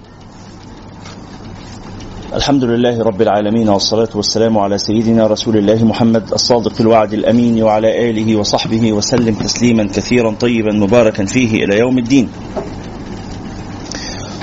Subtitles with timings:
[2.35, 8.11] الحمد لله رب العالمين والصلاة والسلام على سيدنا رسول الله محمد الصادق الوعد الأمين وعلى
[8.11, 12.29] آله وصحبه وسلم تسليما كثيرا طيبا مباركا فيه إلى يوم الدين.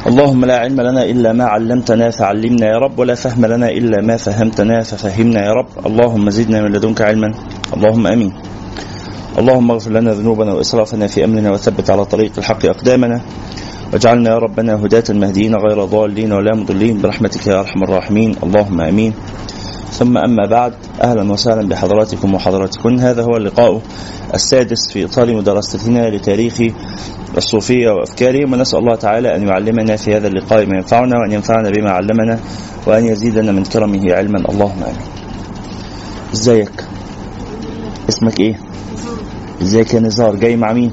[0.07, 4.17] اللهم لا علم لنا إلا ما علمتنا فعلمنا يا رب ولا فهم لنا إلا ما
[4.17, 5.87] فهمتنا ففهمنا يا رب.
[5.87, 7.33] اللهم زدنا من لدنك علما.
[7.73, 8.33] اللهم أمين.
[9.37, 13.21] اللهم اغفر لنا ذنوبنا وإسرافنا في أمرنا وثبت على طريق الحق أقدامنا.
[13.93, 17.01] واجعلنا يا ربنا هداة مهديين غير ضالين ولا مضلين.
[17.01, 18.35] برحمتك يا أرحم الراحمين.
[18.43, 19.13] اللهم آمين.
[19.91, 23.81] ثم أما بعد أهلا وسهلا بحضراتكم وحضراتكن هذا هو اللقاء
[24.33, 26.61] السادس في إطار مدرستنا لتاريخ
[27.37, 28.53] الصوفية وأفكارهم.
[28.53, 32.39] ونسأل الله تعالى أن يعلمنا في هذا اللقاء ما ينفعنا وأن ينفعنا بما علمنا
[32.87, 34.39] وأن يزيدنا من كرمه علما.
[34.49, 35.07] اللهم آمين.
[36.33, 36.83] إزيك؟
[38.09, 38.55] اسمك إيه؟
[39.61, 40.91] إزيك يا نزار؟ جاي مع مين؟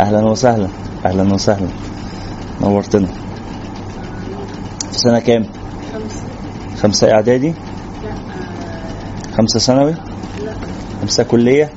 [0.00, 0.68] أهلا وسهلا.
[1.06, 1.68] أهلا وسهلا.
[2.60, 3.06] نورتنا.
[4.92, 5.46] في سنة كام؟
[6.82, 7.10] خمسة.
[7.12, 7.54] إعدادي؟
[9.36, 9.94] خمسة ثانوي؟
[11.00, 11.70] خمسة كلية؟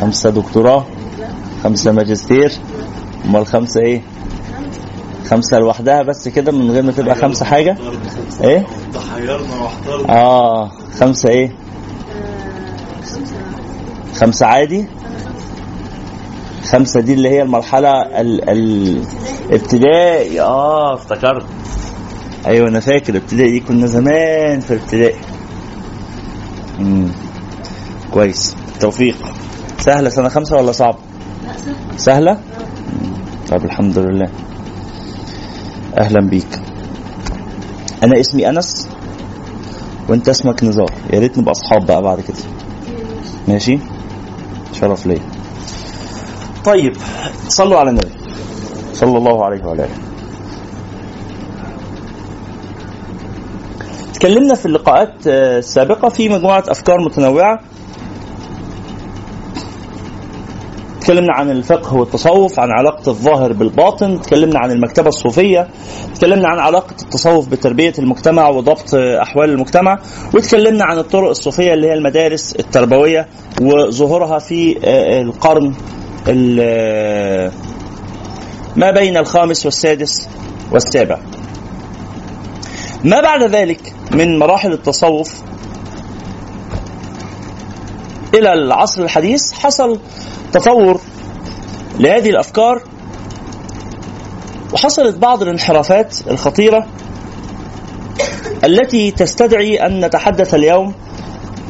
[0.00, 0.84] خمسة دكتوراه؟
[1.64, 2.52] خمسة ماجستير؟
[3.24, 4.02] أمال خمسة إيه؟
[5.30, 7.76] خمسة لوحدها بس كده من غير ما تبقى خمسة حاجة؟
[8.44, 10.12] إيه؟ تحيرنا واحترنا.
[10.12, 10.70] آه.
[11.00, 11.52] خمسة إيه؟
[14.20, 14.86] خمسة عادي؟
[16.70, 17.90] خمسة دي اللي هي المرحلة
[18.20, 19.02] ال- ال-
[19.48, 21.46] الابتدائي آه افتكرت.
[22.46, 23.60] أيوه أنا فاكر ابتدائي دي.
[23.60, 25.16] كنا زمان في الابتدائي
[26.80, 27.08] امم
[28.10, 28.56] كويس.
[28.80, 29.16] توفيق.
[29.78, 30.96] سهلة سنة خمسة ولا صعب؟
[31.96, 32.38] سهلة؟
[33.50, 34.28] طب الحمد لله.
[35.98, 36.60] أهلا بيك.
[38.04, 38.88] أنا اسمي أنس
[40.08, 40.90] وأنت اسمك نزار.
[41.12, 42.36] يا ريت نبقى اصحاب بقى بعد كده.
[43.48, 43.78] ماشي؟
[44.80, 45.20] شرف ليا
[46.64, 46.96] طيب
[47.48, 48.08] صلوا على النبي.
[48.92, 49.98] صلى الله عليه وعلى آله.
[54.14, 57.60] تكلمنا في اللقاءات آه، السابقة في مجموعة أفكار متنوعة.
[61.08, 65.68] تكلمنا عن الفقه والتصوف عن علاقة الظاهر بالباطن تكلمنا عن المكتبة الصوفية
[66.14, 69.98] تكلمنا عن علاقة التصوف بتربية المجتمع وضبط أحوال المجتمع
[70.34, 73.26] وتكلمنا عن الطرق الصوفية اللي هي المدارس التربوية
[73.62, 75.72] وظهورها في آه، القرن
[76.28, 77.52] ال-
[78.76, 80.28] ما بين الخامس والسادس
[80.72, 81.18] والسابع.
[83.04, 85.42] ما بعد ذلك من مراحل التصوف
[88.34, 90.00] إلى العصر الحديث حصل
[90.52, 91.00] تطور
[91.98, 92.82] لهذه الأفكار
[94.72, 96.86] وحصلت بعض الانحرافات الخطيرة
[98.64, 100.94] التي تستدعي أن نتحدث اليوم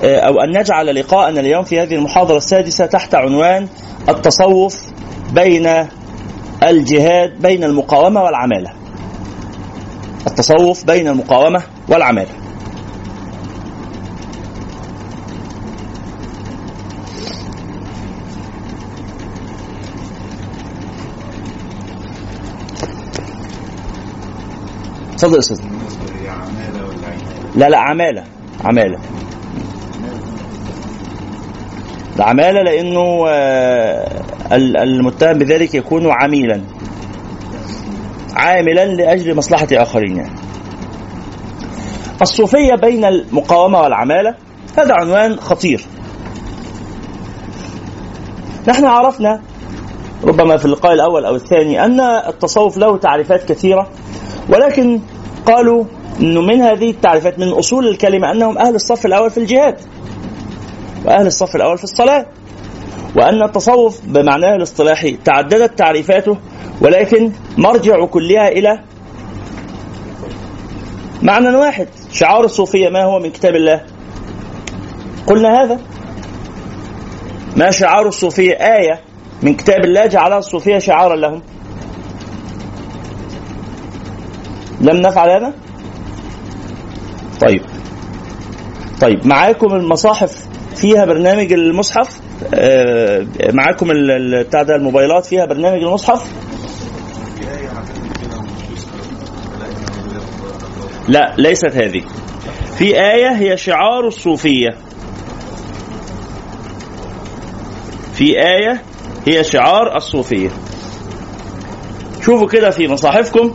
[0.04, 3.68] آه، أو أن نجعل لقاءنا اليوم في هذه المحاضرة السادسة تحت عنوان
[4.08, 4.82] التصوف
[5.32, 5.86] بين
[6.62, 8.70] الجهاد بين المقاومة والعمالة.
[10.26, 12.47] التصوف بين المقاومة والعمالة.
[25.22, 25.60] يا أستاذ.
[27.54, 28.24] لا لا عمالة
[28.64, 28.98] عمالة.
[32.16, 34.22] العماله لأنه آه،
[34.52, 36.60] ال- المتهم بذلك يكون عميلا.
[38.36, 40.34] عاملا لأجل مصلحة آخرين يعني.
[42.22, 44.34] الصوفيه بين المقاومة والعمالة
[44.78, 45.84] هذا عنوان خطير.
[48.68, 49.40] نحن عرفنا
[50.24, 53.88] ربما في اللقاء الأول أو الثاني أن التصوف له تعريفات كثيرة.
[54.48, 55.00] ولكن
[55.46, 55.84] قالوا
[56.20, 59.76] إنه من هذه التعريفات من أصول الكلمة أنهم أهل الصف الأول في الجهاد
[61.04, 62.26] وأهل الصف الأول في الصلاة
[63.16, 66.36] وأن التصوف بمعناه الاصطلاحي تعددت تعريفاته
[66.80, 68.80] ولكن مرجع كلها إلى
[71.22, 73.82] معنى واحد شعار الصوفية ما هو من كتاب الله؟
[75.26, 75.80] قلنا هذا.
[77.56, 79.00] ما شعار الصوفية آية
[79.42, 81.42] من كتاب الله جعلها الصوفية شعارا لهم؟
[84.80, 85.54] لم نفعل هذا؟
[87.40, 87.62] طيب.
[89.00, 92.20] طيب معاكم المصاحف فيها برنامج المصحف؟
[92.54, 93.88] آه معاكم
[94.40, 96.32] بتاع ده الموبايلات فيها برنامج المصحف؟
[101.08, 102.02] لا ليست هذه.
[102.78, 104.68] في آية هي شعار الصوفية.
[108.12, 108.82] في آية
[109.26, 110.50] هي شعار الصوفية.
[112.22, 113.54] شوفوا كده في مصاحفكم.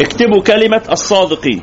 [0.00, 1.62] اكتبوا كلمة الصادقين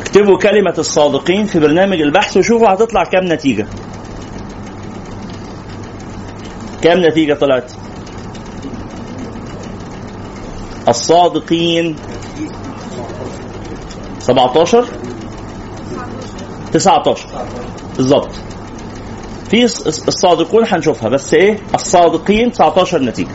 [0.00, 3.66] اكتبوا كلمة الصادقين في برنامج البحث وشوفوا هتطلع كام نتيجة.
[6.82, 7.72] كام نتيجة طلعت؟
[10.88, 11.96] الصادقين.
[14.18, 14.84] 17
[16.72, 17.26] 19
[17.96, 18.28] بالظبط
[19.50, 23.28] في الص- الصادقون هنشوفها بس إيه؟ الصادقين 19 نتيجة.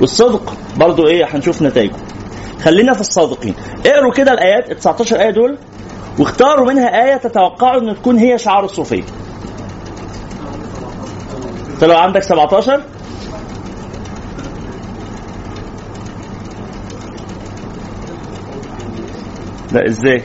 [0.00, 1.96] والصدق برضو إيه؟ هنشوف نتائجه
[2.62, 3.54] خلينا في الصادقين.
[3.86, 5.58] اقروا كده الآيات ال 19 آية دول
[6.18, 9.02] واختاروا منها آية تتوقعوا ان تكون هي شعار الصوفية.
[11.80, 12.82] طلع عندك 17
[19.72, 20.22] لا إزاي؟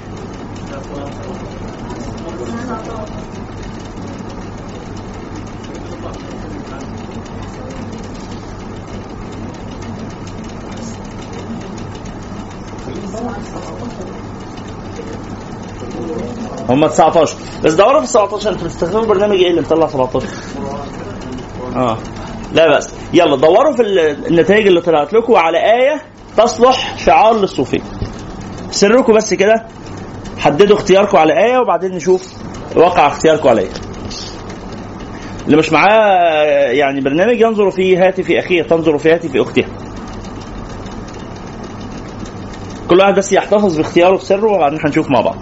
[16.70, 20.28] هم 19 بس دوروا في 17 أنتوا بتستخدموا برنامج إيه اللي مطلع 17
[21.76, 21.98] آه.
[22.54, 26.02] لا بأس يلا دوروا في ال- النتائج اللي طلعت لكم على آية
[26.38, 27.80] تصلح شعار للصوفية.
[28.78, 29.66] سركم بس كده.
[30.38, 32.34] حددوا اختياركم على آية وبعدين نشوف
[32.76, 33.70] واقع اختياركم على آية.
[35.46, 36.14] اللي مش معاه
[36.72, 39.66] يعني برنامج ينظر في هاتف أخيه تنظر في هاتف أختها
[42.90, 45.38] كل واحد بس يحتفظ باختياره بسره وبعدين هنشوف مع بعض.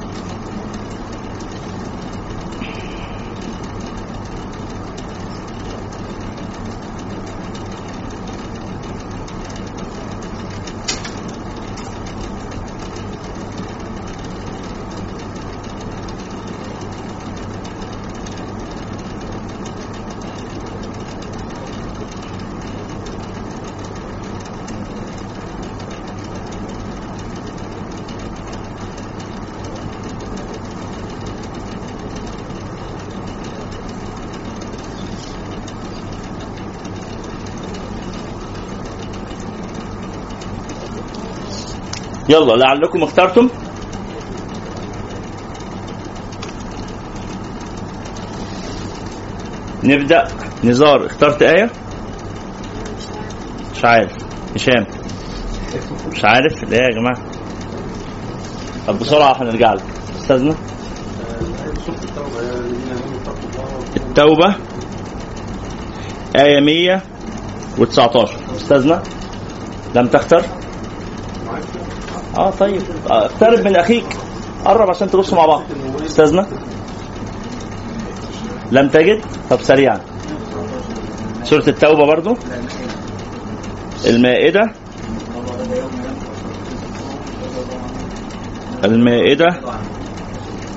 [42.30, 43.50] يلا لعلكم اخترتم.
[49.84, 50.28] نبدأ.
[50.64, 51.72] نزار اخترت آية؟
[53.76, 54.12] مش عارف.
[54.56, 54.86] هشام.
[56.12, 56.64] مش عارف.
[56.64, 57.32] ليه يا جماعة.
[58.88, 59.84] طب بسرعة هنرجع لك.
[60.20, 60.56] أستاذنا.
[63.98, 64.56] التوبة.
[66.40, 69.04] آية 119 أستاذنا.
[69.96, 70.46] لم تختر.
[72.38, 72.82] آه طيب.
[73.10, 74.06] آه، اقترب من أخيك.
[74.66, 75.64] قرب عشان تبصوا مع بعض.
[76.06, 76.48] أستاذنا.
[78.72, 80.00] لم تجد؟ طب سريعا.
[81.44, 82.38] سورة التوبة برضو.
[84.06, 84.72] المائدة.
[88.84, 89.48] المائدة.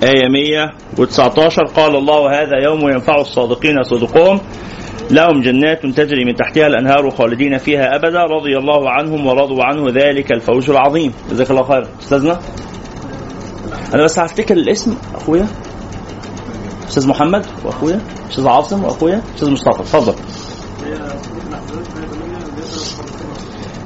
[0.02, 4.40] آية 119 قال الله هذا يوم ينفع الصادقين صدقهم.
[5.10, 10.32] لهم جنات تجري من تحتها الأنهار خالدين فيها أبدا رضي الله عنهم ورضوا عنه ذلك
[10.32, 11.12] الفوز العظيم.
[11.30, 11.86] جزاك الله خير.
[12.00, 12.40] أستاذنا؟
[13.94, 14.96] أنا بس هفتكر الاسم.
[15.14, 15.46] أخويا؟
[16.88, 18.00] أستاذ محمد؟ وأخويا؟
[18.30, 19.80] أستاذ عاصم؟ وأخويا؟ أستاذ مصطفى.
[19.80, 20.14] اتفضل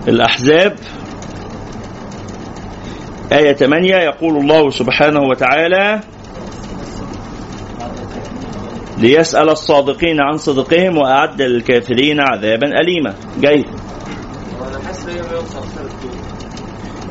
[0.09, 0.76] الأحزاب.
[3.33, 6.00] آية 8 يقول الله سبحانه وتعالى
[9.02, 13.14] ليسأل الصادقين عن صدقهم وأعد للكافرين عذابا أليما.
[13.40, 13.64] جاي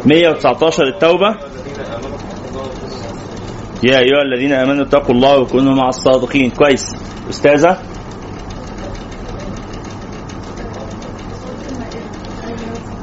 [0.05, 1.35] 119 التوبة.
[3.83, 6.49] يا أيها الذين آمنوا اتقوا الله وكونوا مع الصادقين.
[6.49, 6.95] كويس.
[7.29, 7.77] أستاذة.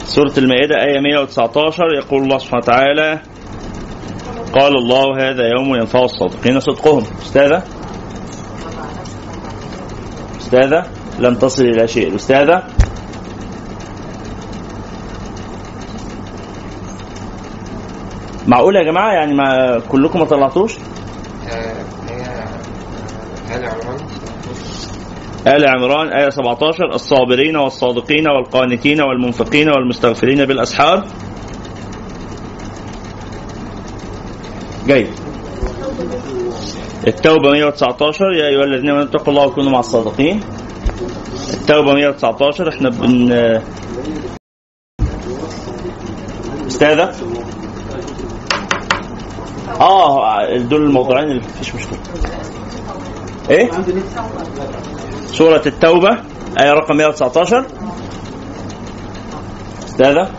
[0.04, 3.21] سورة المائدة آية 119 يقول الله سبحانه وتعالى
[4.52, 7.04] قال الله هذا يوم ينفع الصادقين صدقهم.
[7.23, 7.77] أستاذة.
[10.49, 10.87] أستاذة
[11.19, 12.09] لم تصل إلى شيء.
[12.09, 12.62] الأستاذة؟
[18.47, 20.75] معقول يا جماعة؟ يعني ما كلكم ما طلعتوش؟
[21.47, 21.73] هي
[23.57, 23.97] آل عمران
[25.47, 31.07] آل عمران آية 17 الصابرين والصادقين والقانتين والمنفقين والمستغفرين بالأسحار.
[34.87, 35.09] جيد.
[37.07, 40.40] التوبة 119 يا أيها الذين آمنوا اتقوا الله وكونوا مع الصادقين.
[41.55, 43.33] التوبة 119 إحنا بن
[46.67, 47.12] أستاذة؟
[49.81, 51.99] آه دول الموضوعين اللي مفيش مشكلة.
[53.50, 53.71] إيه؟
[55.26, 56.11] سورة التوبة
[56.61, 57.67] آية رقم 119
[59.85, 60.31] أستاذة؟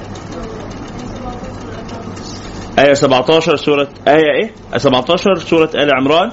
[2.79, 6.31] آية 17 سورة آية إيه؟ آية 17 سورة آل عمران.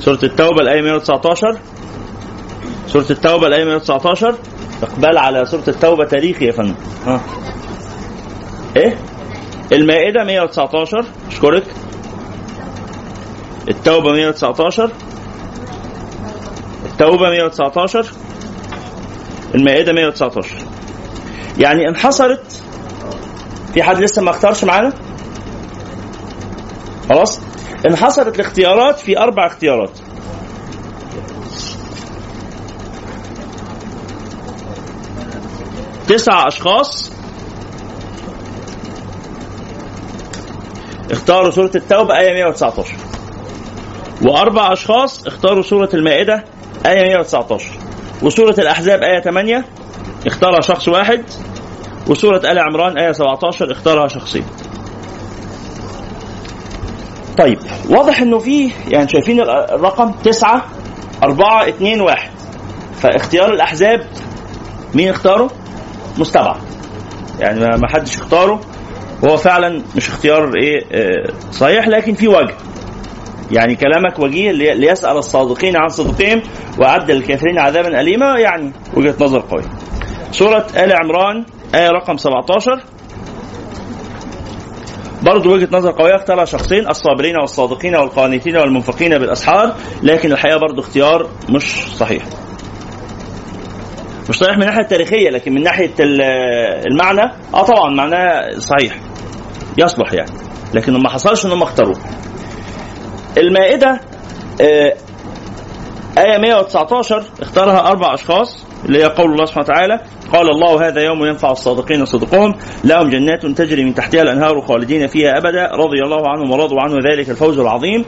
[0.00, 1.58] سورة التوبة الآية 119
[2.86, 4.34] سورة التوبة الآية 119
[4.82, 6.74] إقبال على سورة التوبة تاريخي يا فندم.
[7.06, 7.20] ها.
[8.76, 8.98] إيه؟
[9.72, 11.64] المائدة 119 أشكرك
[13.68, 14.90] التوبة 119
[16.86, 18.06] التوبة 119
[19.54, 20.56] المائدة 119
[21.58, 22.62] يعني انحصرت
[23.76, 24.92] في حد لسه ما اختارش معانا؟
[27.08, 27.40] خلاص؟
[27.88, 29.90] انحصرت الاختيارات في أربع اختيارات.
[36.08, 37.12] تسع أشخاص.
[41.10, 42.96] اختاروا سورة التوبة آية 119
[44.22, 46.44] وأربع أشخاص اختاروا سورة المائدة
[46.86, 47.66] آية 119
[48.22, 49.64] وسورة الأحزاب آية 8
[50.26, 51.24] اختارها شخص واحد.
[52.08, 54.44] وسورة آل عمران آية 17 اختارها شخصين
[57.38, 57.58] طيب
[57.90, 60.66] واضح إنه في يعني شايفين الرقم 9
[61.22, 62.30] 4 2 1
[63.00, 64.00] فاختيار الأحزاب
[64.94, 65.50] مين اختاره؟
[66.18, 66.56] مستبعد.
[67.40, 68.60] يعني ما حدش اختاره.
[69.22, 72.54] وهو فعلا مش اختيار إيه آه صحيح لكن في وجه.
[73.50, 76.42] يعني كلامك وجيه لي- ليسأل الصادقين عن صدقهم
[76.78, 78.34] وأعد للكافرين عذابا أليما.
[78.38, 79.64] يعني وجهة نظر قوية.
[80.30, 82.80] سورة آل عمران آية رقم 17
[85.22, 91.28] برضه وجهة نظر قوية اختارها شخصين الصابرين والصادقين والقانتين والمنفقين بالأسحار لكن الحقيقة برضه اختيار
[91.48, 91.64] مش
[91.96, 92.22] صحيح.
[94.28, 96.22] مش صحيح من الناحية التاريخية لكن من ناحية ال-
[96.92, 98.96] المعنى آه طبعا معناه صحيح.
[99.78, 100.30] يصلح يعني.
[100.74, 101.96] لكن ما حصلش انهم اختاروه.
[103.38, 104.00] المائدة
[104.60, 104.94] آه،
[106.18, 110.00] آية 119 اختارها أربع أشخاص اللي هي قول الله سبحانه وتعالى
[110.32, 112.54] قال الله هذا يوم ينفع الصادقين صدقهم
[112.84, 117.30] لهم جنات تجري من تحتها الأنهار خالدين فيها أبدا رضي الله عنهم ورضوا عنه ذلك
[117.30, 118.04] الفوز العظيم.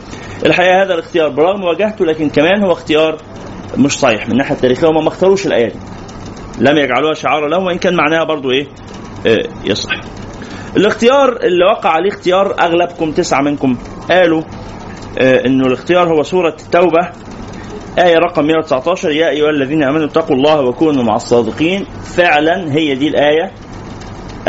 [0.46, 3.16] الحقيقة هذا الاختيار برغم واجهته لكن كمان هو اختيار
[3.76, 5.78] مش صحيح من الناحية التاريخية وما ما اختاروش الآية دي.
[6.58, 8.66] لم يجعلوها شعارا لهم وإن كان معناها برضو إيه؟
[9.26, 9.90] آه، يصح.
[10.76, 13.76] الاختيار اللي وقع عليه اختيار أغلبكم تسعة منكم
[14.10, 14.42] قالوا
[15.18, 17.08] آه، إنه الاختيار هو سورة التوبة.
[17.98, 21.84] آية رقم 119 يا أيها الذين آمنوا اتقوا الله وكونوا مع الصادقين.
[22.16, 23.52] فعلا هي دي الآية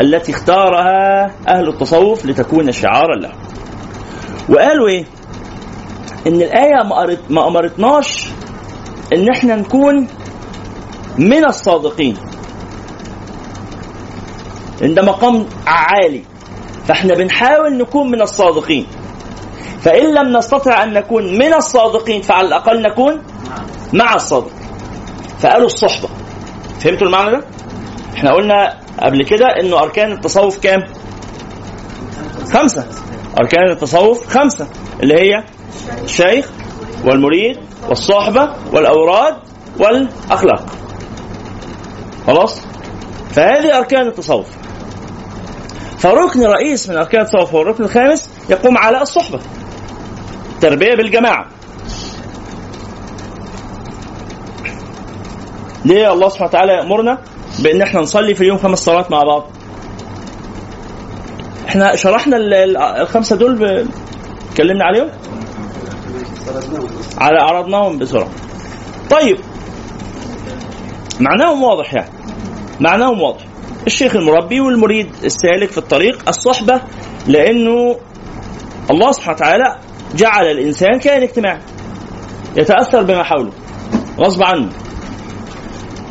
[0.00, 3.32] التي اختارها أهل التصوف لتكون شعارا له
[4.48, 5.04] وقالوا إيه؟
[6.26, 6.74] إن الآية
[7.30, 8.26] ما أمرتناش
[9.12, 10.06] إن إحنا نكون
[11.18, 12.16] من الصادقين.
[14.82, 16.22] إن ده مقام عالي
[16.84, 18.86] فإحنا بنحاول نكون من الصادقين.
[19.82, 23.22] فإن لم نستطع أن نكون من الصادقين فعلى الأقل نكون
[23.92, 24.50] مع الصادق
[25.40, 26.08] فقالوا الصحبة
[26.80, 27.44] فهمتوا المعنى ده؟
[28.14, 30.80] إحنا قلنا قبل كده إنه أركان التصوف كام؟
[32.52, 32.86] خمسة
[33.40, 34.66] أركان التصوف خمسة
[35.02, 35.44] اللي هي
[36.04, 36.46] الشيخ
[37.04, 37.56] والمريد
[37.88, 39.36] والصحبة والأوراد
[39.78, 40.66] والأخلاق
[42.26, 42.60] خلاص؟
[43.30, 44.46] فهذه أركان التصوف
[45.98, 49.40] فركن رئيس من أركان التصوف هو الركن الخامس يقوم على الصحبة
[50.60, 51.46] تربية بالجماعة.
[55.84, 57.18] ليه الله سبحانه وتعالى يأمرنا
[57.62, 59.44] بأن إحنا نصلي في اليوم خمس صلوات مع بعض؟
[61.68, 63.86] إحنا شرحنا ال- ال- الخمسة دول.
[64.50, 65.08] اتكلمنا عليهم؟
[67.18, 68.28] على عرضناهم بسرعة.
[69.10, 69.38] طيب.
[71.20, 72.10] معناهم واضح يعني.
[72.80, 73.44] معناهم واضح.
[73.86, 76.80] الشيخ المربي والمريد السالك في الطريق الصحبة
[77.26, 77.96] لأنه
[78.90, 79.76] الله سبحانه وتعالى
[80.14, 81.60] جعل الإنسان كائن اجتماعي
[82.56, 83.52] يتأثر بما حوله
[84.18, 84.68] غصب عنه.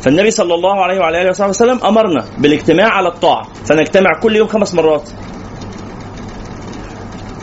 [0.02, 3.48] فالنبي صلى الله عليه وعلى آله وصحبه وسلم أمرنا بالاجتماع على الطاعة.
[3.64, 5.08] فنجتمع كل يوم خمس مرات.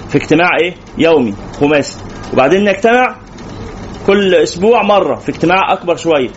[0.10, 2.00] في اجتماع إيه؟ يومي خماسي.
[2.34, 3.16] وبعدين نجتمع
[4.08, 6.30] كل أسبوع مرة في اجتماع أكبر شوية.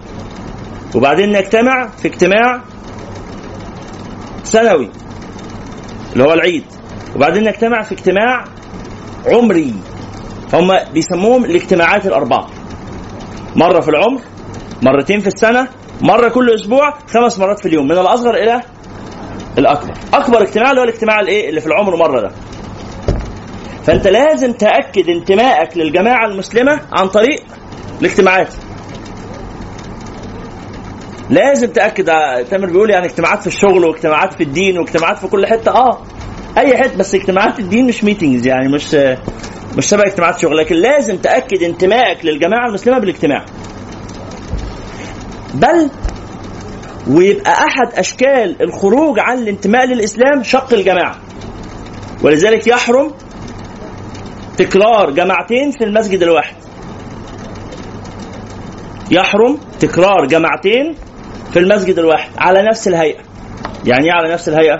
[0.94, 2.62] وبعدين نجتمع في اجتماع
[4.44, 4.90] سنوي
[6.12, 6.64] اللي هو العيد.
[7.16, 8.44] وبعدين نجتمع في اجتماع
[9.26, 9.74] عمري.
[10.54, 12.46] هم بيسموهم الاجتماعات الاربعه
[13.56, 14.20] مرة في العمر
[14.82, 15.68] مرتين في السنة
[16.00, 18.60] مرة كل أسبوع خمس مرات في اليوم من الأصغر إلى
[19.58, 19.92] الأكبر.
[20.14, 22.30] أكبر اجتماع اللي هو الاجتماع الإيه؟ اللي في العمر مرة ده.
[23.84, 27.40] فأنت لازم تأكد انتمائك للجماعة المسلمة عن طريق
[28.00, 28.54] الاجتماعات.
[31.30, 32.04] لازم تأكد
[32.50, 35.70] تامر بيقول يعني اجتماعات في الشغل واجتماعات في الدين واجتماعات في كل حتة.
[35.70, 36.02] آه
[36.58, 38.96] أي حتة بس اجتماعات الدين مش ميتنجز يعني مش
[39.76, 43.44] مش شبه اجتماعات الشغل لكن لازم تأكد انتمائك للجماعة المسلمة بالاجتماع.
[45.54, 45.90] بل
[47.08, 51.18] ويبقى أحد أشكال الخروج عن الانتماء للإسلام شق الجماعة.
[52.22, 53.10] ولذلك يحرم
[54.58, 56.54] تكرار جماعتين في المسجد الواحد.
[59.10, 60.94] يحرم تكرار جماعتين
[61.52, 63.20] في المسجد الواحد على نفس الهيئة.
[63.86, 64.78] يعني إيه على نفس الهيئة؟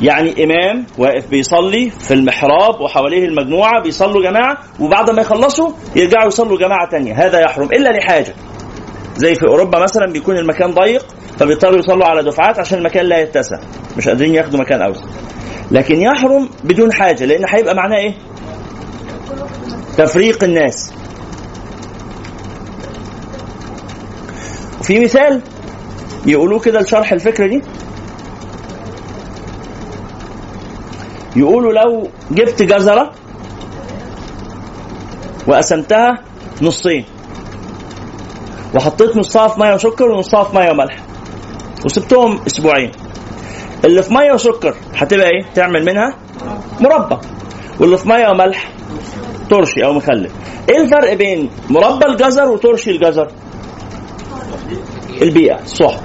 [0.00, 6.58] يعني إمام واقف بيصلي في المحراب وحواليه المجموعة بيصلوا جماعة وبعد ما يخلصوا يرجعوا يصلوا
[6.58, 7.14] جماعة تانية.
[7.26, 8.34] هذا يحرم إلا لحاجة.
[9.16, 11.06] زي في أوروبا مثلا بيكون المكان ضيق
[11.38, 13.56] فبيضطروا يصلوا على دفعات عشان المكان لا يتسع.
[13.96, 15.04] مش قادرين ياخدوا مكان أوسع.
[15.70, 18.14] لكن يحرم بدون حاجة لأن هيبقى معناه إيه؟
[19.96, 20.92] تفريق الناس.
[24.80, 25.42] وفي مثال
[26.26, 27.62] يقولوه كده لشرح الفكرة دي.
[31.38, 33.12] يقولوا لو جبت جزرة
[35.48, 36.18] وقسمتها
[36.62, 37.04] نصين.
[38.74, 40.96] وحطيت نصها في مية وسكر ونصها في مية وملح
[41.84, 42.92] وسبتهم أسبوعين.
[43.84, 46.14] اللي في مية وسكر هتبقى إيه؟ تعمل منها
[46.80, 47.16] مربى.
[47.80, 48.70] واللي في مية وملح
[49.50, 50.30] ترشي أو مخلل.
[50.68, 53.28] إيه الفرق بين مربى الجزر وترشي الجزر؟
[55.22, 56.00] البيئة الصحبه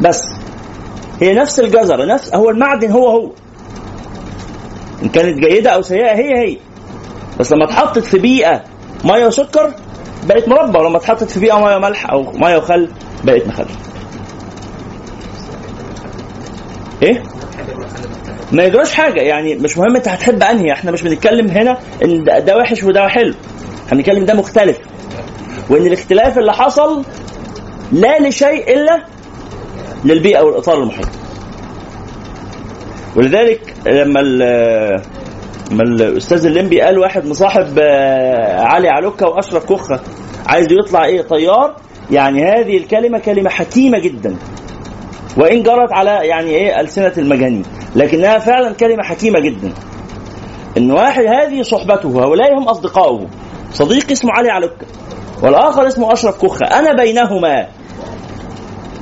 [0.00, 0.20] بس.
[1.20, 3.30] هي نفس الجزر نفس هو المعدن هو هو.
[5.02, 6.56] إن كانت جيدة أو سيئة هي هي.
[7.40, 8.62] بس لما اتحطت في بيئة
[9.04, 9.74] مية وسكر
[10.26, 10.78] بقت مربى.
[10.78, 12.88] ولما اتحطت في بيئة مية وملح أو مية وخل
[13.24, 13.66] بقت مخلل
[17.02, 17.22] إيه؟
[18.52, 19.20] ما يجراش حاجة.
[19.20, 20.72] يعني مش مهم أنت هتحب أنهي.
[20.72, 23.34] إحنا مش بنتكلم هنا إن ده وحش وده حلو.
[23.86, 24.78] إحنا بنتكلم ده مختلف.
[25.70, 27.04] وإن الاختلاف اللي حصل
[27.92, 29.04] لا لشيء إلا
[30.04, 31.08] للبيئة والإطار المحيط.
[33.16, 34.20] ولذلك لما
[35.70, 40.00] لما الأستاذ الليمبي قال واحد مصاحب آه، علي علوكة وأشرف كخه
[40.46, 41.76] عايز يطلع إيه طيار؟
[42.10, 44.36] يعني هذه الكلمة كلمة حكيمة جدا.
[45.36, 47.62] وإن جرت على يعني إيه ألسنة المجانين.
[47.96, 49.72] لكنها فعلا كلمة حكيمة جدا.
[50.76, 53.26] إن واحد هذه صحبته هؤلاء هم اصدقائه
[53.72, 54.86] صديق اسمه علي علوكة
[55.42, 57.66] والآخر اسمه أشرف كخه أنا بينهما.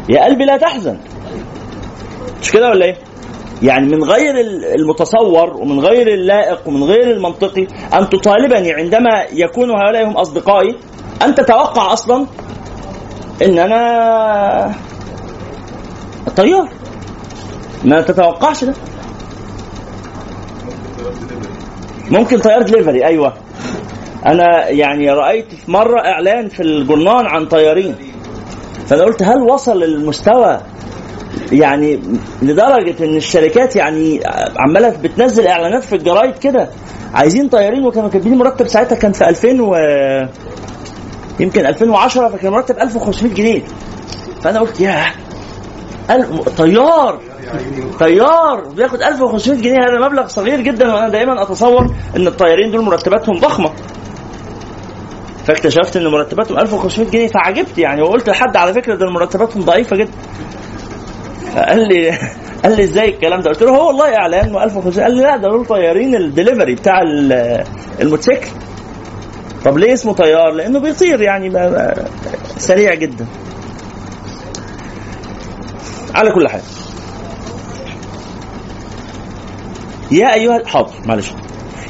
[0.08, 0.98] يا قلبي لا تحزن.
[2.42, 3.09] مش كده ولا إيه؟
[3.62, 4.34] يعني من غير
[4.74, 10.76] المتصور ومن غير اللائق ومن غير المنطقي أن تطالبني عندما يكون هؤلاء هم أصدقائي
[11.22, 12.26] أن تتوقع أصلا
[13.42, 14.74] إن أنا
[16.36, 16.68] طيار
[17.84, 18.74] ما تتوقعش ده.
[22.10, 23.32] ممكن طيار دليفري أيوه.
[24.26, 27.96] أنا يعني رأيت في مرة إعلان في الجرنان عن طيارين
[28.86, 30.60] فأنا قلت هل وصل المستوى
[31.52, 32.00] يعني
[32.42, 34.20] لدرجة إن الشركات يعني
[34.56, 36.68] عمالة بتنزل إعلانات في الجرايد كده.
[37.14, 39.74] عايزين طيارين وكانوا كاتبين مرتب ساعتها كان في 2000 و
[41.40, 43.62] يمكن 2010 فكان مرتب 1500 جنيه.
[44.42, 44.80] فأنا قلت
[46.10, 47.18] ال- طيار
[48.00, 53.38] طيار بياخد 1500 جنيه هذا مبلغ صغير جدا وأنا دايما أتصور إن الطيارين دول مرتباتهم
[53.38, 53.70] ضخمة.
[55.46, 60.10] فاكتشفت إن مرتباتهم 1500 جنيه فعجبت يعني وقلت لحد على فكرة ده مرتباتهم ضعيفة جدا.
[61.54, 62.10] فقال لي
[62.64, 65.48] قال لي إزاي الكلام ده؟ قلت له هو والله اعلان 1500 قال لي لا ده
[65.48, 67.64] دول طيارين الدليفري بتاع ال-
[68.00, 68.46] الموتوسيكل.
[69.64, 72.04] طب ليه اسمه طيار؟ لأنه بيطير يعني بقى- بقى
[72.58, 73.26] سريع جدا.
[76.14, 76.60] على كل حال.
[80.10, 81.30] يا أيها حاضر معلش.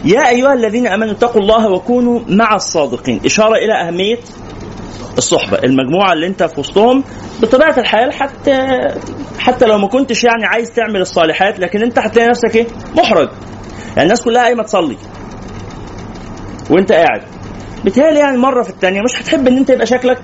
[0.05, 3.20] يا أيها الذين آمنوا اتقوا الله وكونوا مع الصادقين.
[3.25, 4.18] إشارة إلى أهمية
[5.20, 5.59] الصحبة.
[5.64, 7.04] المجموعة اللي انت في وسطهم
[7.42, 8.59] بطبيعة الحال حتى
[9.38, 13.28] حتى لو ما كنتش يعني عايز تعمل الصالحات لكن انت هتلاقي نفسك إيه؟ محرج.
[13.88, 14.96] يعني الناس كلها قايمة تصلي.
[16.70, 17.22] وانت قاعد.
[17.85, 20.18] بالتالي يعني مرة في الثانية مش هتحب ان انت يبقى شكلك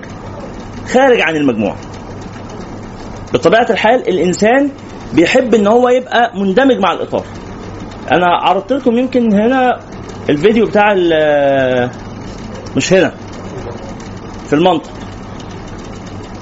[0.88, 1.76] خارج عن المجموعة.
[3.34, 4.70] بطبيعة الحال الإنسان
[5.14, 7.24] بيحب ان هو يبقى مندمج مع الاطار
[8.12, 9.80] أنا عرضت لكم يمكن هنا
[10.30, 10.94] الفيديو بتاع
[12.76, 13.12] مش هنا.
[14.46, 14.90] في المنطق.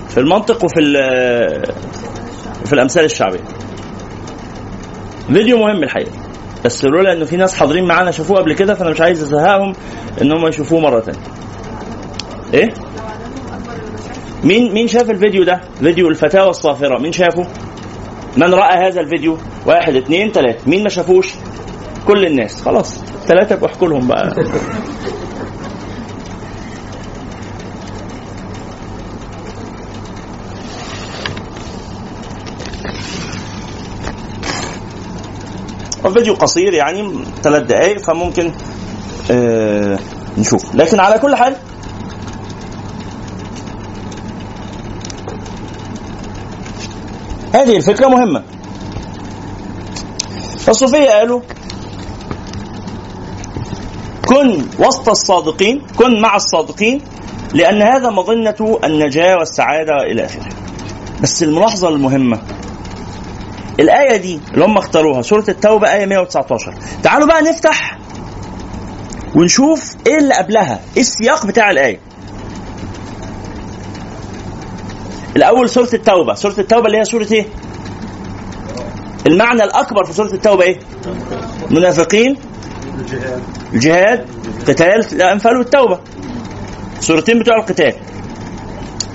[0.08, 0.80] في المنطق وفي
[2.62, 3.44] وفي الأمثال الشعبية.
[5.32, 6.12] فيديو مهم الحقيقة.
[6.64, 9.72] بس لولا إنه في ناس حاضرين معانا شافوه قبل كده فأنا مش عايز أزهقهم
[10.22, 11.18] إن هم يشوفوه مرة ثانية
[12.54, 12.74] إيه؟
[14.44, 16.98] مين مين شاف الفيديو ده؟ فيديو الفتاوى الصافرة.
[16.98, 17.46] مين شافه؟
[18.36, 20.70] من رأى هذا الفيديو؟ واحد اثنين ثلاثة.
[20.70, 21.34] مين ما شافوش؟
[22.06, 22.62] كل الناس.
[22.62, 23.00] خلاص.
[23.26, 24.34] ثلاثة احكوا لهم بقى.
[36.04, 38.52] الفيديو قصير يعني ثلاث دقائق فممكن
[39.30, 39.98] آه
[40.38, 40.74] نشوف.
[40.74, 41.56] لكن على كل حال
[47.54, 48.42] هذه الفكرة مهمة.
[50.58, 51.40] فالصوفية قالوا
[54.26, 57.00] كن وسط الصادقين كن مع الصادقين
[57.54, 60.48] لأن هذا مظنة النجاة والسعادة إلى آخره.
[61.22, 62.42] بس الملاحظة المهمة
[63.80, 67.98] الآية دي اللي هم اختاروها سورة التوبة آية 119 تعالوا بقى نفتح
[69.34, 72.00] ونشوف إيه اللي قبلها إيه السياق بتاع الآية.
[75.36, 77.46] الأول سورة التوبة سورة التوبة اللي هي سورة إيه؟
[79.26, 80.78] المعنى الأكبر في سورة التوبة إيه؟
[81.70, 82.36] منافقين
[83.72, 84.26] الجهاد
[84.68, 86.00] قتال الأنفال والتوبة
[87.00, 87.94] سورتين بتوع القتال.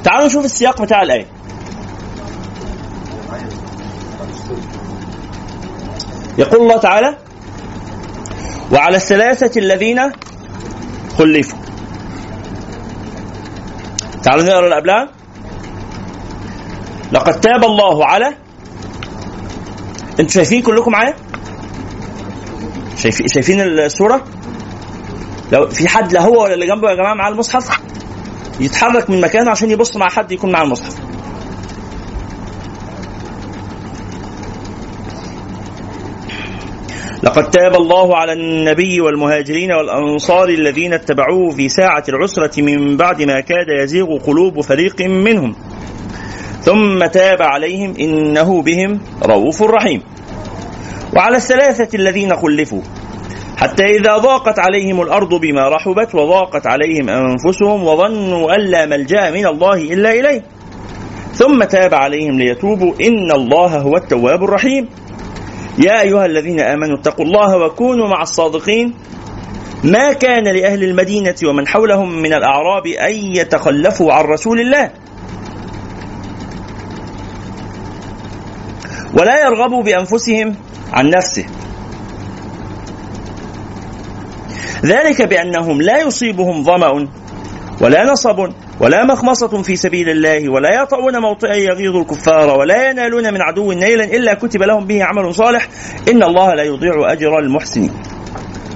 [0.03, 1.25] تعالوا نشوف السياق بتاع الآية.
[6.39, 7.17] يقول الله تعالى
[8.71, 9.99] وعلى الثلاثة الذين
[11.17, 11.59] خلفوا
[14.23, 15.09] تعالوا نقرأ اللي قبلها
[17.11, 18.27] لقد تاب الله على
[20.19, 21.13] أنتوا شايفين كلكم معايا؟
[22.97, 24.23] شايفين شايفين الصورة؟
[25.51, 27.79] لو في حد لا هو ولا اللي جنبه يا جماعة معاه المصحف
[28.59, 31.08] يتحرك من مكانه عشان يبص مع حد يكون معاه المصحف
[37.23, 43.39] لقد تاب الله على النبي والمهاجرين والأنصار الذين اتبعوه في ساعة العسرة من بعد ما
[43.39, 45.55] كاد يزيغ قلوب فريق منهم.
[46.61, 50.01] ثم تاب عليهم إنه بهم رؤوف رحيم.
[51.15, 52.81] وعلى الثلاثة الذين خلفوا
[53.57, 59.45] حتى إذا ضاقت عليهم الأرض بما رحبت وضاقت عليهم أنفسهم وظنوا أن لا ملجأ من
[59.47, 60.43] الله إلا إليه.
[61.33, 64.89] ثم تاب عليهم ليتوبوا إن الله هو التواب الرحيم.
[65.79, 68.93] يا أيها الذين آمنوا اتقوا الله وكونوا مع الصادقين.
[69.83, 74.91] ما كان لأهل المدينة ومن حولهم من الأعراب أن يتخلفوا عن رسول الله.
[79.13, 80.55] ولا يرغبوا بأنفسهم
[80.93, 81.45] عن نفسه.
[84.85, 87.07] ذلك بأنهم لا يصيبهم ظمأ
[87.81, 93.41] ولا نصب ولا مخمصة في سبيل الله ولا يطؤون موطئا يغيظ الكفار ولا ينالون من
[93.41, 95.67] عدو نيلا إلا كتب لهم به عمل صالح.
[96.11, 97.93] إن الله لا يضيع أجر المحسنين.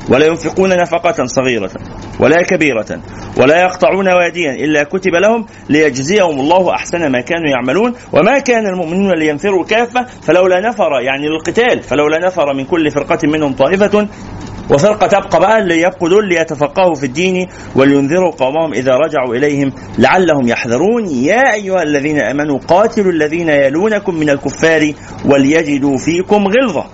[0.09, 1.71] ولا ينفقون نفقة صغيرة
[2.19, 3.01] ولا كبيرة
[3.37, 7.93] ولا يقطعون واديا إلا كتب لهم ليجزيهم الله أحسن ما كانوا يعملون.
[8.13, 13.53] وما كان المؤمنون لينفروا كافة فلولا نفر يعني للقتال فلولا نفر من كل فرقة منهم
[13.53, 14.07] طائفة.
[14.71, 20.47] وفرقة تبقى بقى اللي يبقوا دول ليتفقهوا في الدين ولينذروا قومهم إذا رجعوا إليهم لعلهم
[20.47, 21.05] يحذرون.
[21.09, 24.93] يا أيها الذين آمنوا قاتلوا الذين يلونكم من الكفار
[25.25, 26.85] وليجدوا فيكم غلظة.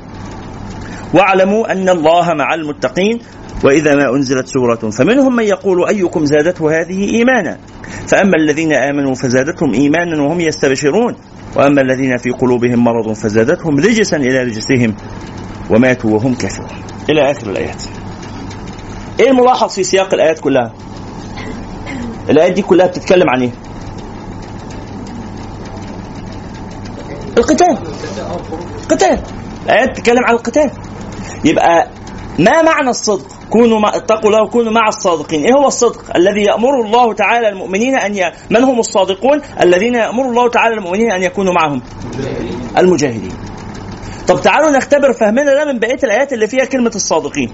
[1.13, 3.19] واعلموا أن الله مع المتقين.
[3.63, 7.57] وإذا ما أنزلت سورة فمنهم من يقول أيكم زادته هذه إيمانا.
[8.07, 11.15] فأما الذين آمنوا فزادتهم إيمانا وهم يستبشرون.
[11.55, 14.95] وأما الذين في قلوبهم مرض فزادتهم رجسا إلى رجسهم
[15.69, 16.88] وماتوا وهم كافرون.
[17.09, 17.83] إلى آخر الآيات
[19.19, 20.71] إيه الملاحظ في سياق الآيات كلها
[22.29, 23.51] الآيات دي كلها بتتكلم عن إيه
[27.37, 27.77] القتال
[28.89, 29.19] قتال
[29.65, 30.71] الآيات بتتكلم عن القتال
[31.45, 31.87] يبقى
[32.39, 36.81] ما معنى الصدق؟ كونوا مع اتقوا الله وكونوا مع الصادقين، إيه هو الصدق؟ الذي يأمر
[36.81, 38.31] الله تعالى المؤمنين أن ي...
[38.49, 41.81] من هم الصادقون؟ الذين يأمر الله تعالى المؤمنين أن يكونوا معهم
[42.77, 43.31] المجاهدين.
[44.29, 47.53] طب تعالوا نختبر فهمنا ده من بقية الآيات اللي فيها كلمة الصادقين.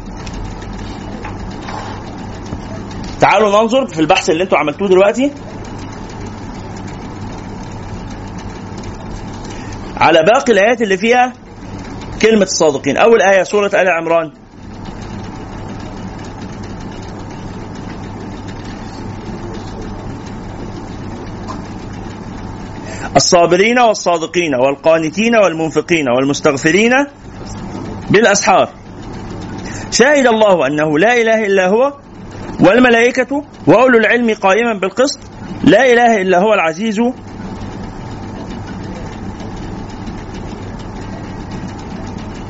[3.22, 5.32] تعالوا ننظر في البحث اللي أنتوا عملتوه دلوقتي.
[9.98, 11.34] على باقي الآيات اللي فيها
[12.22, 14.32] كلمة الصادقين، أول آية سورة آل عمران.
[23.16, 26.94] الصابرين والصادقين والقانتين والمنفقين والمستغفرين
[28.10, 28.70] بالأسحار.
[29.92, 31.94] شهد الله أنه لا إله إلا هو
[32.60, 35.20] والملائكة وأولو العلم قائما بالقسط.
[35.64, 37.02] لا إله إلا هو العزيز.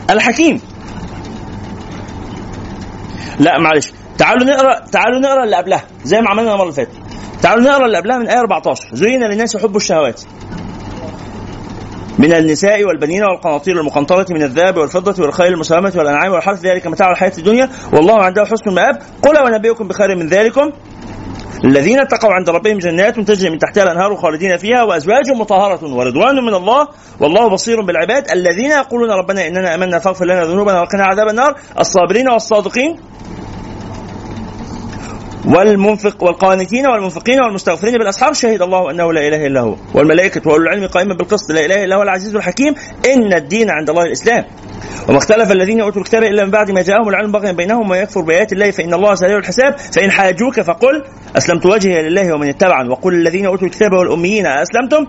[0.10, 0.62] الحكيم.
[3.40, 3.92] لا معلش.
[4.18, 7.05] تعالوا نقرأ تعالوا نقرأ اللي قبلها زي ما عملنا المرة اللي فاتت.
[7.46, 10.22] تعالوا نقرأ اللي قبلها من آية 14 زين للناس حب الشهوات.
[12.20, 17.32] من النساء والبنين والقناطير المقنطرة من الذهب والفضة والخيل المسلمة والأنعام والحرث ذلك متاع الحياة
[17.38, 17.70] الدنيا.
[17.94, 20.72] والله عنده حسن المآب قل ونبئكم بخير من ذلكم.
[21.66, 26.54] الذين اتقوا عند ربهم جنات تجري من تحتها الأنهار خالدين فيها وأزواج مطهرة ورضوان من
[26.54, 26.88] الله.
[27.20, 31.56] والله بصير بالعباد الذين يقولون ربنا إننا آمنا فاغفر لنا ذنوبنا وقنا عذاب النار.
[31.80, 32.96] الصابرين والصادقين.
[35.48, 39.76] والمنفق والقانتين والمنفقين والمستغفرين بالأسحار شهد الله أنه لا إله إلا هو.
[39.94, 42.76] والملائكة واولو العلم قائما بالقسط لا إله إلا هو العزيز الحكيم.
[43.14, 44.46] إن الدين عند الله الإسلام.
[45.10, 48.54] وما اختلف الذين أوتوا الكتاب إلا من بعد ما جاءهم العلم بغيا بينهم ويكفر بآيات
[48.54, 49.78] الله فإن الله سريع الحساب.
[49.78, 51.04] فإن حاجوك فقل
[51.38, 52.90] أسلمت وجهي لله ومن اتبعني.
[52.90, 55.06] وقل الذين أوتوا الكتاب والأميين أسلمتم؟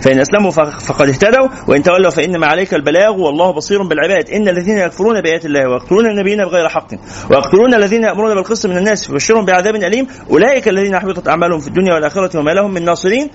[0.00, 1.48] فإن أسلموا فقد اهتدوا.
[1.68, 4.30] وإن تولوا فانما عليك البلاغ والله بصير بالعباد.
[4.30, 6.88] إن الذين يكفرون بآيات الله ويقتلون النبيين بغير حق.
[7.30, 11.94] ويقتلون الذين يأمرون بالقسط من الناس فبشرهم بعذاب اليم أولئك الذين حبطت أعمالهم في الدنيا
[11.94, 13.30] والآخرة وما لهم من ناصرين.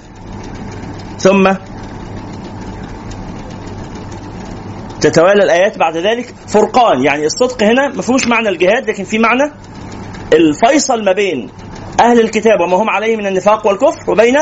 [1.17, 1.53] ثم
[5.01, 6.33] تتوالى الآيات بعد ذلك.
[6.47, 9.51] فرقان يعني الصدق هنا ما فيهوش معنى الجهاد لكن في معنى
[10.33, 11.49] الفيصل ما بين
[12.01, 14.37] أهل الكتاب وما هم عليه من النفاق والكفر وبين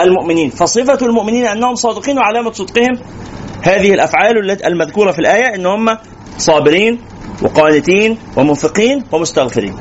[0.00, 0.50] المؤمنين.
[0.50, 2.98] فصفة المؤمنين أنهم صادقين وعلامة صدقهم
[3.62, 5.96] هذه الأفعال المذكورة في الآية إن هم
[6.38, 7.00] صابرين
[7.42, 9.76] وقانتين ومنفقين ومستغفرين.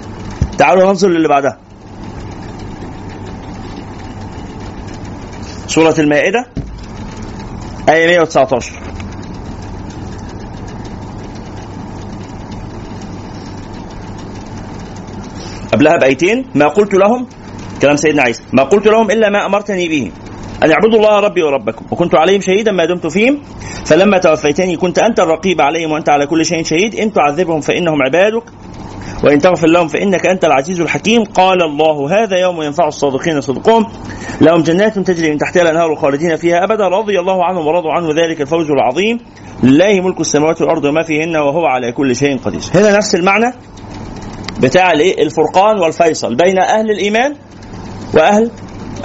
[0.59, 1.57] تعالوا ننظر للي بعدها.
[5.67, 6.45] سورة المائدة
[7.89, 8.71] آية 119
[15.73, 17.27] قبلها بآيتين ما قلت لهم
[17.81, 20.11] كلام سيدنا عيسى ما قلت لهم إلا ما أمرتني به
[20.63, 23.39] أن اعبدوا الله ربي وربكم وكنت عليهم شهيدا ما دمت فيهم
[23.85, 28.43] فلما توفيتني كنت أنت الرقيب عليهم وأنت على كل شيء شهيد إن تعذبهم فإنهم عبادك.
[29.23, 31.23] وإن تغفر لهم فإنك أنت العزيز الحكيم.
[31.23, 33.85] قال الله هذا يوم ينفع الصادقين صدقهم.
[34.41, 36.87] لهم جنات تجري من تحتها الأنهار خالدين فيها أبدا.
[36.87, 39.19] رضي الله عنهم ورضوا عنه ذلك الفوز العظيم.
[39.63, 42.61] لله ملك السماوات والأرض وما فيهن وهو على كل شيء قدير.
[42.75, 43.53] هنا نفس المعنى
[44.59, 47.35] بتاع الايه الفرقان والفيصل بين أهل الإيمان
[48.13, 48.51] وأهل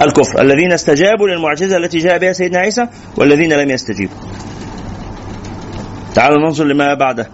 [0.01, 0.41] الكفر.
[0.41, 4.15] الذين استجابوا للمعجزة التي جاء بها سيدنا عيسى والذين لم يستجيبوا.
[6.15, 7.29] تعالوا ننظر لما بعده.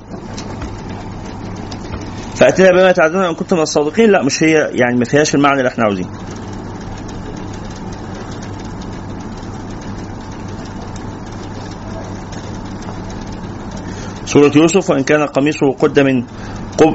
[2.41, 4.11] فاتنا بما تعدون أن كنتم من الصادقين.
[4.11, 6.09] لا مش هي يعني ما فيهاش المعنى اللي إحنا عاوزينه.
[14.25, 16.23] سورة يوسف وإن كان قميصه قد من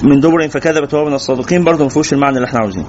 [0.02, 1.64] من دبر فكذبت وهو من الصادقين.
[1.64, 2.86] برضه ما فيهوش المعنى اللي إحنا عاوزينه.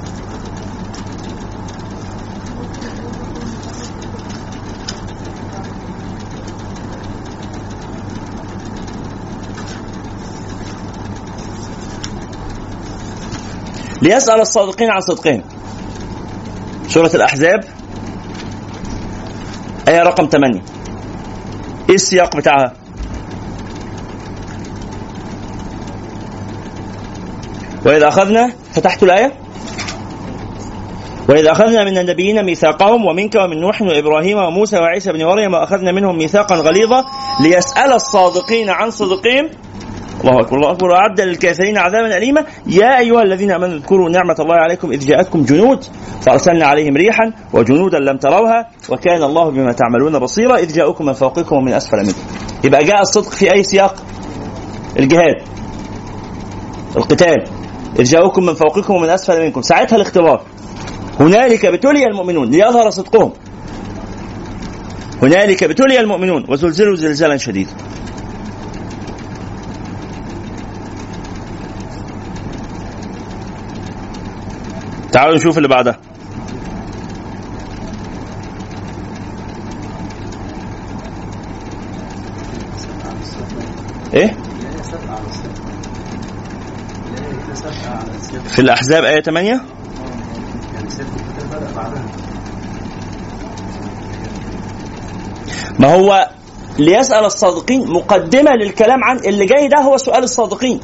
[14.08, 15.44] ليسأل الصادقين عن صدقهم.
[16.88, 17.64] سورة الأحزاب
[19.88, 20.62] آية رقم 8
[21.90, 22.74] إيه السياق بتاعها؟
[27.86, 29.32] وإذا أخذنا فتحت الآية
[31.30, 36.18] وإذا أخذنا من النبيين ميثاقهم ومنك ومن نوح وإبراهيم وموسى وعيسى بن مريم وأخذنا منهم
[36.18, 37.04] ميثاقا غليظا
[37.42, 39.50] ليسأل الصادقين عن صدقهم
[40.28, 40.58] الله أكبر.
[40.58, 40.88] الله أكبر.
[40.88, 42.46] وأعد للكافرين عذابا اليما.
[42.66, 45.84] يا أيها الذين آمنوا اذكروا نعمة الله عليكم إذ جاءتكم جنود
[46.22, 50.58] فأرسلنا عليهم ريحا وجنودا لم تروها وكان الله بما تعملون بصيرا.
[50.58, 52.22] إذ جاءوكم من فوقكم ومن أسفل منكم.
[52.64, 53.96] يبقى جاء الصدق في أي سياق؟
[55.00, 55.36] الجهاد.
[56.98, 57.44] القتال.
[58.00, 59.62] إذ جاءوكم من فوقكم ومن أسفل منكم.
[59.62, 60.42] ساعتها الاختبار.
[61.20, 62.50] هنالك ابتلي المؤمنون.
[62.50, 63.34] ليظهر صدقهم.
[65.22, 66.46] هنالك ابتلي المؤمنون.
[66.50, 67.72] وزلزلوا زلزالا شديدا.
[75.18, 76.00] تعالوا نشوف اللي بعدها.
[84.14, 84.38] إيه؟
[88.48, 89.62] في الأحزاب آية 8
[95.80, 96.30] ما هو
[96.80, 100.80] ليسأل الصادقين مقدمة للكلام عن اللي جاي ده هو سؤال الصادقين.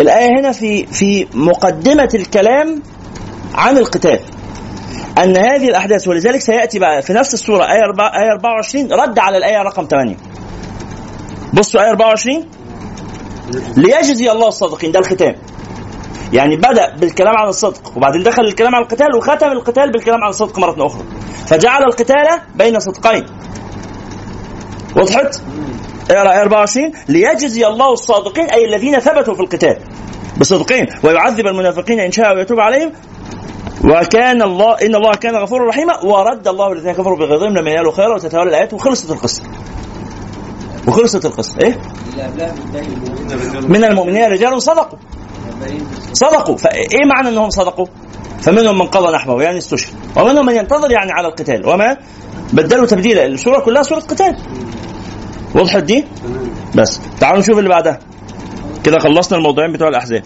[0.00, 2.82] الآية هنا في في مقدمة الكلام
[3.54, 4.20] عن القتال.
[5.18, 9.36] أن هذه الأحداث ولذلك سيأتي بقى في نفس السورة آية 4 آية 24 رد على
[9.38, 10.16] الآية رقم 8
[11.52, 12.44] بصوا آية 24
[13.76, 14.92] ليجزي الله الصادقين.
[14.92, 15.34] ده الختام.
[16.32, 20.58] يعني بدأ بالكلام عن الصدق وبعدين دخل الكلام عن القتال وختم القتال بالكلام عن الصدق
[20.58, 21.04] مرة أخرى.
[21.46, 23.26] فجعل القتال بين صدقين.
[24.96, 25.40] وضحت؟
[26.10, 29.76] اقرا إيه 24 ليجزي الله الصادقين أي الذين ثبتوا في القتال
[30.40, 32.92] بصدقهم ويعذب المنافقين إن شاء ويتوب عليهم.
[33.84, 38.14] وكان الله إن الله كان غفورا رحيما ورد الله الذين كفروا بغيظهم لما ينالوا خيرا
[38.14, 39.42] وتتولى الآيات وخلصت القصة.
[40.88, 41.78] وخلصت القصة إيه؟
[43.68, 44.98] من المؤمنين رجال صدقوا.
[46.12, 46.56] صدقوا.
[46.56, 47.86] فإيه معنى إنهم صدقوا؟
[48.42, 49.94] فمنهم من قضى نحبه يعني استشهد.
[50.16, 51.68] ومنهم من ينتظر يعني على القتال.
[51.68, 51.96] وما؟
[52.52, 53.26] بدلوا تبديلا.
[53.26, 54.36] السورة كلها سورة قتال.
[55.54, 56.04] وضحت دي؟
[56.74, 57.00] بس.
[57.20, 57.98] تعالوا نشوف اللي بعدها.
[58.84, 60.22] كده خلصنا الموضوعين بتوع الأحزاب.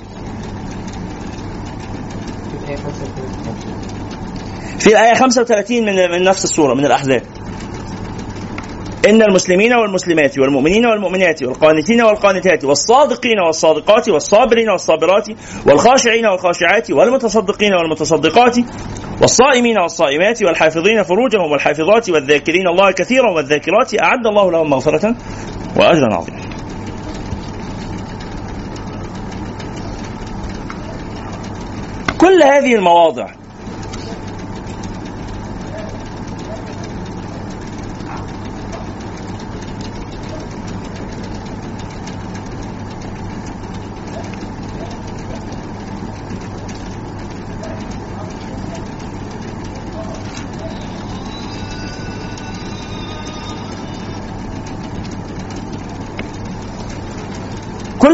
[4.79, 7.23] في الآية 35 من من نفس السورة من الأحزاب.
[9.09, 15.29] إن المسلمين والمسلمات والمؤمنين والمؤمنات والقانتين والقانتات والصادقين والصادقات والصابرين والصابرات
[15.67, 18.57] والخاشعين والخاشعات والمتصدقين والمتصدقات
[19.21, 25.15] والصائمين والصائمات والحافظين فروجهم والحافظات والذاكرين الله كثيرا والذاكرات أعد الله لهم مغفرة
[25.77, 26.41] وأجرا عظيما.
[32.19, 33.27] كل هذه المواضع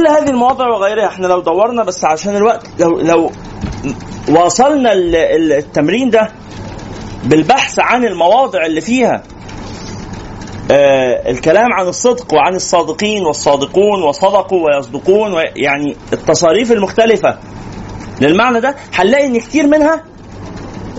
[0.04, 3.30] كل هذه المواضع وغيرها إحنا لو دورنا بس عشان الوقت لو لو
[4.28, 6.28] واصلنا ال- ال- التمرين ده
[7.24, 9.22] بالبحث عن المواضع اللي فيها
[10.70, 17.38] آه الكلام عن الصدق وعن الصادقين والصادقون وصدقوا ويصدقون يعني التصاريف المختلفة
[18.20, 20.04] للمعنى ده هنلاقي إن كتير منها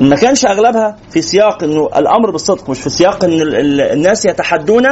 [0.01, 4.25] ما كانش أغلبها في سياق إنه الأمر بالصدق مش في سياق إن ال- ال- الناس
[4.25, 4.83] يتحدون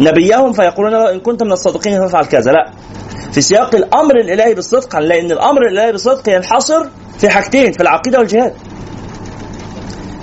[0.00, 2.70] نبيهم فيقولون إن كنت من الصادقين فافعل كذا لا.
[3.38, 6.86] في سياق الأمر الإلهي بالصدق هنلاقي ان الأمر الإلهي بالصدق ينحصر
[7.18, 8.54] في حاجتين في العقيدة والجهاد.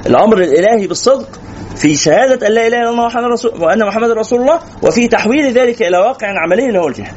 [0.06, 1.40] الأمر الإلهي بالصدق
[1.76, 5.54] في شهادة أن لا إله إلا الله وأن رسول وأن محمد رسول الله وفي تحويل
[5.54, 7.16] ذلك إلى واقع عملي اللي هو الجهاد.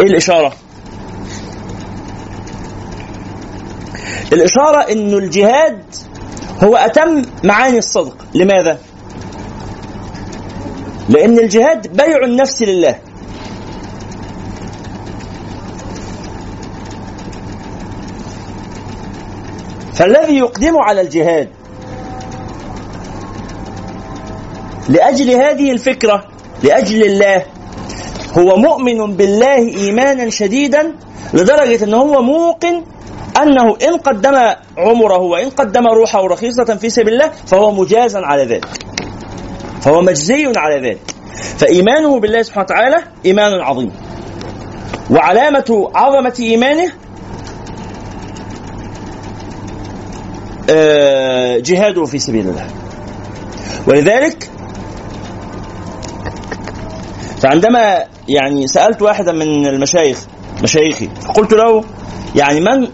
[0.00, 0.52] إيه الإشارة؟
[4.32, 5.82] الإشارة انه الجهاد
[6.64, 8.78] هو أتم معاني الصدق، لماذا؟
[11.08, 13.09] لأن الجهاد بيع النفس لله.
[20.00, 21.48] فالذي يقدم على الجهاد
[24.88, 26.24] لأجل هذه الفكرة
[26.62, 27.44] لأجل الله
[28.38, 30.94] هو مؤمن بالله إيمانا شديدا
[31.34, 32.84] لدرجة ان هو موقن
[33.42, 34.34] أنه إن قدم
[34.78, 38.68] عمره وإن قدم روحه رخيصة في سبيل الله فهو مجازا على ذلك.
[39.80, 41.00] فهو مجزي على ذلك.
[41.58, 43.92] فإيمانه بالله سبحانه وتعالى إيمان عظيم.
[45.10, 46.92] وعلامة عظمة إيمانه
[51.60, 52.66] جهاده في سبيل الله.
[53.86, 54.50] ولذلك
[57.42, 60.26] فعندما يعني سألت واحدا من المشايخ
[60.62, 61.84] مشايخي فقلت له
[62.36, 62.88] يعني من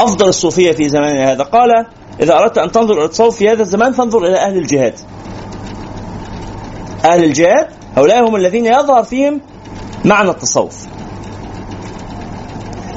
[0.00, 1.86] أفضل الصوفية في زماننا هذا؟ قال
[2.20, 4.94] إذا أردت أن تنظر إلى التصوف في هذا الزمان فانظر إلى أهل الجهاد.
[7.04, 9.40] أهل الجهاد هؤلاء هم الذين يظهر فيهم
[10.04, 10.86] معنى التصوف.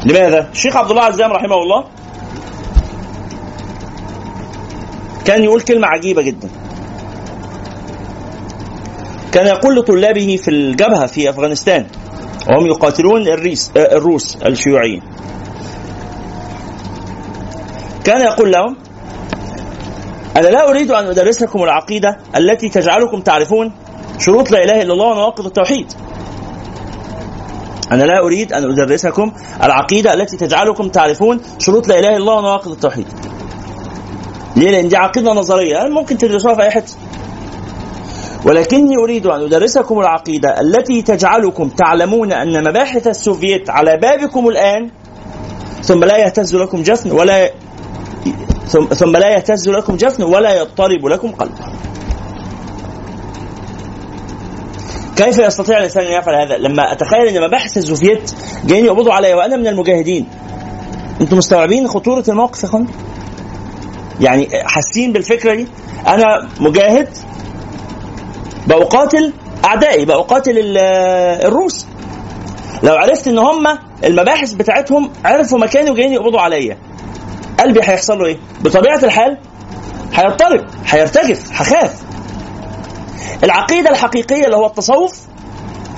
[0.05, 1.84] لماذا؟ الشيخ عبد الله عزام رحمه الله
[5.26, 6.49] كان يقول كلمة عجيبة جدا.
[9.32, 11.86] كان يقول لطلابه في الجبهة في أفغانستان
[12.49, 15.01] وهم يقاتلون الريس آه، الروس الشيوعيين.
[18.03, 18.78] كان يقول لهم
[20.38, 23.72] أنا لا أريد أن أدرس لكم العقيدة التي تجعلكم تعرفون
[24.19, 25.93] شروط لا إله إلا الله ونواقض التوحيد.
[27.91, 29.32] أنا لا أريد أن أدرسكم
[29.63, 33.07] العقيدة التي تجعلكم تعرفون شروط لا إله إلا الله ونواقض التوحيد.
[34.56, 36.93] ليه؟ لأن دي عقيدة نظرية ممكن تدرسوها في أي حتة
[38.45, 44.89] ولكني أريد أن أدرسكم العقيدة التي تجعلكم تعلمون أن مباحث السوفييت على بابكم الآن
[45.82, 47.52] ثم لا يهتز لكم جفن ولا
[48.93, 51.52] ثم لا يهتز لكم جفن ولا يضطرب لكم قلب
[55.16, 58.32] كيف يستطيع الإنسان أن يفعل هذا؟ لما أتخيل أن مباحث السوفييت
[58.66, 60.28] جايين يقبضوا علي وأنا من المجاهدين.
[61.22, 62.88] أنتم مستوعبين خطورة الموقف يا أخوان؟
[64.20, 65.68] يعني حاسين بالفكرة دي؟
[66.07, 67.07] أنا مجاهد
[68.68, 69.34] بقاتل
[69.66, 70.78] أعدائي بقاتل ال-
[71.45, 71.86] الروس.
[72.84, 76.78] لو عرفت إن هم المباحث بتاعتهم عرفوا مكاني وجايين يقبضوا عليا.
[77.59, 79.38] قلبي هيحصل له إيه؟ بطبيعة الحال
[80.14, 82.01] هيضطرب هيرتجف هخاف.
[83.43, 85.20] العقيدة الحقيقية اللي هو التصوف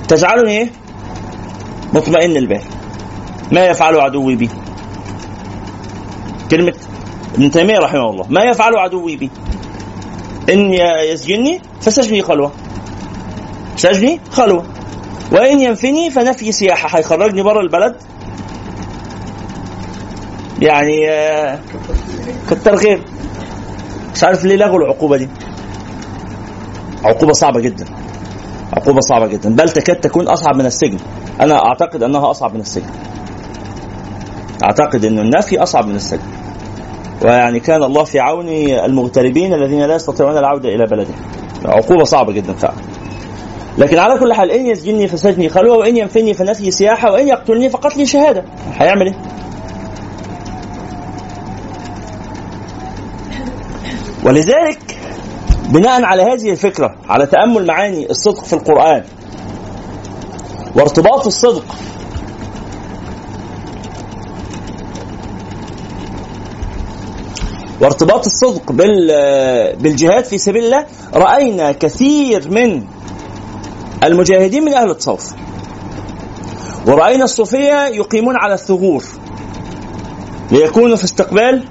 [0.07, 0.69] تجعلني إيه؟
[1.93, 2.61] مطمئن البال
[3.51, 4.49] ما يفعل عدوي بي.
[6.51, 6.73] كلمة
[7.35, 8.25] ابن تيمية رحمه الله.
[8.29, 9.29] ما يفعل عدوي بي.
[10.49, 10.73] إن
[11.13, 12.51] يسجني فسجني خلوة.
[13.75, 14.63] سجني خلوة.
[15.31, 16.97] وإن ينفني فنفي سياحة.
[16.97, 17.95] هيخرجني بره البلد.
[20.61, 21.59] يعني آه،
[22.49, 23.03] كتر خير
[24.15, 25.29] مش عارف ليه لغوا العقوبة دي.
[27.03, 27.85] عقوبة صعبة جدا.
[28.73, 29.55] عقوبة صعبة جدا.
[29.55, 30.97] بل تكاد تكون أصعب من السجن.
[31.41, 32.89] أنا أعتقد أنها أصعب من السجن.
[34.63, 36.42] أعتقد أن النفي أصعب من السجن.
[37.23, 38.49] ويعني كان الله في عون
[38.85, 41.15] المغتربين الذين لا يستطيعون العودة إلى بلدهم
[41.65, 42.75] عقوبة صعبة جدا فعلا.
[43.77, 48.05] لكن على كل حال إن يسجني فسجني خلوة وإن ينفني فنفي سياحة وإن يقتلني فقتلي
[48.05, 48.43] شهادة.
[48.77, 49.15] هيعمل إيه؟
[54.23, 54.97] ولذلك
[55.69, 59.03] بناء على هذه الفكرة على تأمل معاني الصدق في القرآن
[60.75, 61.65] وارتباط الصدق
[67.83, 72.83] وارتباط الصدق بال- بالجهاد في سبيل الله رأينا كثير من
[74.03, 75.25] المجاهدين من أهل التصوف.
[76.87, 79.03] ورأينا الصوفية يقيمون على الثغور.
[80.51, 81.63] ليكونوا في استقبال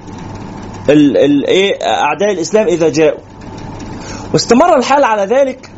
[0.89, 3.19] ال- ال- إيه أعداء الإسلام إذا جاءوا.
[4.33, 5.71] واستمر الحال على ذلك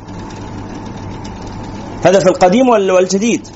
[2.06, 3.48] هذا في القديم وال- والجديد.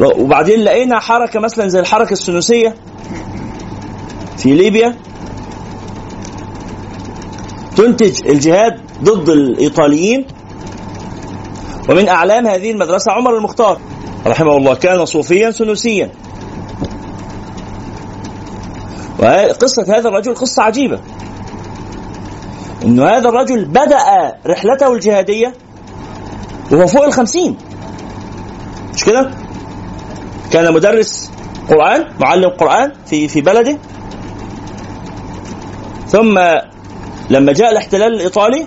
[0.00, 2.74] وبعدين لقينا حركة مثلا زي الحركة السنوسية
[4.36, 4.96] في ليبيا.
[7.76, 10.26] تنتج الجهاد ضد الإيطاليين.
[11.88, 13.78] ومن أعلام هذه المدرسة عمر المختار
[14.26, 16.10] رحمه الله كان صوفيا سنوسيا.
[19.18, 21.00] وقصة هذا الرجل قصة عجيبة.
[22.84, 25.54] إنه هذا الرجل بدأ رحلته الجهادية
[26.72, 27.56] وهو فوق الخمسين.
[28.94, 29.30] مش كده؟
[30.52, 31.30] كان مدرس
[31.68, 33.78] قرآن معلم قرآن في في بلده.
[36.08, 36.38] ثم
[37.32, 38.66] لما جاء الاحتلال الإيطالي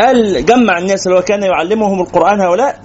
[0.00, 2.80] قال جمع الناس اللي هو كان يعلمهم القرآن هؤلاء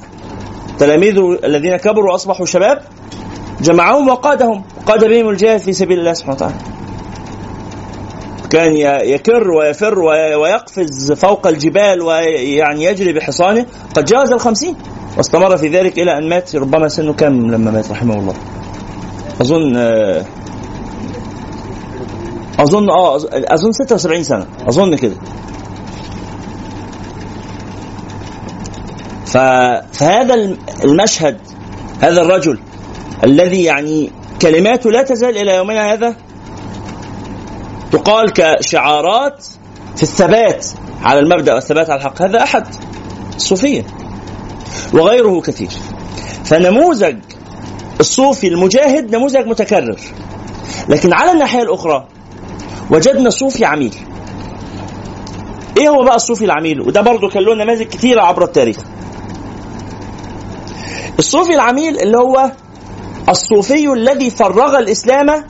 [0.79, 2.81] تلاميذه الذين كبروا وأصبحوا شباب
[3.61, 6.55] جمعهم وقادهم قاد بهم الجهاد في سبيل الله سبحانه وتعالى.
[8.49, 8.77] كان
[9.09, 13.65] يكر ويفر وي- ويقفز فوق الجبال ويعني يجري بحصانه.
[13.95, 14.75] قد جاوز الخمسين
[15.17, 18.33] واستمر في ذلك إلى أن مات ربما سنه كم لما مات رحمه الله.
[19.41, 19.77] أظن
[22.89, 24.47] آه أظ- أظن 76 سنة.
[24.67, 25.15] أظن كده.
[29.25, 31.37] فهذا الم- المشهد
[32.01, 32.59] هذا الرجل
[33.23, 36.15] الذي يعني كلماته لا تزال إلى يومنا هذا
[37.91, 39.45] تقال كشعارات
[39.95, 40.67] في الثبات
[41.01, 42.21] على المبدأ والثبات على الحق.
[42.21, 42.63] هذا أحد
[43.35, 43.85] الصوفية
[44.93, 45.69] وغيره كثير.
[46.45, 47.17] فنموذج
[47.99, 49.99] الصوفي المجاهد نموذج متكرر.
[50.89, 52.07] لكن على الناحية الأخرى
[52.91, 53.95] وجدنا صوفي عميل.
[55.77, 58.77] إيه هو بقى الصوفي العميل؟ وده برضه كان له نماذج كثيره عبر التاريخ.
[61.19, 62.51] الصوفي العميل اللي هو
[63.29, 65.43] الصوفي الذي فرغ الإسلام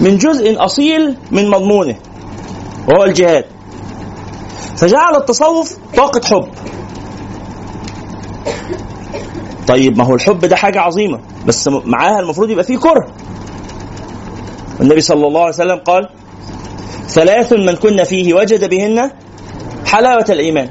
[0.00, 1.96] من جزء أصيل من مضمونه
[2.88, 3.44] وهو الجهاد.
[4.76, 6.48] فجعل التصوف طاقة حب.
[9.68, 13.06] طيب ما هو الحب ده حاجة عظيمة بس معاها المفروض يبقى فيه كره.
[14.80, 16.08] النبي صلى الله عليه وسلم قال
[17.12, 19.10] ثلاث من كن فيه وجد بهن
[19.86, 20.68] حلاوة الإيمان.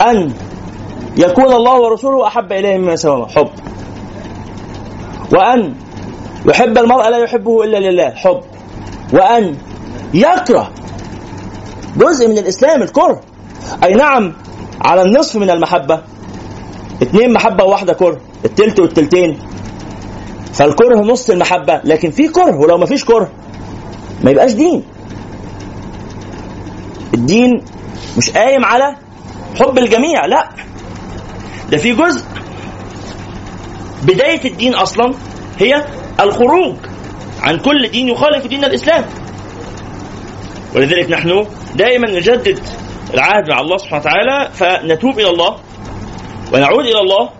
[0.00, 0.32] أن
[1.16, 3.48] يكون الله ورسوله أحب إليه مما سواهما حب.
[5.32, 5.74] وأن
[6.46, 8.40] يحب المرء لا يحبه إلا لله حب.
[9.12, 9.56] وأن
[10.14, 10.70] يكره
[11.96, 13.20] جزء من الإسلام الكره.
[13.84, 14.32] أي نعم
[14.82, 16.00] على النصف من المحبة.
[17.02, 18.20] اتنين محبة وواحدة كره.
[18.44, 19.38] التلت والتلتين.
[20.56, 23.30] فالكره نص المحبة لكن في كره ولو ما فيش كره
[24.24, 24.82] ما يبقاش دين.
[27.14, 27.64] الدين
[28.18, 28.96] مش قايم على
[29.60, 30.48] حب الجميع لا.
[31.70, 32.24] ده في جزء
[34.02, 35.14] بداية الدين أصلا
[35.58, 35.84] هي
[36.20, 36.74] الخروج
[37.40, 39.04] عن كل دين يخالف دين الإسلام.
[40.74, 41.46] ولذلك نحن
[41.76, 42.58] دائما نجدد
[43.14, 45.56] العهد مع الله سبحانه وتعالى فنتوب إلى الله
[46.54, 47.30] ونعود إلى الله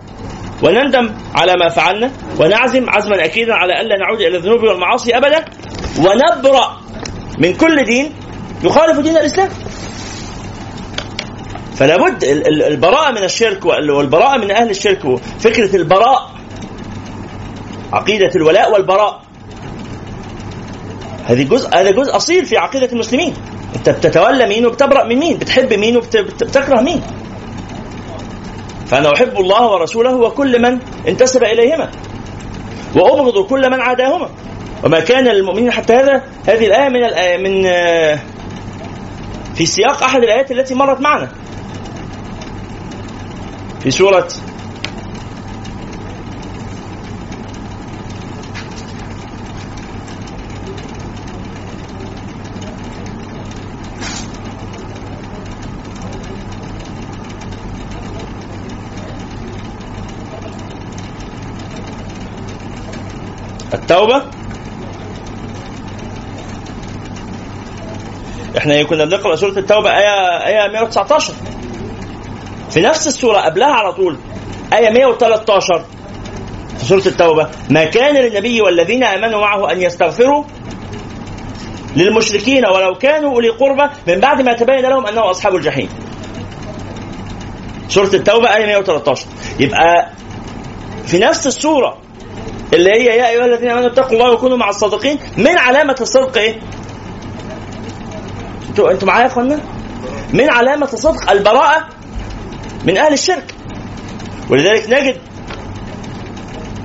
[0.63, 5.45] ونندم على ما فعلنا ونعزم عزما أكيدا على الا نعود إلى الذنوب والمعاصي أبدا
[5.99, 6.77] ونبرأ
[7.39, 8.11] من كل دين
[8.63, 9.49] يخالف دين الإسلام.
[11.75, 16.31] فلا بد ال- ال- البراءة من الشرك وال- والبراءة من أهل الشرك وفكرة البراء
[17.93, 19.21] عقيدة الولاء والبراء.
[21.25, 23.33] هذه جزء هذا جزء أصيل في عقيدة المسلمين.
[23.75, 27.01] أنت بتتولى مين وبتبرأ من مين؟ بتحب مين وبتكره مين؟
[28.89, 31.91] فأنا أحب الله ورسوله وكل من انتسب إليهما
[32.95, 34.29] وأبغض كل من عاداهما.
[34.83, 38.19] وما كان للمؤمنين حتى هذا هذه الآية من الآية من آه،
[39.55, 41.31] في سياق أحد الآيات التي مرت معنا.
[43.79, 44.27] في سورة
[63.97, 64.23] التوبة.
[68.57, 71.33] إحنا كنا بنقرأ سورة التوبة آية آية 119
[72.69, 74.17] في نفس السورة قبلها على طول
[74.73, 75.85] آية 113
[76.77, 80.43] في سورة التوبة ما كان للنبي والذين آمنوا معه أن يستغفروا
[81.95, 85.89] للمشركين ولو كانوا أولي قربى من بعد ما تبين لهم أنهم أصحاب الجحيم.
[87.89, 89.25] سورة التوبة آية 113
[89.59, 90.09] يبقى
[91.05, 92.06] في نفس السورة
[92.73, 96.59] اللي هي يا أيها الذين آمنوا اتقوا الله وكونوا مع الصادقين من علامة الصدق إيه؟
[98.69, 99.59] أنتوا أنتوا معايا يا اخوانا؟
[100.33, 101.87] من علامة الصدق البراءة
[102.85, 103.55] من أهل الشرك
[104.49, 105.17] ولذلك نجد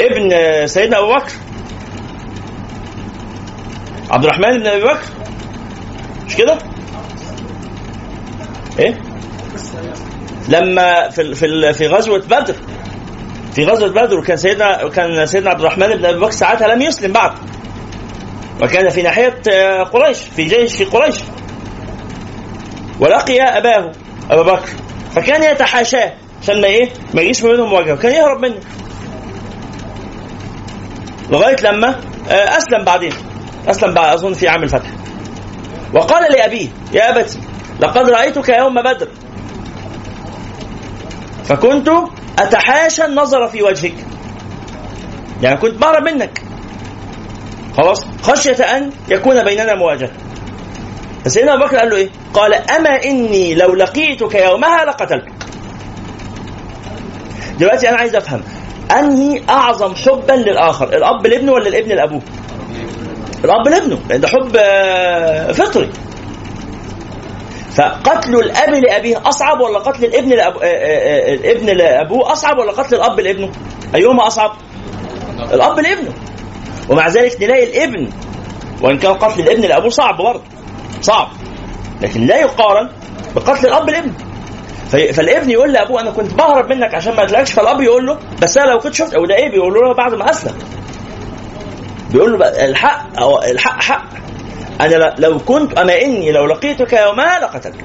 [0.01, 0.31] ابن
[0.67, 1.33] سيدنا أبو بكر
[4.11, 5.01] عبد الرحمن بن أبي بكر
[6.27, 6.59] مش كده؟
[8.79, 9.03] إيه؟
[10.49, 12.55] لما في في في غزوة بدر
[13.55, 17.13] في غزوة بدر وكان سيدنا كان سيدنا عبد الرحمن بن أبي بكر ساعتها لم يسلم
[17.13, 17.33] بعد.
[18.63, 19.43] وكان في ناحية
[19.83, 21.17] قريش في جيش في قريش.
[23.01, 23.93] ولقي أباه
[24.31, 24.69] أبا بكر.
[25.15, 26.13] فكان يتحاشاه.
[26.43, 28.61] عشان ما إيه؟ ما يجيش ما بينهم مواجهه وكان يهرب منه.
[31.31, 32.01] لغاية لما
[32.31, 33.13] أسلم بعدين.
[33.69, 34.91] أسلم بعد أظن في عام الفتح.
[35.95, 37.39] وقال لأبيه يا أبتي
[37.81, 39.09] لقد رأيتك يوم بدر.
[41.45, 41.89] فكنت
[42.39, 43.95] أتحاشى النظر في وجهك.
[45.43, 46.43] يعني كنت بهرب منك.
[47.77, 50.11] خلاص؟ خشية أن يكون بيننا مواجهة.
[51.25, 55.33] فسيدنا أبو بكر قال له إيه؟ قال أما إني لو لقيتك يومها لقتلتك.
[57.59, 58.43] دلوقتي أنا عايز أفهم
[58.99, 62.23] أنهي أعظم حبا للآخر الأب لابنه ولا الابن لأبوه؟
[63.45, 64.57] الأب لابنه ده حب
[65.53, 65.89] فطري.
[67.77, 70.61] فقتل الأب لأبيه أصعب ولا قتل الابن لأبو...
[70.63, 73.53] الابن لأبوه أصعب ولا قتل الأب لابنه؟
[73.95, 74.51] أيهما أصعب؟
[75.53, 76.13] الأب لابنه.
[76.89, 78.09] ومع ذلك نلاقي الابن
[78.83, 80.43] وإن كان قتل الابن لأبوه صعب برضه
[81.01, 81.29] صعب.
[82.03, 82.89] لكن لا يقارن
[83.35, 84.15] بقتل الأب لابنه.
[84.91, 87.53] فالابن يقول لأبوه أنا كنت بهرب منك عشان ما أقتلكش.
[87.53, 90.31] فالأب يقول له بس أنا لو كنت شفت أو ده إيه؟ بيقول له بعد ما
[90.31, 90.55] أسلم.
[92.11, 94.05] بيقول له الحق أو الحق حق.
[94.83, 97.85] أنا لو كنت اما إني لو لقيتك يوما لقتلتك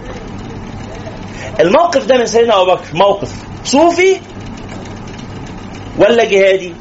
[1.60, 3.32] الموقف ده من سيدنا أبو بكر موقف
[3.64, 4.18] صوفي
[5.98, 6.74] ولا جهادي؟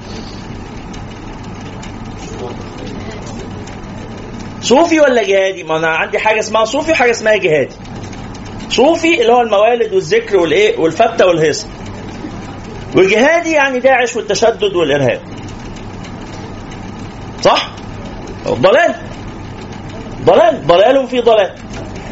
[4.61, 7.75] صوفي ولا جهادي؟ ما أنا عندي حاجة اسمها صوفي وحاجة اسمها جهادي.
[8.71, 11.67] صوفي اللي هو الموالد والذكر والإيه والفتة والهيصة
[12.97, 15.21] والجهادي يعني داعش والتشدد والإرهاب.
[17.43, 17.71] صح؟
[18.49, 18.95] ضلال
[20.27, 21.55] ضلال ضلال في ضلال.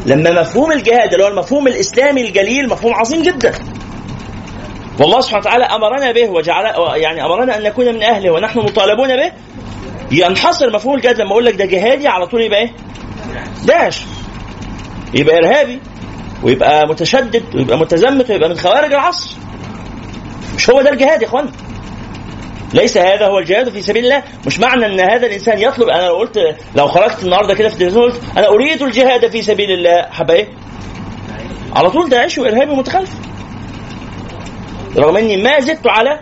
[0.05, 3.53] لما مفهوم الجهاد اللي هو المفهوم الإسلامي الجليل مفهوم عظيم جدا.
[4.99, 9.31] والله سبحانه وتعالى أمرنا به وجعل يعني أمرنا أن نكون من أهله ونحن مطالبون به.
[10.11, 12.71] ينحصر مفهوم الجهاد لما أقول لك ده جهادي على طول يبقى إيه؟
[13.65, 14.01] داعش.
[15.13, 15.79] يبقى إرهابي
[16.43, 19.29] ويبقى متشدد ويبقى متزمت ويبقى من خوارج العصر.
[20.55, 21.51] مش هو ده الجهاد يا اخوانا
[22.73, 24.23] ليس هذا هو الجهاد في سبيل الله.
[24.47, 25.89] مش معنى ان هذا الإنسان يطلب.
[25.89, 26.39] أنا لو قلت
[26.75, 30.01] لو خرجت النهارده كده في التلفزيون قلت أنا أريد الجهاد في سبيل الله.
[30.11, 30.47] حبا إيه؟
[31.75, 33.09] على طول داعش وارهابي ومتخلف
[34.97, 36.19] رغم إني ما زدت على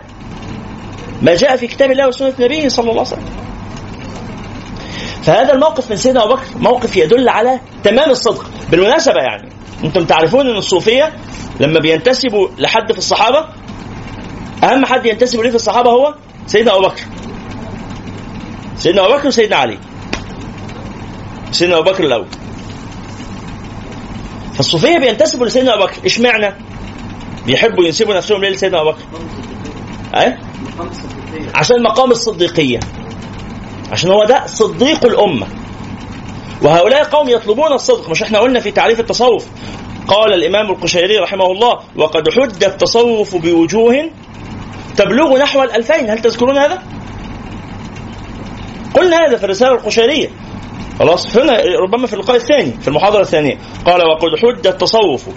[1.22, 3.44] ما جاء في كتاب الله وسنة نبيه صلى الله عليه وسلم.
[5.22, 8.50] فهذا الموقف من سيدنا أبو بكر موقف يدل على تمام الصدق.
[8.70, 9.48] بالمناسبة يعني
[9.84, 11.12] أنتم تعرفون إن الصوفية
[11.60, 13.46] لما بينتسبوا لحد في الصحابة
[14.64, 16.14] أهم حد ينتسب ليه في الصحابة هو
[16.46, 17.02] سيدنا أبو بكر.
[18.76, 19.78] سيدنا أبو بكر وسيدنا علي.
[21.50, 22.26] سيدنا أبو بكر الأول.
[24.54, 26.06] فالصوفية بينتسبوا لسيدنا أبو بكر.
[26.06, 26.54] اشمعنى
[27.46, 29.02] بيحبوا ينسبوا نفسهم ليه لسيدنا أبو بكر؟
[30.14, 30.38] إيه؟
[31.54, 32.80] عشان مقام الصديقية.
[33.92, 35.46] عشان هو ده صديق الأمة.
[36.62, 38.10] وهؤلاء قوم يطلبون الصدق.
[38.10, 39.46] مش إحنا قلنا في تعريف التصوف.
[40.08, 44.10] قال الإمام القشيري رحمه الله وقد حد التصوف بوجوه
[44.96, 46.82] تبلغ نحو الألفين هل تذكرون هذا؟
[48.94, 50.28] قلنا هذا في الرسالة القشيرية.
[50.98, 53.58] خلاص هنا ربما في اللقاء الثاني في المحاضرة الثانية.
[53.86, 55.28] قال وقد حد التصوف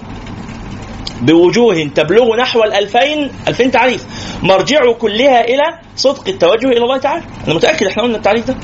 [1.22, 4.06] بوجوه تبلغ نحو الألفين ألفين تعريف.
[4.44, 7.24] مرجع كلها إلى صدق التوجه إلى الله تعالى.
[7.48, 8.56] أنا متأكد إحنا قلنا التعريف ده.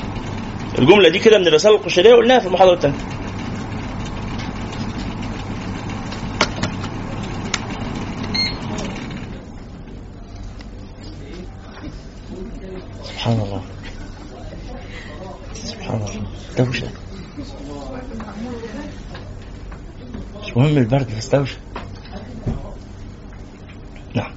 [0.78, 2.96] الجملة دي كده من الرسالة القشيرية قلناها في المحاضرة الثانية.
[13.24, 13.62] سبحان الله.
[15.54, 16.22] سبحان الله.
[16.58, 16.88] دوشة
[20.42, 21.56] مش مهم البرد بس دوشة
[24.14, 24.32] نعم.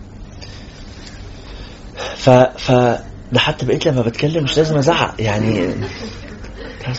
[1.96, 2.72] ف ف
[3.32, 5.74] ده حتى بقيت لما بتكلم مش لازم أزعق يعني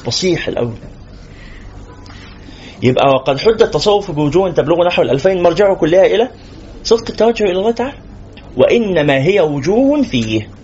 [0.06, 0.76] بصيح الأول.
[2.82, 6.30] يبقى وقد حد التصوف بوجوه تبلغ نحو الألفين مرجعه كلها إلى
[6.84, 7.98] صدق التوجه إلى الله تعالى.
[8.56, 10.57] وإنما هي وجوه فيه.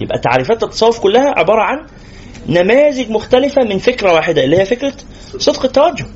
[0.00, 1.86] يبقى تعريفات التصوف كلها عبارة عن
[2.48, 4.94] نماذج مختلفة من فكرة واحدة اللي هي فكرة
[5.38, 6.06] صدق التوجه.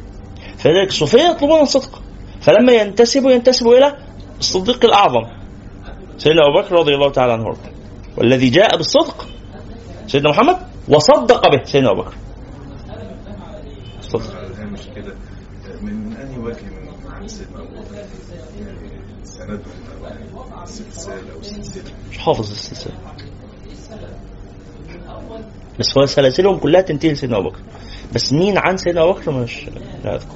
[0.58, 2.02] فلذلك الصوفية يطلبون الصدق.
[2.40, 3.96] فلما ينتسبوا ينتسبوا إلى
[4.38, 5.24] الصديق الأعظم
[6.18, 7.56] سيدنا أبو بكر رضي الله تعالى عنه
[8.16, 9.26] والذي جاء بالصدق
[10.06, 10.58] سيدنا محمد
[10.88, 12.14] وصدق به سيدنا أبو بكر.
[14.96, 15.14] كده
[15.82, 19.60] من أنهي وجه من عن سيدنا أبو بكر؟ يعني سندهم
[20.36, 21.92] أو سلسلة أو سلسلة.
[22.10, 22.94] مش حافظ السلسلة.
[25.78, 27.60] بس هو سلاسلهم كلها تنتهي لسيدنا أبو بكر.
[28.14, 29.66] بس مين عن سيدنا أبو بكر مش
[30.04, 30.34] لا أذكر.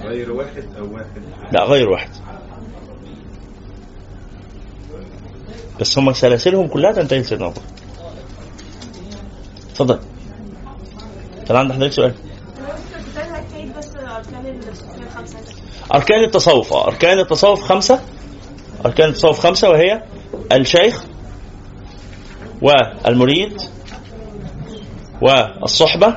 [0.00, 1.22] غير واحد أو واحد؟
[1.52, 2.10] لا غير واحد.
[5.80, 7.62] بس هم سلاسلهم كلها تنتهي لسيدنا أبو بكر.
[9.70, 9.98] اتفضل.
[11.48, 12.14] كان عند حضرتك سؤال.
[15.94, 16.72] أركان التصوف.
[16.72, 18.00] أركان التصوف خمسة.
[18.86, 20.02] أركان التصوف خمسة وهي
[20.52, 21.04] الشيخ
[22.62, 23.62] والمريد
[25.22, 26.16] والصحبة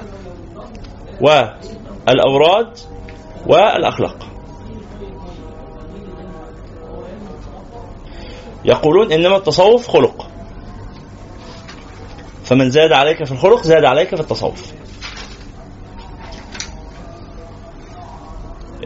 [1.21, 2.77] والأوراد
[3.47, 4.17] والأخلاق.
[8.65, 10.27] يقولون إنما التصوف خلق.
[12.43, 14.73] فمن زاد عليك في الخلق زاد عليك في التصوف.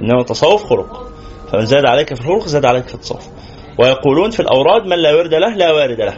[0.02, 1.12] إنما التصوف خلق.
[1.52, 3.28] فمن زاد عليك في الخلق زاد عليك في التصوف.
[3.80, 6.18] ويقولون في الأوراد من لا ورد له لا وارد له.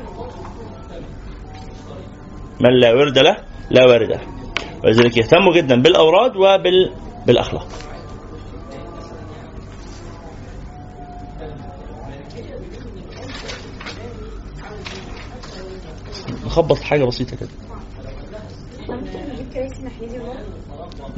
[2.59, 4.21] من لا ورد له لا وارد له
[4.83, 6.93] ولذلك يهتموا جدا بالأوراد وبال
[7.27, 7.67] بالأخلاق.
[16.45, 17.49] نخبط حاجة بسيطة كده.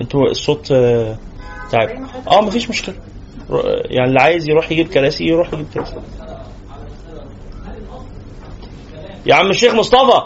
[0.01, 1.17] أنتوا الصوت آه،
[1.71, 1.89] تعب.
[2.27, 2.95] آه مفيش مشكلة.
[3.49, 5.95] ر- يعني اللي عايز يروح يجيب كراسي يروح يجيب كراسي.
[9.25, 10.21] يا عم الشيخ مصطفى.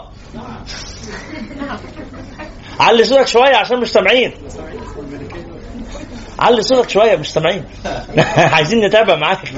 [2.82, 4.32] علي صوتك شوية عشان مش سامعين.
[6.38, 7.64] علي صوتك شوية مش سامعين.
[8.54, 9.38] عايزين نتابع معاك.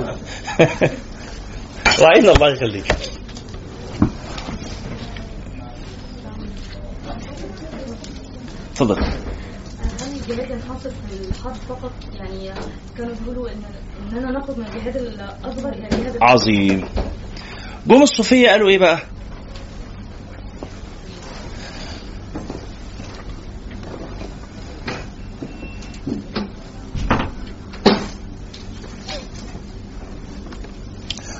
[2.01, 2.85] راعينا الله يخليك.
[8.73, 8.97] اتفضل
[10.29, 12.51] الجهاد ينحصر في الحرب فقط يعني
[12.99, 13.63] كانوا بيقولوا ان
[14.13, 16.19] اننا ناخد من الجهاد الاصغر إلى الجهاد.
[16.23, 16.89] عظيم.
[17.87, 18.99] جم الصوفية قالوا إيه بقى؟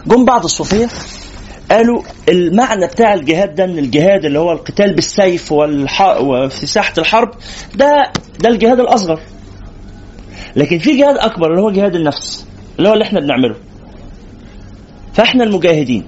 [0.07, 0.89] جم بعض الصوفية
[1.71, 6.03] قالوا المعنى بتاع الجهاد ده من الجهاد اللي هو القتال بالسيف والح...
[6.21, 7.31] وفي ساحة الحرب
[7.75, 9.21] ده ده الجهاد الأصغر.
[10.57, 12.47] لكن في جهاد أكبر اللي هو جهاد النفس
[12.79, 13.57] اللي هو اللي إحنا بنعمله.
[15.13, 16.05] فإحنا المجاهدين.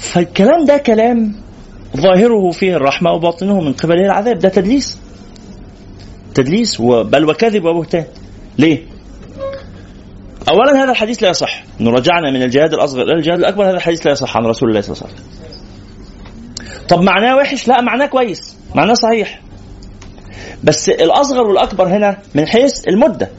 [0.00, 1.34] فالكلام ده كلام
[1.96, 4.38] ظاهره فيه الرحمة وباطنه من قبله العذاب.
[4.38, 4.98] ده تدليس.
[6.34, 8.04] تدليس بل وكذب وبهتان.
[8.58, 8.95] ليه؟
[10.48, 11.62] أولا هذا الحديث لا يصح.
[11.80, 14.80] إنه رجعنا من الجهاد الأصغر إلى الجهاد الأكبر هذا الحديث لا يصح عن رسول الله
[14.80, 15.26] صلى الله عليه وسلم.
[16.88, 18.56] طب معناه وحش؟ لا معناه كويس.
[18.74, 19.40] معناه صحيح.
[20.64, 23.30] بس الأصغر والأكبر هنا من حيث المدة.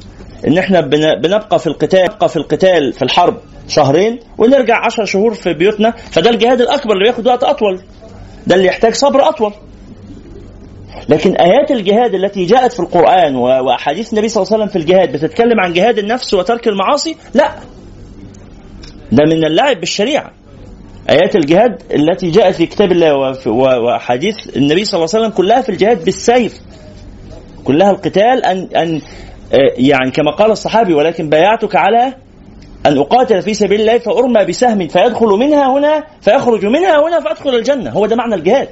[0.47, 3.38] إن إحنا بن- بنبقى في القتال نبقى في القتال في الحرب
[3.68, 7.82] شهرين ونرجع عشر شهور في بيوتنا فده الجهاد الأكبر اللي بياخد وقت أطول.
[8.47, 9.53] ده اللي يحتاج صبر أطول.
[11.09, 14.85] لكن آيات الجهاد التي جاءت في القرآن و- وأحاديث النبي صلى الله عليه وسلم في
[14.85, 17.51] الجهاد بتتكلم عن جهاد النفس وترك المعاصي؟ لا.
[19.11, 20.31] ده من اللعب بالشريعة.
[21.09, 25.37] آيات الجهاد التي جاءت في كتاب الله وفي- و- وأحاديث النبي صلى الله عليه وسلم
[25.37, 26.59] كلها في الجهاد بالسيف.
[27.63, 29.01] كلها القتال ان ان
[29.53, 32.13] آه، يعني كما قال الصحابي ولكن بايعتك على
[32.85, 37.89] أن أقاتل في سبيل الله فأرمى بسهم فيدخل منها هنا فيخرج منها هنا فأدخل الجنة.
[37.91, 38.69] هو ده معنى الجهاد.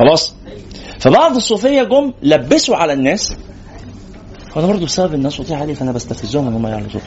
[0.00, 0.34] خلاص؟
[0.98, 3.36] فبعض الصوفية جم لبسوا على الناس.
[4.56, 7.00] وأنا برضه بسبب الناس صوتي عالي فأنا بستفزهم إن هم صوتهم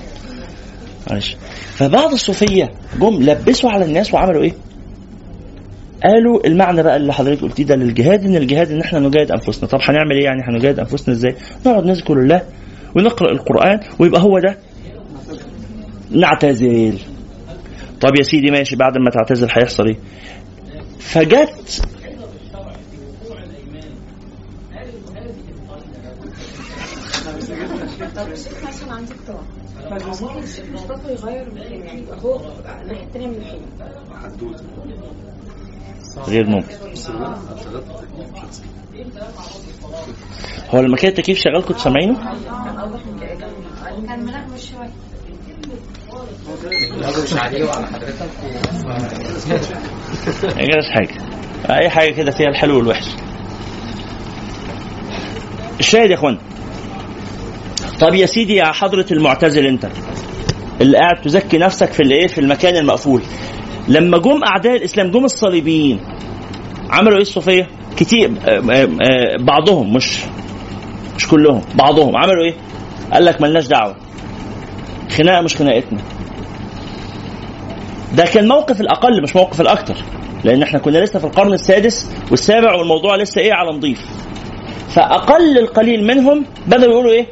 [1.09, 1.35] معلش.
[1.73, 2.69] فبعض الصوفية
[2.99, 4.53] جم لبسوا على الناس وعملوا إيه؟
[6.03, 9.69] قالوا المعنى بقى اللي حضرتك قلتيه ده للجهاد إن الجهاد إن إحنا نجاهد أنفسنا.
[9.69, 11.35] طب هنعمل إيه يعني؟ هنجاهد أنفسنا إزاي؟
[11.65, 12.41] نقعد نذكر الله
[12.95, 14.57] ونقرأ القرآن ويبقى هو ده.
[16.11, 16.99] نعتزل.
[18.01, 19.97] طب يا سيدي ماشي بعد ما تعتزل هيحصل إيه؟
[20.99, 21.81] فجت
[28.15, 29.13] طب الشيخ مثلا عندي
[30.73, 32.39] مصطفى يغير مكان يعني هو
[32.81, 33.43] الناحيه الثانية من
[36.27, 36.75] غير ممكن.
[40.69, 42.15] هو لما كان التكييف شغال كنت سامعينه؟
[44.07, 44.25] كان
[44.57, 44.89] شوية
[50.77, 51.17] مش حاجة.
[51.69, 53.05] أي حاجة كده فيها الحلو والوحش.
[55.79, 56.37] الشاهد يا أخوان.
[57.99, 59.87] طب يا سيدي يا حضرة المعتزل انت
[60.81, 63.21] اللي قاعد تزكي نفسك في الايه؟ في المكان المقفول.
[63.87, 65.99] لما جم أعداء الإسلام جم الصليبيين
[66.89, 67.67] عملوا إيه الصوفية؟
[67.97, 70.19] كتير آه، آه، آه، بعضهم مش
[71.15, 72.53] مش كلهم بعضهم عملوا إيه؟
[73.13, 73.95] قال لك ملناش دعوة.
[75.17, 75.99] خناقة مش خناقتنا.
[78.15, 79.95] ده كان موقف الأقل مش موقف الاكثر
[80.43, 83.99] لأن إحنا كنا لسه في القرن السادس والسابع والموضوع لسه إيه؟ على نظيف
[84.89, 87.25] فأقل القليل منهم بدأوا يقولوا إيه؟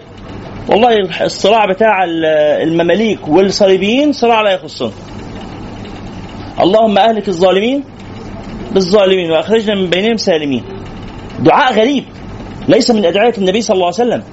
[0.69, 2.25] والله الصراع بتاع ال-
[2.67, 4.91] المماليك والصليبيين صراع لا يخصنا
[6.59, 7.83] اللهم أهلك الظالمين
[8.71, 10.63] بالظالمين وأخرجنا من بينهم سالمين.
[11.39, 12.03] دعاء غريب
[12.67, 14.23] ليس من أدعية النبي صلى الله عليه وسلم.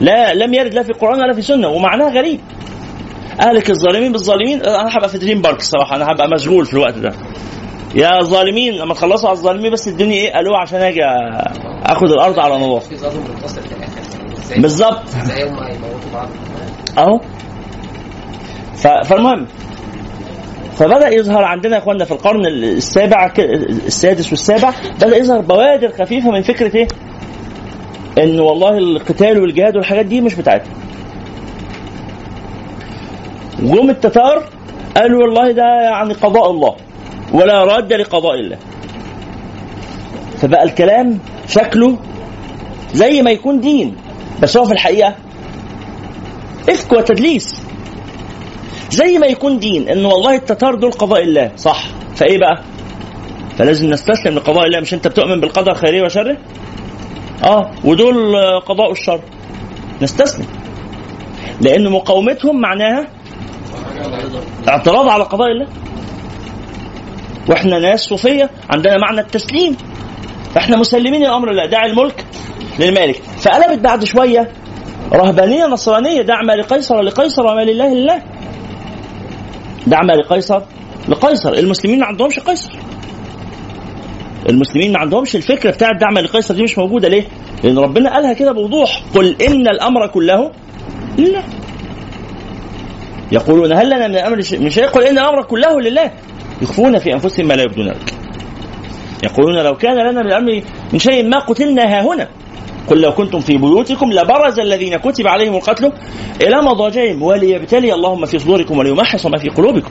[0.00, 2.40] لا لم يرد لا في القرآن ولا في السنة ومعناه غريب.
[3.40, 7.12] أهلك الظالمين بالظالمين أنا هبقى في دريم بارك الصراحة أنا هبقى مشغول في الوقت ده.
[7.94, 11.00] يا ظالمين لما تخلصوا على الظالمين بس ادوني إيه قالوا عشان أجي
[11.84, 12.96] اخد الأرض على نظافة.
[14.56, 15.02] بالظبط
[16.12, 16.28] بعض
[16.98, 17.20] أهو
[19.04, 19.46] فالمهم
[20.76, 24.70] فبدأ يظهر عندنا يا إخواننا في القرن السابع السادس والسابع
[25.00, 26.88] بدأ يظهر بوادر خفيفة من فكرة إيه؟
[28.18, 30.72] إن والله القتال والجهاد والحاجات دي مش بتاعتنا.
[33.60, 34.44] جم التتار
[34.96, 36.76] قالوا والله ده يعني قضاء الله
[37.32, 38.58] ولا راد لقضاء الله.
[40.38, 41.18] فبقى الكلام
[41.48, 41.98] شكله
[42.94, 43.96] زي ما يكون دين
[44.42, 45.14] بس هو في الحقيقة
[46.68, 47.60] إفك وتدليس.
[48.90, 51.84] زي ما يكون دين إن والله التتار دول قضاء الله صح.
[52.16, 52.62] فإيه بقى؟
[53.58, 56.36] فلازم نستسلم لقضاء الله مش أنت بتؤمن بالقدر خيره وشره؟
[57.44, 59.20] آه ودول قضاء الشر.
[60.02, 60.46] نستسلم.
[61.60, 63.06] لأن مقاومتهم معناها
[64.68, 65.66] اعتراض على قضاء الله.
[67.48, 69.76] وإحنا ناس صوفيه عندنا معنى التسليم.
[70.56, 72.24] فإحنا مسلمين الامر لله داعي الملك
[72.78, 74.48] للمالك فقلبت بعد شوية
[75.12, 78.22] رهبانية نصرانية دع ما لقيصر لقيصر وما لله لله
[79.86, 80.62] دع ما لقيصر
[81.08, 81.52] لقيصر.
[81.52, 82.72] المسلمين ما عندهمش قيصر.
[84.48, 87.08] المسلمين ما عندهمش الفكرة بتاعت دع ما لقيصر دي مش موجودة.
[87.08, 87.24] ليه؟
[87.64, 89.02] لأن ربنا قالها كده بوضوح.
[89.14, 90.52] قل إن الأمر كله
[91.18, 91.42] لله.
[93.32, 96.12] يقولون هل لنا من الامر شيء؟ مش يقول إن الأمر كله لله.
[96.62, 97.86] يخفون في أنفسهم ما لا يبدون.
[97.86, 98.25] لك
[99.24, 100.62] يقولون لو كان لنا من الأمر
[100.92, 102.28] من شيء ما قتلنا ها هنا
[102.88, 105.92] قل لو كنتم في بيوتكم لبرز الذين كتب عليهم القتل
[106.42, 109.90] إلى مضاجعهم وليبتلي اللهم في صدوركم وليمحص ما في قلوبكم.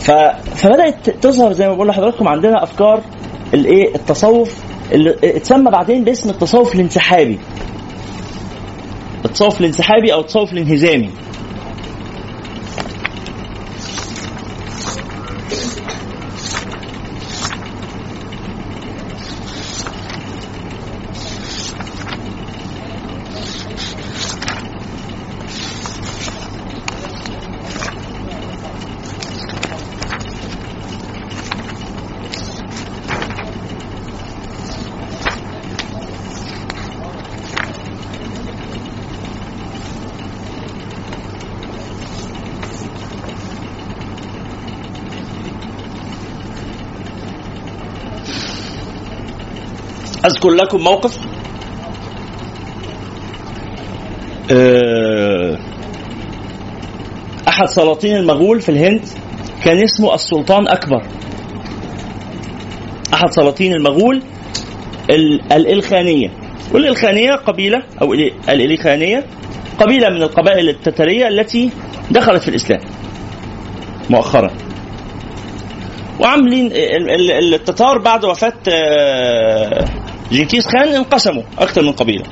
[0.00, 0.10] ف...
[0.56, 3.00] فبدأت تظهر زي ما بقول لحضراتكم عندنا أفكار
[3.54, 4.62] الإيه التصوف
[4.92, 7.38] اللي اتسمى بعدين باسم التصوف الانسحابي.
[9.24, 11.10] التصوف الانسحابي أو التصوف الانهزامي.
[50.26, 51.18] أذكر لكم موقف.
[54.52, 55.58] آه،
[57.48, 59.02] أحد سلاطين المغول في الهند
[59.64, 61.02] كان اسمه السلطان أكبر.
[63.14, 64.22] أحد سلاطين المغول
[65.10, 66.28] ال- الإلخانية.
[66.72, 69.24] والإلخانية قبيلة أو ال- الإلخانية
[69.78, 71.70] قبيلة من القبائل التتريه التي
[72.10, 72.80] دخلت في الإسلام
[74.10, 74.50] مؤخرا.
[76.20, 79.84] وعاملين ال- ال- التتار بعد وفاة آه،
[80.32, 82.24] جنكيز خان انقسموا أكثر من قبيلة.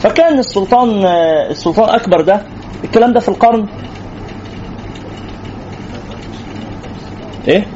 [0.00, 1.04] فكان السلطان
[1.50, 2.42] السلطان أكبر ده
[2.84, 3.66] الكلام ده في القرن؟
[7.48, 7.66] إيه؟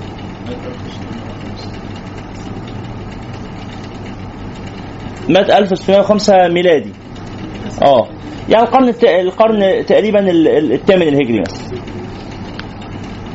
[5.28, 6.90] مات 1605 ميلادي.
[7.84, 8.08] آه.
[8.48, 8.88] يعني القرن.
[9.20, 11.78] القرن تقريبا ال- ال- الثامن الهجري مثلا.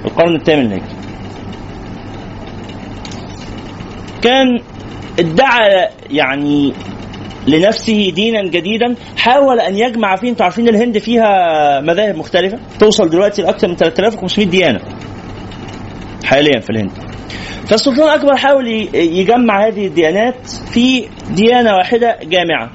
[0.06, 0.97] القرن الثامن الهجري.
[4.22, 4.60] كان
[5.20, 6.74] ادعى يعني
[7.48, 13.42] لنفسه دينا جديدا حاول أن يجمع فيه أنتوا عارفين الهند فيها مذاهب مختلفة توصل دلوقتي
[13.42, 14.80] لأكثر من 3500 ديانة
[16.26, 16.92] حاليا في الهند.
[17.68, 22.72] فالسلطان الأكبر حاول يجمع هذه الديانات في ديانة واحدة جامعة.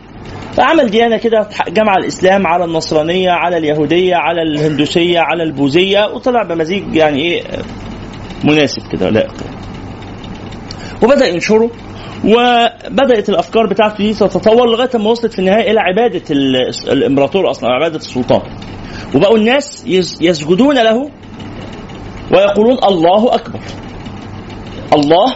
[0.52, 6.94] فعمل ديانة كده جمع الإسلام على النصرانية على اليهودية على الهندوسية على البوذية وطلع بمزيج
[6.96, 7.42] يعني إيه
[8.44, 9.34] مناسب كده لائق
[11.02, 11.70] وبدأ ينشره
[12.24, 17.70] وبدأت الأفكار بتاعته دي تتطور لغاية ما وصلت في النهاية إلى عبادة ال- الإمبراطور أصلا
[17.70, 18.42] عبادة السلطان.
[19.14, 21.10] وبقوا الناس يس- يسجدون له
[22.32, 23.60] ويقولون الله أكبر.
[24.94, 25.34] الله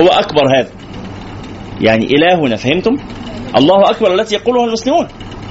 [0.00, 0.70] هو أكبر هذا.
[1.80, 2.96] يعني إلهنا فهمتم؟
[3.56, 5.08] الله أكبر التي يقولها المسلمون.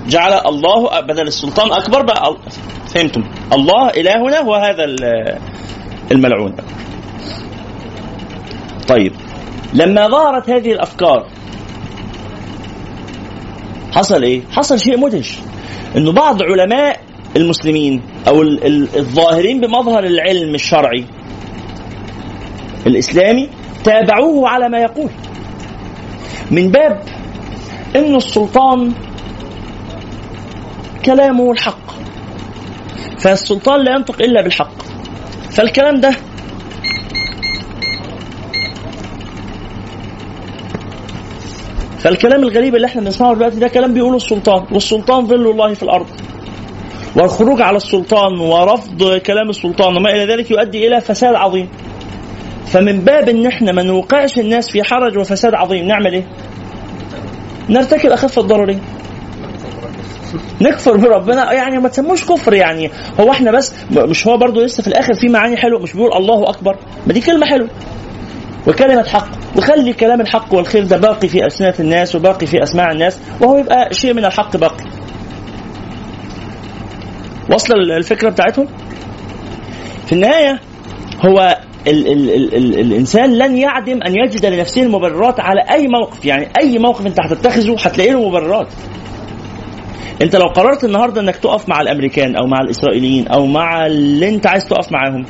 [0.07, 2.37] جعل الله بدل السلطان أكبر بقى
[2.95, 3.23] فهمتم؟
[3.53, 5.37] الله إلهنا هو هذا ال-
[6.11, 6.55] الملعون.
[8.87, 9.13] طيب.
[9.76, 11.28] لما ظهرت هذه الأفكار
[13.93, 15.38] حصل إيه؟ حصل شيء مدهش
[15.97, 16.99] إنه بعض علماء
[17.36, 21.05] المسلمين أو ال- ال- الظاهرين بمظهر العلم الشرعي
[22.88, 23.49] الإسلامي
[23.84, 25.09] تابعوه على ما يقول.
[26.51, 27.01] من باب
[27.95, 28.91] إن السلطان
[31.05, 31.91] كلامه الحق
[33.19, 34.73] فالسلطان لا ينطق إلا بالحق
[35.51, 36.15] فالكلام ده
[42.06, 46.06] فالكلام الغريب اللي إحنا بنسمعه دلوقتي ده كلام بيقوله السلطان والسلطان ظل الله في الأرض.
[47.16, 51.70] والخروج على السلطان ورفض كلام السلطان وما إلى ذلك يؤدي إلى فساد عظيم.
[52.66, 56.24] فمن باب إن إحنا ما نوقعش الناس في حرج وفساد عظيم نعمل إيه؟
[57.70, 58.82] نرتكب أخف الضررين
[60.62, 61.53] نكفر بربنا.
[61.53, 62.91] يعني ما تسموش كفر يعني.
[63.20, 66.49] هو إحنا بس مش هو برضو لسه في الآخر في معاني حلوة مش بيقول الله
[66.49, 66.76] أكبر.
[67.08, 67.70] ما دي كلمة حلوة.
[68.68, 69.28] وكلمة حق.
[69.57, 73.93] وخلي كلام الحق والخير ده باقي في ألسنة الناس وباقي في أسماع الناس وهو يبقى
[73.93, 74.84] شيء من الحق باقي.
[77.53, 78.68] وصل الفكرة بتاعتهم؟
[80.05, 80.59] في النهاية
[81.26, 81.57] هو
[81.88, 86.47] ال ال ال ال الإنسان لن يعدم أن يجد لنفسه المبررات على أي موقف يعني
[86.61, 88.68] أي موقف أنت هتتخذه هتلاقي له مبررات.
[90.22, 94.47] أنت لو قررت النهارده إنك تقف مع الأمريكان أو مع الإسرائيليين أو مع اللي أنت
[94.47, 95.26] عايز تقف معاهم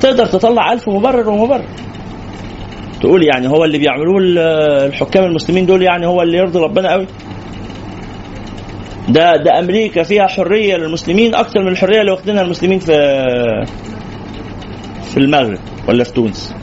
[0.00, 1.64] تقدر تطلع ألف مبرر ومبرر.
[3.02, 4.38] تقول يعني هو اللي بيعملوه ال-
[4.86, 7.06] الحكام المسلمين دول يعني هو اللي يرضي ربنا قوي.
[9.08, 12.92] ده ده أمريكا فيها حرية للمسلمين أكثر من الحرية اللي واخدينها المسلمين في
[15.10, 16.54] في المغرب ولا في تونس.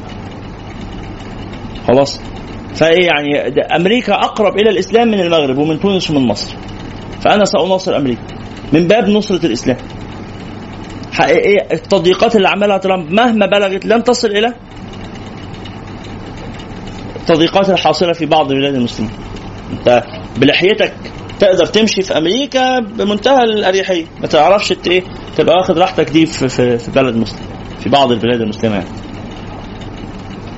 [1.87, 2.21] خلاص.
[2.75, 3.37] فإيه يعني
[3.75, 6.55] أمريكا أقرب إلى الإسلام من المغرب ومن تونس ومن مصر.
[7.21, 8.21] فأنا سأناصر أمريكا
[8.73, 9.77] من باب نصرة الإسلام.
[11.11, 14.53] حقيقية التضييقات اللي عملها ترامب مهما بلغت لن تصل إلى
[17.29, 19.11] التضييقات الحاصلة في بعض بلاد المسلمين.
[19.71, 20.03] أنت
[20.37, 20.93] بلحيتك
[21.39, 24.05] تقدر تمشي في أمريكا بمنتهى الأريحية.
[24.21, 25.03] ما تعرفش إيه
[25.37, 27.39] تبقى واخد راحتك دي في, في, في بلد مسلم
[27.79, 28.87] في بعض البلاد المسلمة يعني.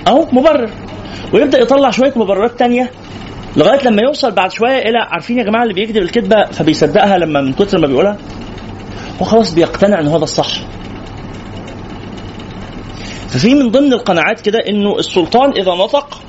[0.07, 0.69] أهو مبرر.
[1.34, 2.91] ويبدأ يطلع شوية مبررات تانية
[3.57, 7.53] لغاية لما يوصل بعد شوية إلى عارفين يا جماعة اللي بيكذب الكذبة فبيصدقها لما من
[7.53, 8.17] كتر ما بيقولها؟
[9.22, 10.51] هو خلاص بيقتنع إن هو ده الصح.
[13.30, 16.22] ففي من ضمن القناعات كده إنه السلطان إذا نطق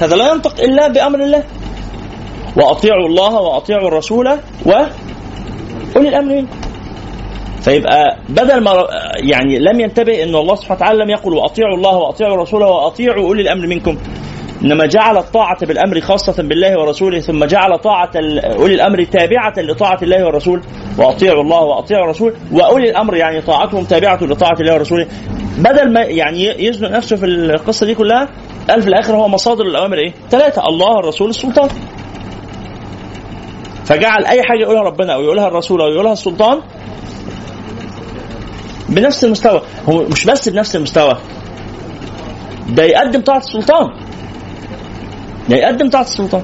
[0.00, 1.44] هذا لا ينطق إلا بأمر الله.
[2.56, 4.28] وأطيعوا الله وأطيعوا الرسول
[4.66, 6.56] واولي الامر منكم
[7.62, 8.72] فيبقى بدل ما
[9.22, 13.42] يعني لم ينتبه إن الله سبحانه وتعالى لم يقل وأطيعوا الله وأطيعوا الرسول وأطيعوا أولي
[13.42, 13.96] الأمر منكم
[14.64, 18.10] إنما جعل الطاعة بالأمر خاصة بالله ورسوله ثم جعل طاعة
[18.56, 20.62] أولي الأمر تابعة لطاعة الله والرسول
[20.98, 25.06] وأطيعوا الله وأطيعوا الرسول وأولي الأمر يعني طاعتهم تابعة لطاعة الله ورسوله.
[25.58, 28.28] بدل ما يعني يزنق نفسه في القصة دي كلها
[28.70, 31.68] قال في الآخر هو مصادر الأوامر إيه؟ ثلاثة الله الرسول السلطان.
[33.84, 36.60] فجعل أي حاجة يقولها ربنا أو يقولها الرسول أو يقولها السلطان
[38.88, 39.62] بنفس المستوى.
[39.88, 41.18] هو مش بس بنفس المستوى.
[42.68, 43.86] ده يقدم طاعة السلطان.
[45.48, 46.42] ده يقدم طاعة السلطان.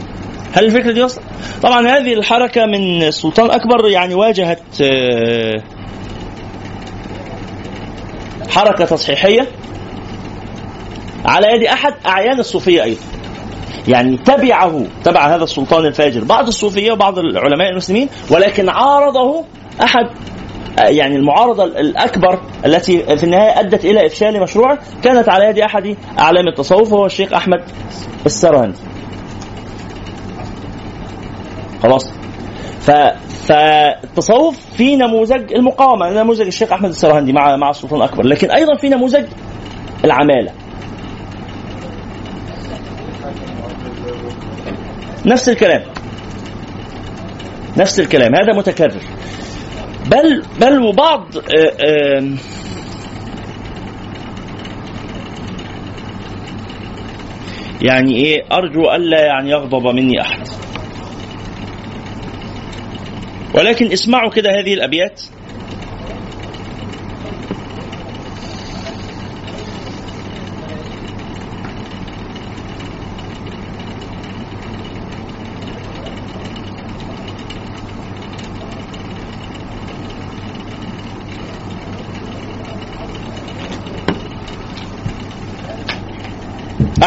[0.53, 1.25] هل الفكرة دي وصلت؟
[1.63, 5.63] طبعا هذه الحركة من السلطان أكبر يعني واجهت آه،
[8.49, 9.49] حركة تصحيحية.
[11.25, 13.01] على يد أحد أعيان الصوفية أيضا.
[13.89, 16.25] يعني تبعه تبع هذا السلطان الفاجر.
[16.25, 19.45] بعض الصوفية وبعض العلماء المسلمين ولكن عارضه
[19.83, 20.07] أحد
[20.79, 26.49] يعني المعارضة الأكبر التي في النهاية أدت إلى إفشال مشروعه كانت على يد أحد أعلام
[26.49, 27.63] التصوف وهو الشيخ أحمد
[28.27, 28.79] السرهندي.
[31.83, 32.11] خلاص.
[32.81, 32.91] ف
[33.47, 38.27] فالتصوف في نموذج المقاومة نموذج الشيخ أحمد السرهندي مع مع السلطان الأكبر.
[38.27, 39.25] لكن أيضا في نموذج
[40.05, 40.64] العمالة.
[45.27, 45.83] نفس الكلام.
[47.77, 48.33] نفس الكلام.
[48.35, 49.03] هذا متكرر.
[50.11, 52.37] بل بل وبعض آه،
[57.83, 60.49] يعني إيه أرجو ألا يعني يغضب مني أحد.
[63.55, 65.23] ولكن اسمعوا كده هذه الأبيات.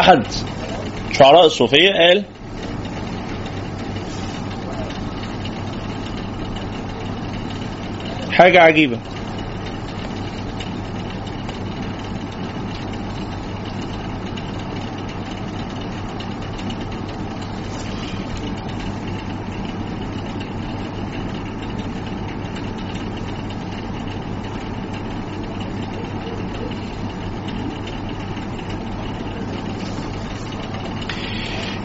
[0.08, 0.24] احد
[1.12, 2.24] شعراء الصوفية قال
[8.30, 8.98] حاجة عجيبة.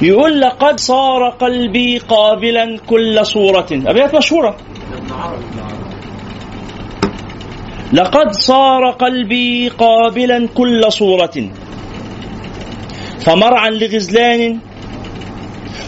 [0.04, 3.68] يقول لقد صار قلبي قابلا كل صورة.
[3.72, 4.58] أبيات مشهورة.
[7.94, 11.50] لقد صار قلبي قابلا كل صورة.
[13.20, 14.60] فمرعا لغزلان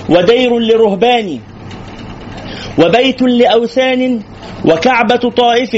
[0.10, 1.40] ودير لرهبان
[2.80, 4.22] وبيت لأوثان
[4.66, 5.76] وكعبة طائف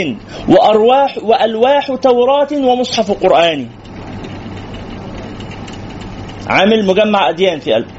[0.49, 3.67] وأرواح وألواح توراة ومصحف قرآن.
[6.47, 7.96] عامل مجمع أديان في قلبه.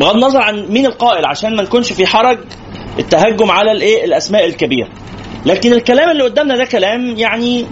[0.00, 2.38] بغض النظر عن مين القائل عشان ما نكونش في حرج
[2.98, 4.88] التهجم على الإيه؟ الأسماء الكبيرة.
[5.46, 7.66] لكن الكلام اللي قدامنا ده كلام يعني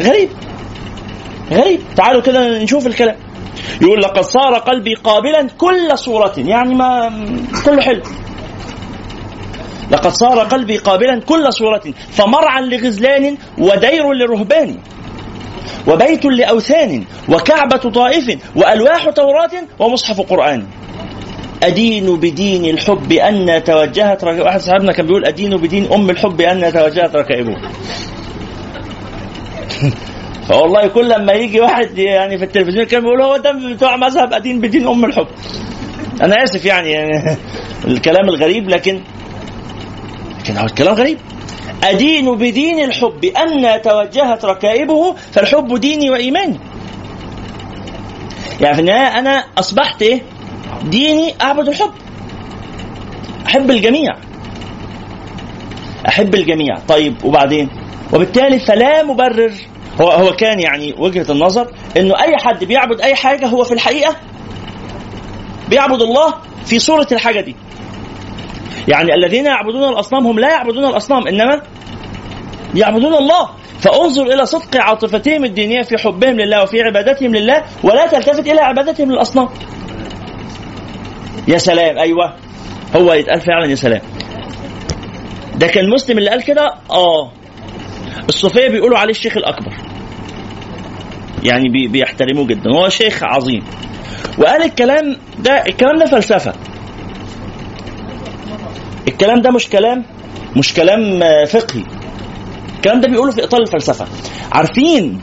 [0.00, 0.28] غريب.
[1.52, 1.80] غريب.
[1.96, 3.16] تعالوا كده نشوف الكلام.
[3.82, 6.34] يقول لقد صار قلبي قابلا كل صورة.
[6.36, 7.12] يعني ما
[7.64, 8.02] كله حلو.
[9.90, 14.78] لقد صار قلبي قابلا كل صورة فمرعا لغزلان ودير لرهبان
[15.88, 20.66] وبيت لأوثان وكعبة طائف وألواح توراة ومصحف قرآن.
[21.66, 26.72] أدين بدين الحب أن توجهت ركائبه واحد صاحبنا كان بيقول أدين بدين أم الحب أن
[26.72, 27.56] توجهت ركائبه.
[30.48, 34.60] فوالله كل لما يجي واحد يعني في التلفزيون كان بيقول هو ده بتوع مذهب أدين
[34.60, 35.26] بدين أم الحب.
[36.22, 37.36] أنا آسف يعني, يعني
[37.84, 39.00] الكلام الغريب لكن
[40.40, 41.18] لكن هو الكلام غريب.
[41.84, 46.58] أدين بدين الحب أن توجهت ركائبه فالحب ديني وإيماني.
[48.60, 50.33] يعني في النهاية أنا أصبحت إيه؟
[50.82, 51.92] ديني أعبد الحب.
[53.46, 54.12] أحب الجميع.
[56.08, 56.78] أحب الجميع.
[56.88, 57.70] طيب وبعدين؟
[58.12, 59.52] وبالتالي فلا مبرر.
[60.00, 64.16] هو هو كان يعني وجهة النظر إنه أي حد بيعبد أي حاجة هو في الحقيقة
[65.68, 67.56] بيعبد الله في صورة الحاجة دي.
[68.88, 71.62] يعني الذين يعبدون الأصنام هم لا يعبدون الأصنام إنما
[72.74, 73.48] يعبدون الله.
[73.80, 79.12] فانظر إلى صدق عاطفتهم الدينية في حبهم لله وفي عبادتهم لله ولا تلتفت إلى عبادتهم
[79.12, 79.48] للأصنام.
[81.48, 82.34] يا سلام أيوة.
[82.96, 84.00] هو يتقال فعلا يا سلام.
[85.56, 87.32] ده كان المسلم اللي قال كده؟ آه.
[88.28, 89.72] الصوفية بيقولوا عليه الشيخ الأكبر.
[91.42, 92.70] يعني بي بيحترموه جدا.
[92.70, 93.64] هو شيخ عظيم.
[94.38, 96.52] وقال الكلام ده الكلام ده فلسفة.
[99.08, 100.04] الكلام ده مش كلام
[100.56, 101.84] مش كلام آه، فقهي.
[102.76, 104.06] الكلام ده بيقوله في إطار الفلسفة.
[104.52, 105.20] عارفين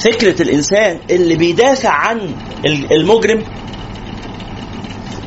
[0.00, 2.18] فكرة الإنسان اللي بيدافع عن
[2.66, 3.44] ال- المجرم؟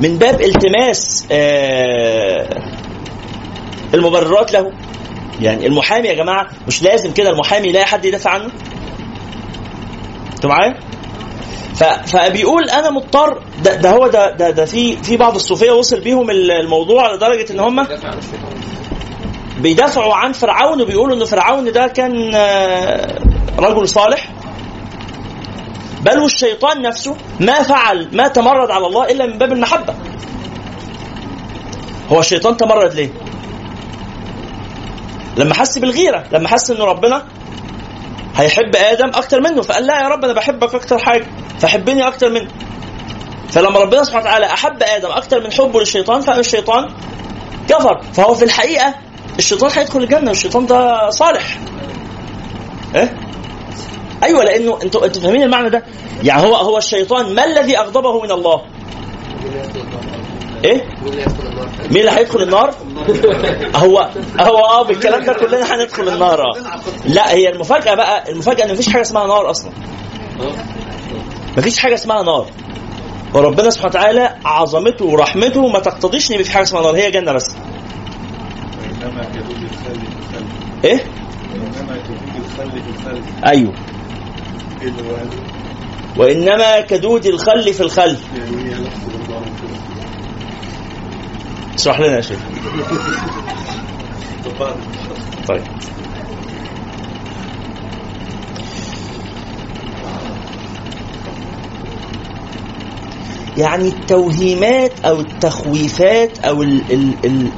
[0.01, 2.49] من باب التماس آه،
[3.93, 4.71] المبررات له.
[5.41, 8.49] يعني المحامي يا جماعة مش لازم كده المحامي يلاقي حد يدافع عنه؟
[10.35, 10.79] أنتوا معايا.
[12.05, 16.29] فبيقول أنا مضطر ده, ده هو ده ده, ده في في بعض الصوفية وصل بيهم
[16.29, 17.87] ال- الموضوع لدرجة إن هم
[19.61, 23.19] بيدافعوا عن فرعون وبيقولوا إن فرعون ده كان آه،
[23.59, 24.31] رجل صالح.
[26.01, 29.93] بل والشيطان نفسه ما فعل ما تمرد على الله إلا من باب المحبة.
[32.11, 33.09] هو الشيطان تمرد ليه؟
[35.37, 37.25] لما حس بالغيرة لما حس ان ربنا
[38.35, 41.27] هيحب آدم أكتر منه فقال لا يا رب أنا بحبك أكتر حاجة
[41.59, 42.47] فحبني أكتر منه.
[43.49, 46.93] فلما ربنا سبحانه وتعالى أحب آدم أكتر من حبه للشيطان فقال الشيطان
[47.69, 48.01] كفر.
[48.13, 48.95] فهو في الحقيقة
[49.37, 51.57] الشيطان هيدخل الجنة والشيطان ده صالح.
[52.95, 53.28] إيه؟
[54.23, 55.83] أيوه لأنه أنتوا أنتوا فاهمين المعنى ده؟
[56.23, 58.61] يعني هو هو الشيطان ما الذي أغضبه من الله؟
[60.63, 60.85] إيه؟
[61.91, 62.73] مين اللي هيدخل النار؟
[63.75, 64.09] هو
[64.39, 66.39] هو آه بالكلام ده كلنا هندخل النار.
[67.05, 69.71] لا هي المفاجأة بقى المفاجأة إن مفيش حاجة اسمها نار أصلا.
[71.57, 72.45] مفيش حاجة اسمها نار.
[73.33, 76.95] وربنا سبحانه وتعالى عظمته ورحمته ما تقتضيش إن في حاجة اسمها نار.
[76.95, 77.55] هي جنة بس.
[80.83, 81.03] إيه؟
[83.45, 83.73] أيوه.
[86.17, 88.17] وإنما كدود الخل في الخل.
[91.79, 92.39] اشرح لنا يا شيخ.
[95.47, 95.63] طيب.
[103.57, 107.51] يعني التوهيمات أو التخويفات أو ال ال ال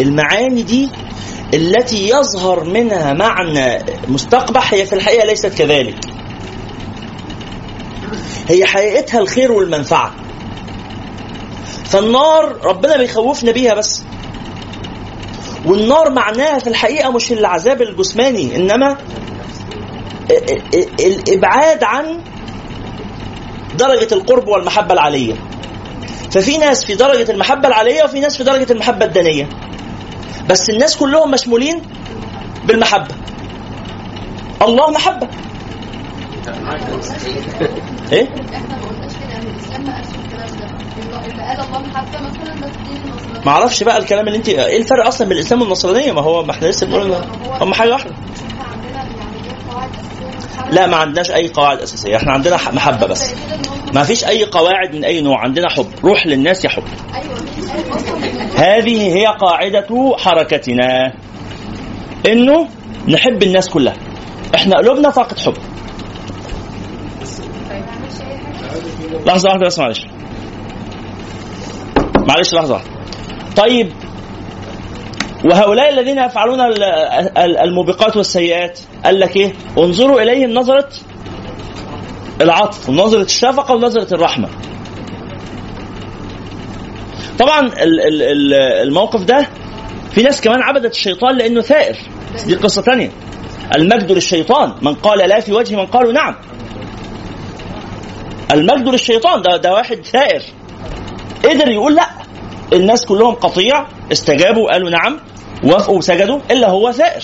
[0.00, 0.88] المعاني دي
[1.54, 3.78] التي يظهر منها معنى
[4.08, 5.96] مستقبح هي في الحقيقة ليست كذلك.
[8.48, 10.14] هي حقيقتها الخير والمنفعة.
[11.84, 14.02] فالنار ربنا بيخوفنا بيها بس.
[15.66, 18.96] والنار معناها في الحقيقة مش العذاب الجسماني إنما
[20.30, 22.20] ال- ال- الإبعاد عن
[23.78, 25.34] درجة القرب والمحبة العالية.
[26.30, 29.48] ففي ناس في درجة المحبة العالية وفي ناس في درجة المحبة الدنية.
[30.50, 31.82] بس الناس كلهم مشمولين
[32.64, 33.14] بالمحبة.
[34.62, 35.28] الله محبة.
[38.12, 38.28] إيه؟
[43.46, 46.50] ما أعرفش بقى الكلام اللي انت إيه الفرق أصلا بين الإسلام والنصرانية؟ ما هو ما
[46.50, 47.14] إحنا لسه بنقول
[47.60, 48.10] هم حاجة واحدة.
[50.70, 52.16] لا ما عندناش أي قواعد أساسية.
[52.16, 53.34] إحنا عندنا محبة بس.
[53.94, 55.40] ما فيش أي قواعد من أي نوع.
[55.40, 55.86] عندنا حب.
[56.04, 56.84] روح للناس أصلا ان
[58.56, 61.12] هذه هي قاعدة حركتنا.
[62.26, 62.68] إنه
[63.08, 63.96] نحب الناس كلها.
[64.54, 65.54] إحنا قلوبنا طاقه حب.
[69.26, 70.06] لحظة واحدة بس معلش.
[72.28, 72.80] معلش لحظة.
[73.56, 73.92] طيب
[75.44, 76.82] وهؤلاء الذين يفعلون ال-
[77.38, 80.88] ال- الموبقات والسيئات قال لك إيه؟ انظروا إليهم نظرة
[82.40, 84.48] العطف ونظره الشفقة ونظرة الرحمة.
[87.38, 88.54] طبعا ال- ال- ال-
[88.88, 89.48] الموقف ده
[90.14, 91.96] في ناس كمان عبدت الشيطان لأنه ثائر.
[92.46, 93.10] دي قصة تانية.
[93.76, 96.34] المجد للشيطان من قال لا في وجه من قالوا نعم.
[98.52, 100.42] المجد للشيطان ده ده واحد ثائر.
[101.44, 102.06] قدر يقول لا.
[102.72, 105.20] الناس كلهم قطيع استجابوا وقالوا نعم.
[105.64, 107.22] وافقوا وسجدوا إلا هو ثائر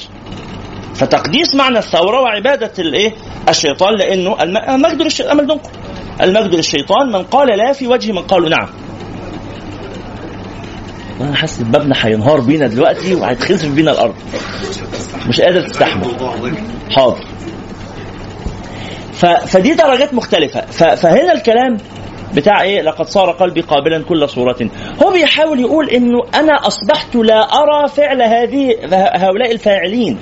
[0.94, 3.12] فتقديس معنى الثورة وعبادة الإيه؟
[3.48, 5.70] الشيطان لأنه الم- المجد للشيطان أمل دنكم
[6.22, 8.68] المجد للشيطان من قال لا في وجه من قالوا نعم.
[11.20, 14.14] أنا حاسس مبنى هينهار بينا دلوقتي وهيتخسف بينا الأرض.
[15.28, 16.16] مش قادر تستحمل.
[16.90, 17.24] حاضر.
[19.12, 19.26] ف...
[19.26, 20.60] فدي درجات مختلفة.
[20.60, 20.84] ف...
[20.84, 21.76] فهنا الكلام
[22.36, 24.56] بتاع إيه؟ لقد صار قلبي قابلا كل صورة.
[25.02, 30.18] هو بيحاول يقول إنه أنا أصبحت لا أرى فعل هذه هؤلاء الفاعلين.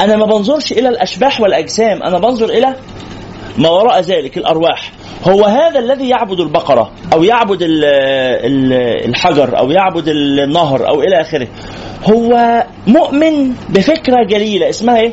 [0.00, 2.74] أنا ما بنظرش إلى الأشباح والأجسام أنا بنظر إلى
[3.58, 4.92] ما وراء ذلك الأرواح.
[5.28, 11.20] هو هذا الذي يعبد البقرة أو يعبد ال- ال- الحجر أو يعبد النهر أو إلى
[11.20, 11.48] آخره.
[12.04, 15.12] هو مؤمن بفكرة جليلة اسمها إيه؟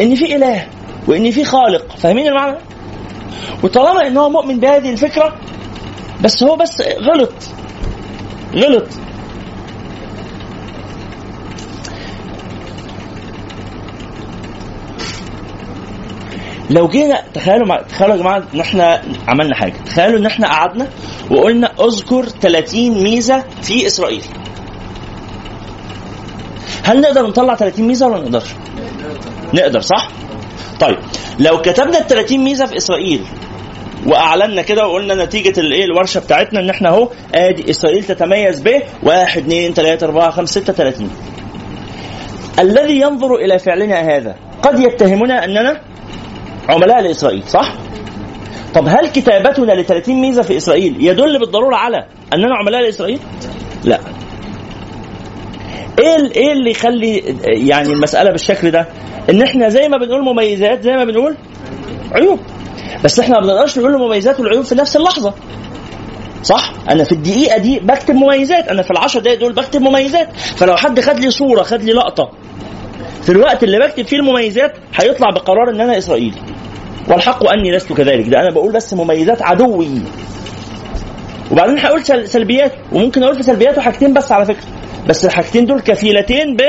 [0.00, 0.66] إن في إله
[1.08, 1.96] وإن في خالق.
[1.96, 2.56] فاهمين المعنى؟
[3.62, 5.34] وطالما ان هو مؤمن بهذه الفكرة
[6.24, 7.32] بس هو بس غلط
[8.54, 8.86] غلط
[16.70, 17.82] لو جينا تخيلوا مع...
[17.82, 20.88] تخيلوا يا جماعة ان إحنا عملنا حاجة تخيلوا إن إحنا قعدنا
[21.30, 24.22] وقلنا اذكر 30 ميزة في إسرائيل
[26.84, 28.48] هل نقدر نطلع 30 ميزة ولا ما نقدرش؟
[29.54, 30.08] نقدر صح؟
[30.84, 30.98] طيب
[31.38, 33.24] لو كتبنا ال 30 ميزة في إسرائيل
[34.06, 38.68] وأعلنا كده وقلنا نتيجة الايه الورشة بتاعتنا إن إحنا أهو آدي إسرائيل تتميز ب
[39.02, 41.10] 1 2 3 4 5 6 30
[42.58, 45.80] الذي ينظر إلى فعلنا هذا قد يتهمنا أننا
[46.68, 47.74] عملاء لإسرائيل صح؟
[48.74, 53.18] طب هل كتابتنا ل 30 ميزة في إسرائيل يدل بالضرورة على أننا عملاء لإسرائيل؟
[53.84, 54.00] لا.
[55.98, 58.88] إيه إيه اللي يخلي يعني المسألة بالشكل ده؟
[59.30, 61.36] ان إحنا زي ما بنقول مميزات زي ما بنقول
[62.12, 62.38] عيوب.
[63.04, 65.34] بس إحنا ما بنقدرش نقول المميزات والعيوب في نفس اللحظة.
[66.42, 70.76] صح؟ أنا في الدقيقة دي بكتب مميزات، أنا في العشر دقائق دول بكتب مميزات، فلو
[70.76, 72.30] حد خد لي صورة خد لي لقطة
[73.22, 76.38] في الوقت اللي بكتب فيه المميزات هيطلع بقرار إن أنا إسرائيلي.
[77.10, 79.88] والحق أني لست كذلك، ده أنا بقول بس مميزات عدوي.
[81.52, 84.64] وبعدين هقول سل- سلبيات وممكن أقول في سلبياته حاجتين بس على فكرة.
[85.08, 86.62] بس الحاجتين دول كفيلتين ب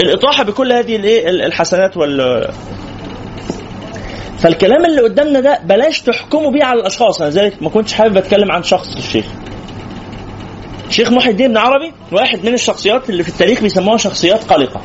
[0.00, 2.48] الإطاحة بكل هذه الإيه؟ الحسنات وال
[4.38, 7.20] فالكلام اللي قدامنا ده بلاش تحكموا بيه على الأشخاص.
[7.20, 9.24] أنا ذلك ما كنتش حابب أتكلم عن شخص الشيخ.
[10.88, 14.80] الشيخ محي الدين بن عربي واحد من الشخصيات اللي في التاريخ بيسموها شخصيات قلقة.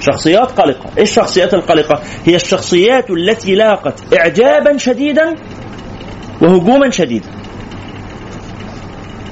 [0.00, 0.90] شخصيات قلقة.
[0.96, 5.34] إيه الشخصيات القلقة؟ هي الشخصيات التي لاقت اعجابا شديدا
[6.42, 7.28] وهجوما شديدا.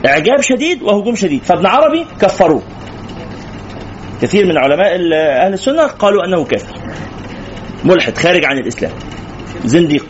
[0.07, 1.43] إعجاب شديد وهجوم شديد.
[1.43, 2.63] فابن عربي كفروه.
[4.23, 6.75] كثير من علماء ال- أهل السنة قالوا أنه كافر.
[7.85, 8.93] ملحد خارج عن الإسلام.
[9.65, 10.07] زنديق.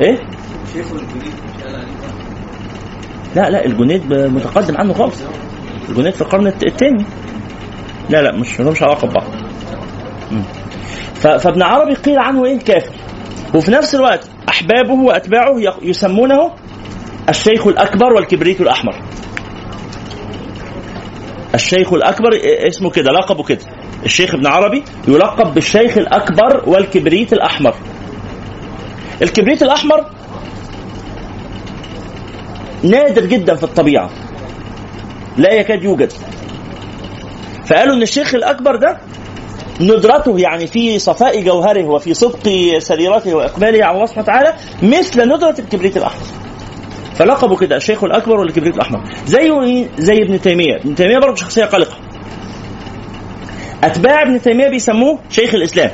[0.00, 0.18] إيه؟
[3.36, 5.22] لا لا الجنيد متقدم عنه خالص.
[5.88, 7.04] الجنيد في القرن الثاني
[8.10, 9.24] لا لا مش مش علاقة ببعض.
[11.14, 12.92] فابن عربي قيل عنه إيه؟ كافر.
[13.54, 16.50] وفي نفس الوقت أحبابه وأتباعه يسمونه
[17.28, 19.02] الشيخ الأكبر والكبريت الأحمر.
[21.54, 23.64] الشيخ الأكبر إيه اسمه كده لقبه كده.
[24.04, 27.74] الشيخ ابن عربي يلقب بالشيخ الأكبر والكبريت الأحمر.
[29.22, 30.06] الكبريت الأحمر
[32.82, 34.10] نادر جدا في الطبيعة.
[35.36, 36.12] لا يكاد يوجد.
[37.66, 38.98] فقالوا إن الشيخ الأكبر ده
[39.80, 42.48] ندرته يعني في صفاء جوهره وفي صدق
[42.78, 46.37] سريرته وإقباله على الله سبحانه وتعالى مثل ندرة الكبريت الأحمر.
[47.18, 49.04] فلقبوا كده الشيخ الأكبر والكبريت الأحمر.
[49.26, 50.76] زيه زي ابن تيمية.
[50.76, 51.96] ابن تيمية برضه شخصية قلقة.
[53.84, 55.90] أتباع ابن تيمية بيسموه شيخ الإسلام.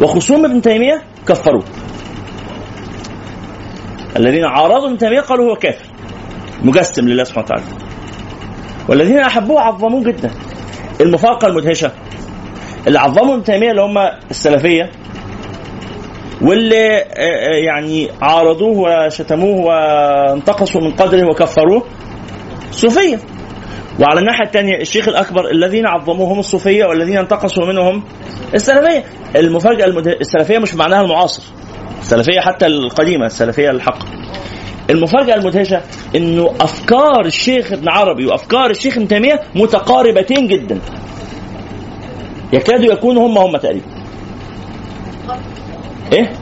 [0.00, 1.64] وخصوم ابن تيمية كفروه.
[4.16, 5.86] الذين عارضوا ابن تيمية قالوا هو كافر.
[6.62, 7.64] مجسم لله سبحانه وتعالى.
[8.88, 10.30] والذين أحبوه عظموه جدا.
[11.00, 11.92] المفارقة المدهشة.
[12.86, 13.98] اللي عظموا ابن تيمية اللي هم
[14.30, 14.90] السلفية.
[16.42, 21.86] واللي آه، آه، يعني عارضوه وشتموه وانتقصوا من قدره وكفروه
[22.70, 23.18] الصوفيه
[24.00, 28.04] وعلى الناحية الثانية الشيخ الأكبر الذين عظموهم الصوفية والذين انتقصوا منهم
[28.54, 29.04] السلفية.
[29.36, 30.12] المفاجأة المده...
[30.12, 31.42] السلفية مش معناها المعاصر
[32.00, 33.98] السلفية حتى القديمة السلفية الحق.
[34.90, 35.80] المفاجأة المدهشة
[36.16, 40.78] إنه أفكار الشيخ ابن عربي وأفكار الشيخ ابن تيمية متقاربتين جدا.
[42.52, 43.86] يكادوا يكونوا هم هم تقريبا.
[46.12, 46.32] إيه؟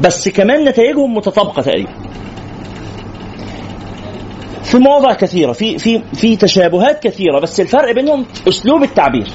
[0.00, 1.92] بس كمان نتائجهم متطابقة تقريبا.
[4.62, 9.28] في مواضع كثيرة في في في تشابهات كثيرة بس الفرق بينهم أسلوب التعبير.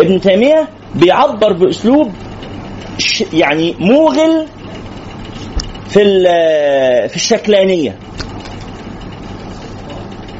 [0.00, 2.12] ابن تيمية بيعبر بأسلوب
[3.32, 4.46] يعني موغل
[5.88, 6.04] في
[7.08, 7.98] في الشكلانية.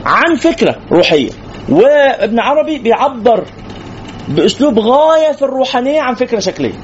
[0.06, 1.43] عن فكرة روحية.
[1.68, 3.44] وابن عربي بيعبر
[4.28, 6.74] بأسلوب غاية في الروحانية عن فكرة شكلية.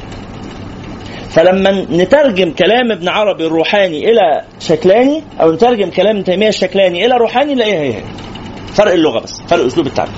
[1.30, 7.16] فلما نترجم كلام ابن عربي الروحاني إلى شكلاني أو نترجم كلام ابن تيمية الشكلاني إلى
[7.16, 8.02] روحاني نلاقيها هي هي.
[8.74, 10.14] فرق اللغة بس فرق أسلوب التعبير.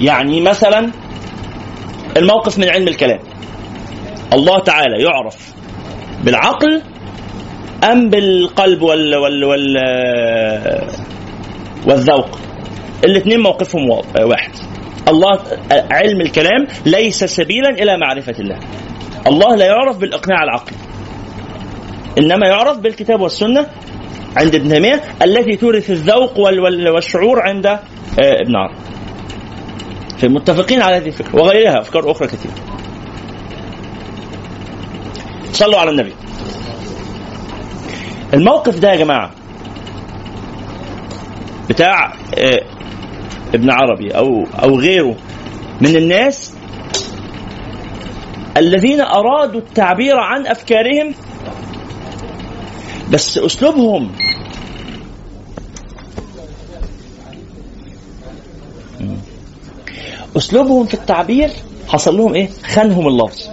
[0.00, 0.90] يعني مثلا
[2.16, 3.18] الموقف من علم الكلام.
[4.32, 5.52] الله تعالى يعرف
[6.24, 6.82] بالعقل
[7.84, 9.76] أم بالقلب وال وال وال
[11.86, 12.38] والذوق.
[13.04, 14.50] الاثنين موقفهم وا- واحد.
[15.08, 15.38] الله
[15.92, 18.58] علم الكلام ليس سبيلا إلى معرفة الله.
[19.26, 20.76] الله لا يعرف بالإقناع العقلي.
[22.18, 23.66] إنما يعرف بالكتاب والسنة
[24.36, 27.80] عند ابن تيمية التي تورث الذوق وال- وال- والشعور عند آه،
[28.18, 28.74] ابن عربي
[30.18, 32.54] فمتفقين على هذه الفكرة وغيرها أفكار أخرى كثيرة.
[35.52, 36.12] صلوا على النبي.
[38.34, 39.30] الموقف ده يا جماعة
[41.70, 42.60] بتاع آه،
[43.54, 45.16] ابن عربي أو أو غيره
[45.80, 46.52] من الناس
[48.56, 51.14] الذين أرادوا التعبير عن أفكارهم
[53.10, 54.12] بس أسلوبهم
[60.36, 61.50] أسلوبهم في التعبير
[61.88, 63.48] حصل لهم إيه؟ خانهم اللفظ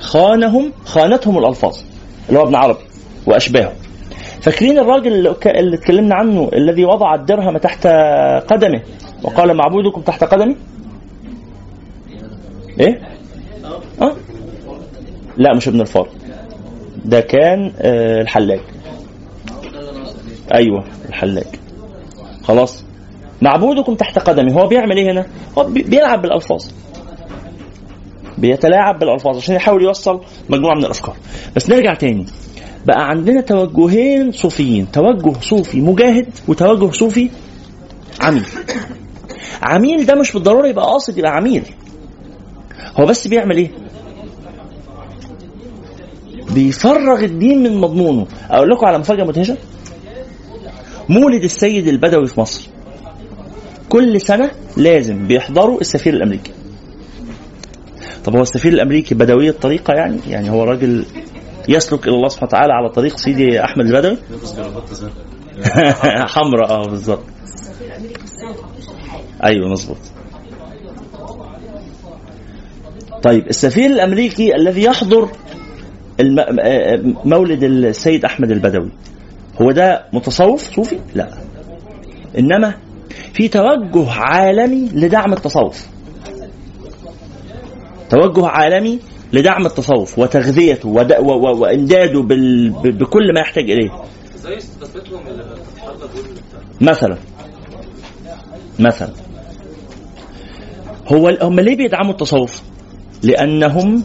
[0.00, 1.76] خانهم خانتهم الألفاظ
[2.28, 2.84] اللي هو ابن عربي
[3.26, 3.72] وأشباهه
[4.42, 5.12] فاكرين الراجل
[5.46, 7.86] اللي اتكلمنا عنه الذي وضع الدرهم تحت
[8.46, 8.82] قدمه؟
[9.22, 10.56] وقال معبودكم تحت قدمي؟
[12.80, 13.00] إيه؟
[14.02, 14.16] أه؟
[15.36, 16.08] لا مش ابن الفار.
[17.04, 18.60] ده كان آه، الحلاج.
[20.54, 21.46] أيوه الحلاج.
[22.44, 22.84] خلاص.
[23.42, 24.52] معبودكم تحت قدمي.
[24.54, 25.26] هو بيعمل إيه هنا؟
[25.58, 26.64] هو بي- بيلعب بالألفاظ.
[28.38, 30.20] بيتلاعب بالألفاظ عشان يحاول يوصل
[30.50, 31.16] مجموعة من الأفكار.
[31.56, 32.26] بس نرجع تاني.
[32.86, 34.90] بقى عندنا توجهين صوفيين.
[34.92, 37.30] توجه صوفي مجاهد وتوجه صوفي
[38.20, 38.46] عميل.
[39.62, 41.62] عميل ده مش بالضرورة يبقى قاصد يبقى عميل.
[43.00, 43.70] هو بس بيعمل إيه؟
[46.54, 48.26] بيفرغ الدين من مضمونه.
[48.50, 49.56] أقول لكم على مفاجأة مدهشة.
[51.08, 52.68] مولد السيد البدوي في مصر.
[53.88, 56.52] كل سنة لازم بيحضروا السفير الأمريكي.
[58.24, 61.06] طب هو السفير الأمريكي بدوي الطريقة يعني؟ يعني هو راجل
[61.68, 64.16] يسلك إلى الله سبحانه وتعالى على طريق سيدي أحمد البدوي.
[66.34, 67.24] حمراء آه بالظبط
[69.44, 69.98] أيوه مظبوط.
[73.22, 75.28] طيب السفير الأمريكي الذي يحضر
[76.20, 76.38] الم...
[76.60, 78.90] آه، مولد السيد أحمد البدوي
[79.62, 81.28] هو ده متصوف صوفي؟ لا.
[82.38, 82.74] إنما
[83.32, 85.86] في توجه عالمي لدعم التصوف.
[88.10, 88.98] توجه عالمي
[89.32, 91.12] لدعم التصوف وتغذيته ود...
[91.12, 91.32] و...
[91.32, 91.60] و...
[91.60, 92.70] وإمداده بال...
[92.70, 92.98] ب...
[92.98, 93.90] بكل ما يحتاج إليه
[94.36, 94.58] زي
[96.80, 97.18] مثلا
[98.78, 99.12] مثلا
[101.12, 102.62] هو هم ليه بيدعموا التصوف؟
[103.22, 104.04] لأنهم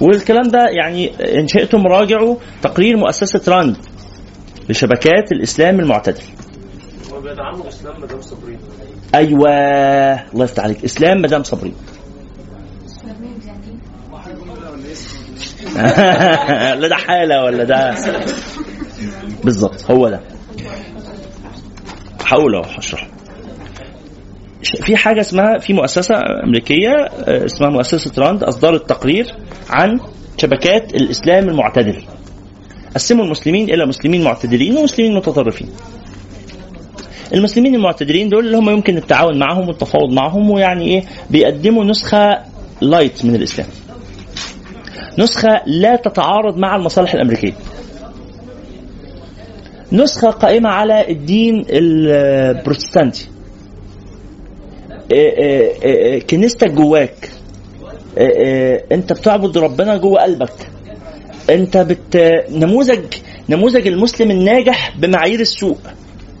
[0.00, 1.10] والكلام ده يعني
[1.40, 3.76] إن شئتم راجعوا تقرير مؤسسة راند
[4.68, 6.22] لشبكات الإسلام المعتدل.
[7.12, 8.58] هو بيدعموا إسلام مدام صابرين
[9.14, 9.48] أيوه
[10.32, 11.74] الله يفتح عليك إسلام مدام صابرين.
[15.74, 17.94] لا ده حالة ولا ده؟
[19.44, 20.20] بالظبط هو ده.
[22.26, 23.08] هقول اهو هشرح.
[24.62, 26.14] في حاجة اسمها في مؤسسة
[26.44, 26.90] أمريكية
[27.28, 29.26] آه، اسمها مؤسسة راند أصدرت تقرير
[29.70, 30.00] عن
[30.38, 32.02] شبكات الإسلام المعتدل.
[32.94, 35.68] قسموا المسلمين إلى مسلمين معتدلين ومسلمين متطرفين.
[37.34, 42.38] المسلمين المعتدلين دول اللي هم يمكن التعاون معهم والتفاوض معهم ويعني إيه بيقدموا نسخة
[42.80, 43.68] لايت من الإسلام.
[45.18, 47.52] نسخة لا تتعارض مع المصالح الأمريكية.
[49.92, 53.28] نسخة قائمة على الدين البروتستانتي.
[55.12, 57.30] إيه إيه إيه كنيستك جواك.
[58.92, 60.70] أنت بتعبد ربنا جوه قلبك.
[61.50, 62.16] أنت بت
[62.50, 63.04] نموذج
[63.48, 65.78] نموذج المسلم الناجح بمعايير السوق.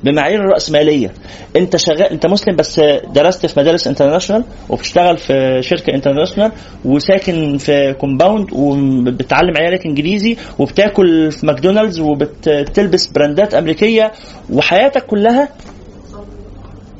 [0.04, 1.12] بمعايير الرأسمالية
[1.56, 2.80] انت شغال انت مسلم بس
[3.14, 6.52] درست في مدارس international وبتشتغل في شركة international
[6.84, 14.12] وساكن في compound وبتعلم عيالك انجليزي وبتاكل في ماكدونالدز وبتلبس brand ات أمريكية
[14.52, 15.48] وحياتك كلها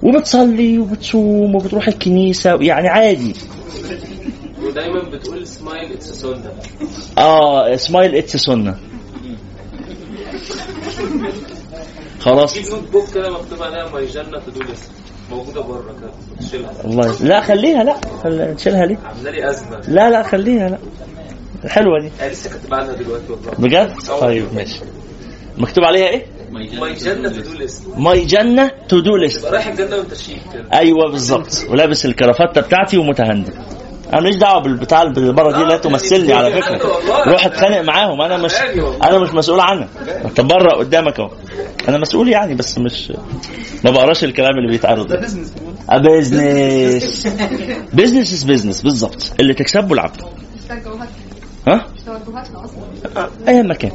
[0.02, 3.34] وبتصلي وبتصوم وبتروح الكنيسة يعني عادي.
[4.62, 6.52] ودايما بتقول سمايل اتس سنه
[7.18, 8.74] آه smile it's سنة
[12.24, 12.54] خلاص.
[12.58, 14.90] في notebook كده مكتوب عليها my جنة to do list
[15.30, 16.10] موجودة بره كده.
[16.40, 17.84] تشيلها الله لا خليها.
[17.84, 19.80] لا خل- نشيلها ليه عاملة لي أزمة.
[19.88, 20.68] لا لا خليها.
[20.68, 20.78] لا.
[21.68, 22.10] حلوة دي.
[22.22, 23.50] أنا لسه كاتب عنها دلوقتي والله.
[23.58, 24.80] بجد؟ طيب ماشي.
[25.58, 29.66] مكتوب عليها إيه؟ my جنة to do list my جنة to do list تبقى رايح
[29.66, 30.38] الجنة وانت شيك
[30.74, 31.66] أيوه بالظبط.
[31.70, 33.52] ولابس الكرافته بتاعتي ومتهندم.
[34.12, 36.80] أنا ماليش دعوة بالبتاع اللي بره دي لا تمثلني على فكرة.
[37.26, 38.20] روح اتخانق معاهم.
[38.20, 38.52] أنا مش
[39.02, 39.88] أنا مش مسؤول عنك.
[40.24, 41.30] أنت بره قدامك أهو.
[41.88, 43.12] أنا مسؤول يعني بس مش
[43.84, 45.16] ما بقراش الكلام اللي بيتعرض ده.
[45.16, 45.52] business
[47.92, 49.32] business is business بالظبط.
[49.40, 50.20] اللي تكسبه العبد.
[51.68, 51.86] ها؟
[53.48, 53.90] أي مكان.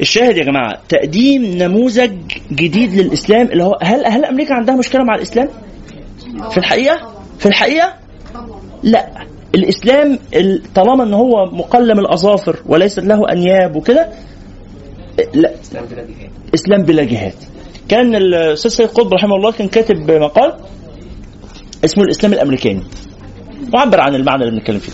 [0.00, 2.12] الشاهد يا جماعة تقديم نموذج
[2.52, 5.48] جديد للإسلام اللي هو هل هل أمريكا عندها مشكلة مع الإسلام؟
[6.50, 7.94] في الحقيقة؟ في الحقيقة؟
[8.82, 9.08] لا
[9.54, 14.08] الإسلام ال- طالما إن هو مقلم الأظافر وليست له أنياب وكده
[15.34, 15.52] لا.
[15.60, 16.30] إسلام بلا جهاد.
[16.54, 17.34] إسلام بلا جهاد.
[17.88, 20.54] كان الأستاذ سيد قطب رحمه الله كان كاتب مقال
[21.84, 22.82] اسمه الإسلام الأمريكاني.
[23.74, 24.92] وعبر عن المعنى اللي بنتكلم فيه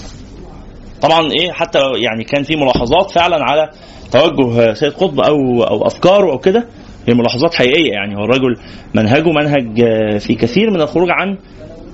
[1.02, 3.70] طبعا إيه حتى يعني كان في ملاحظات فعلا على
[4.12, 6.66] توجه سيد قطب أو أو أفكاره أو كده
[7.08, 8.16] هي ملاحظات حقيقية يعني.
[8.16, 8.56] هو الرجل
[8.94, 9.80] منهجه منهج
[10.20, 11.38] في كثير من الخروج عن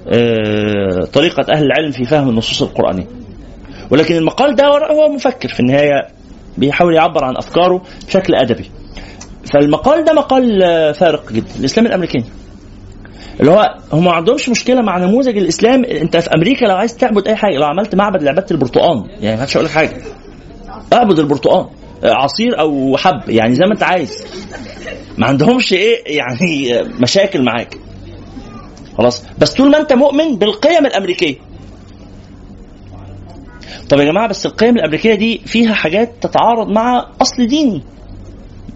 [0.09, 3.07] آه، طريقة أهل العلم في فهم النصوص القرآنية.
[3.91, 6.09] ولكن المقال ده هو مفكر في النهاية
[6.59, 8.71] بيحاول يعبر عن أفكاره بشكل أدبي.
[9.53, 11.55] فالمقال ده مقال آه، فارق جدا.
[11.61, 12.25] الإسلام الأمريكاني.
[13.41, 15.85] اللي هو هم ما عندهمش مشكلة مع نموذج الإسلام.
[15.85, 19.43] أنت في أمريكا لو عايز تعبد أي حاجة لو عملت معبد لعباده البرتقال يعني ما
[19.43, 19.97] حدش هيقول لك حاجة.
[20.93, 21.67] اعبد البرتقال
[22.05, 24.27] عصير أو حب يعني زي ما أنت عايز.
[25.19, 27.77] ما عندهمش إيه يعني مشاكل معاك.
[28.99, 31.37] خلاص؟ بس طول ما انت مؤمن بالقيم الأمريكية.
[33.89, 37.83] طب يا جماعة بس القيم الأمريكية دي فيها حاجات تتعارض مع أصل ديني.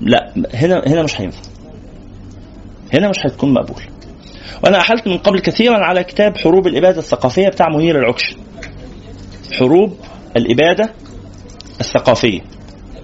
[0.01, 1.41] لا هنا هنا مش هينفع.
[2.95, 3.83] هنا مش هتكون مقبول.
[4.65, 8.37] وأنا أحلت من قبل كثيرا على كتاب حروب الإبادة الثقافية بتاع منير العكش.
[9.59, 9.97] حروب
[10.37, 10.91] الإبادة
[11.81, 12.41] الثقافية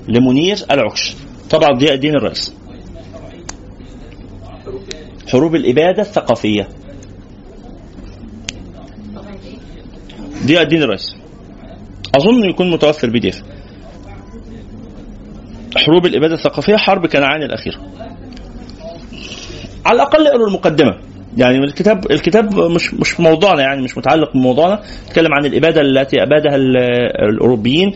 [0.08, 1.16] لمنير العكش
[1.50, 2.54] طبعا ضياء الدين الرئيس.
[5.32, 6.68] حروب الإبادة الثقافية.
[10.46, 11.16] ضياء الدين الرئيس.
[12.16, 13.42] أظن يكون متوفر بي دي إف.
[15.76, 17.76] حروب الإبادة الثقافية حرب كنعان الاخيره
[19.86, 20.94] على الأقل اقروا المقدمة.
[21.36, 24.82] يعني الكتاب الكتاب مش مش موضوعنا يعني مش متعلق بموضوعنا.
[25.06, 26.76] يتكلم عن الإبادة التي أبادها ال-
[27.30, 27.92] الأوروبيين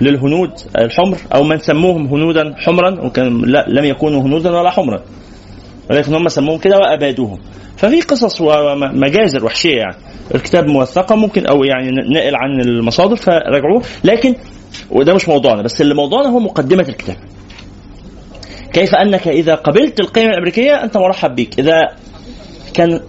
[0.00, 5.02] للهنود الحمر أو من سموهم هنودا حمرا وكان لم يكونوا هنودا ولا حمرا.
[5.90, 7.40] ولكن هم سموهم كده وأبادوهم.
[7.76, 9.96] ففي قصص ومجازر وحشية يعني.
[10.34, 14.34] الكتاب موثقة ممكن أو يعني نقل عن المصادر فراجعوه لكن
[14.90, 17.16] وده مش موضوعنا بس اللي موضوعنا هو مقدمة الكتاب.
[18.72, 21.88] كيف أنك إذا قبلت القيم الأمريكية أنت مرحب بك إذا
[22.74, 23.00] كان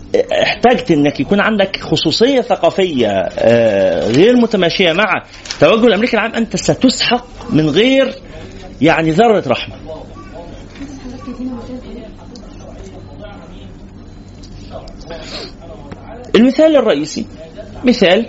[0.43, 5.23] احتجت أنك يكون عندك خصوصية ثقافية آه، غير متماشية مع
[5.59, 8.13] توجه الأمريكي العام أنت ستسحق من غير
[8.81, 9.75] يعني ذرة رحمة.
[16.35, 17.26] المثال الرئيسي.
[17.84, 18.26] مثال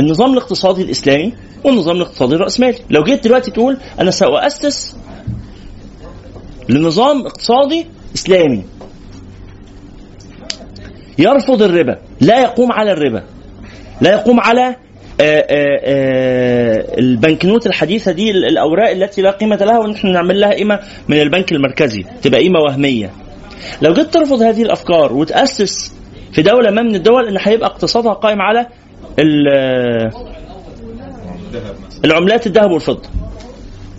[0.00, 1.32] النظام الاقتصادي الإسلامي
[1.64, 2.78] والنظام الاقتصادي الرأسمالي.
[2.90, 4.96] لو جيت دلوقتي تقول أنا ساؤسس
[6.68, 8.64] لنظام اقتصادي إسلامي.
[11.18, 11.98] يرفض الربا.
[12.20, 13.22] لا يقوم على الربا.
[14.00, 14.76] لا يقوم على
[15.20, 20.50] آه، آه، آه، البنكنوت الحديثة دي ال- الأوراق التي لا قيمة لها ونحن نعمل لها
[20.50, 22.04] قيمة من البنك المركزي.
[22.22, 23.10] تبقى قيمة وهمية.
[23.82, 25.94] لو جيت ترفض هذه الأفكار وتأسس
[26.32, 28.66] في دولة ما من الدول ان هيبقى اقتصادها قائم على
[29.18, 30.10] ال-
[32.04, 33.08] العملات الذهب والفضة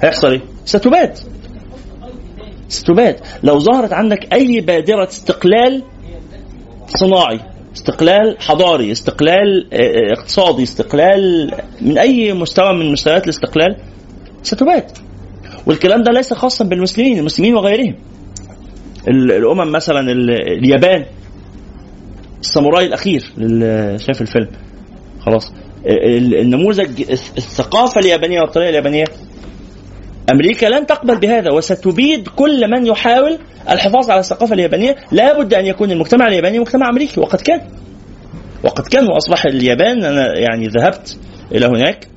[0.04, 1.18] هيحصل إيه؟ ستباد
[2.70, 5.84] ستباد لو ظهرت عندك أي بادرة استقلال
[6.88, 7.40] صناعي
[7.76, 11.52] استقلال حضاري استقلال آه، آه، اقتصادي استقلال
[11.82, 13.76] من أي مستوى من مستويات الاستقلال
[14.44, 14.92] ستباد
[15.66, 17.96] والكلام ده ليس خاصا بالمسلمين المسلمين وغيرهم.
[19.08, 21.06] الأمم مثلا ال- اليابان
[22.42, 23.20] الساموراي الأخير
[23.98, 24.48] شاف الفيلم.
[25.20, 25.54] خلاص.
[25.86, 29.06] ال- النموذج الثقافة اليابانية والطريقة اليابانية.
[30.32, 33.38] أمريكا لن تقبل بهذا وستبيد كل من يحاول
[33.70, 34.96] الحفاظ على الثقافة اليابانية.
[35.12, 37.62] لابد أن يكون المجتمع الياباني مجتمع أمريكي وقد كان.
[38.64, 41.18] وقد كان وأصبح اليابان أنا يعني ذهبت
[41.52, 42.08] إلى هناك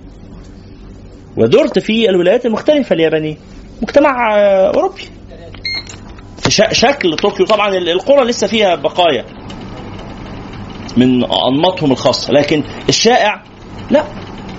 [1.37, 3.37] ودرت في الولايات المختلفة اليابانية.
[3.83, 5.03] مجتمع آه، أوروبي.
[6.51, 7.47] شكل طوكيو.
[7.47, 9.25] طبعا ال- القرى لسه فيها بقايا
[10.97, 13.43] من أنماطهم الخاصة لكن الشائع
[13.91, 14.05] لا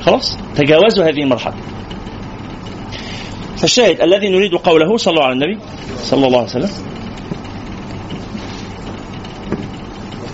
[0.01, 1.53] خلاص تجاوزوا هذه المرحلة.
[3.57, 5.59] فالشاهد الذي نريد قوله الله على النبي
[5.97, 6.69] صلى الله عليه وسلم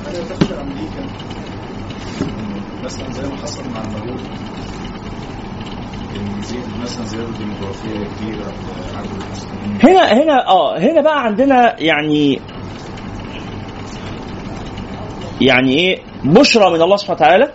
[0.07, 1.03] هل تخشى أمريكا
[2.83, 4.19] مثلا زي ما حصل مع المغول
[6.15, 6.66] ان يزيد
[9.83, 12.39] هنا هنا آه هنا بقى عندنا يعني
[15.41, 17.51] يعني إيه؟ بشرى من الله سبحانه وتعالى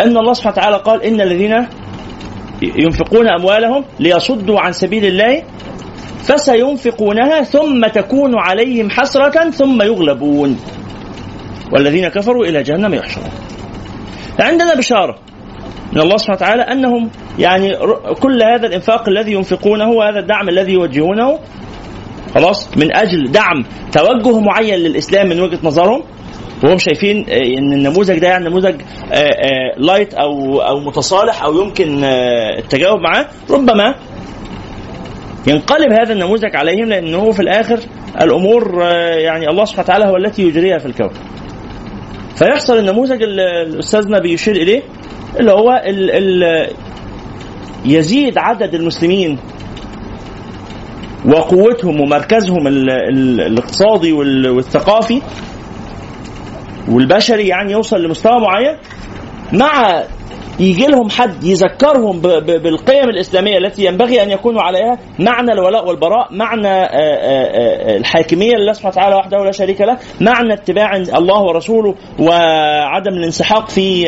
[0.00, 1.66] أن الله سبحانه وتعالى قال إن الذين
[2.62, 5.42] ينفقون أموالهم ليصدوا عن سبيل الله
[6.22, 10.58] فسينفقونها ثم تكون عليهم حسرة ثم يغلبون
[11.72, 13.30] والذين كفروا إلى جهنم يحشرون.
[14.40, 15.18] عندنا بشارة.
[15.94, 17.76] من الله سبحانه وتعالى أنهم يعني
[18.20, 21.38] كل هذا الإنفاق الذي ينفقونه وهذا الدعم الذي يوجهونه
[22.34, 26.02] خلاص من أجل دعم توجه معين للإسلام من وجهة نظرهم
[26.64, 28.74] وهم شايفين آه، إن النموذج ده يعني نموذج
[29.12, 33.94] آه، آه، لايت أو أو متصالح أو يمكن آه، التجاوب معاه ربما
[35.46, 37.78] ينقلب هذا النموذج عليهم لأنه في الآخر
[38.22, 41.10] الأمور آه، يعني الله سبحانه وتعالى هو التي يجريها في الكون.
[42.36, 44.82] فيحصل النموذج اللي الأستاذنا بيشير إليه
[45.40, 46.68] اللي هو ال ال
[47.84, 49.38] يزيد عدد المسلمين
[51.26, 55.22] وقوتهم ومركزهم ال ال الاقتصادي وال- والثقافي
[56.88, 58.76] والبشري يعني يوصل لمستوى معين
[59.52, 60.02] مع
[60.60, 62.20] يجي لهم حد يذكرهم
[62.62, 68.56] بالقيم الإسلامية التي ينبغي أن يكونوا عليها معنى الولاء والبراء معنى آه، آه، آه، الحاكمية
[68.56, 74.04] لله سبحانه وتعالى وحده لا شريك له معنى اتباع الله ورسوله وعدم الانسحاق في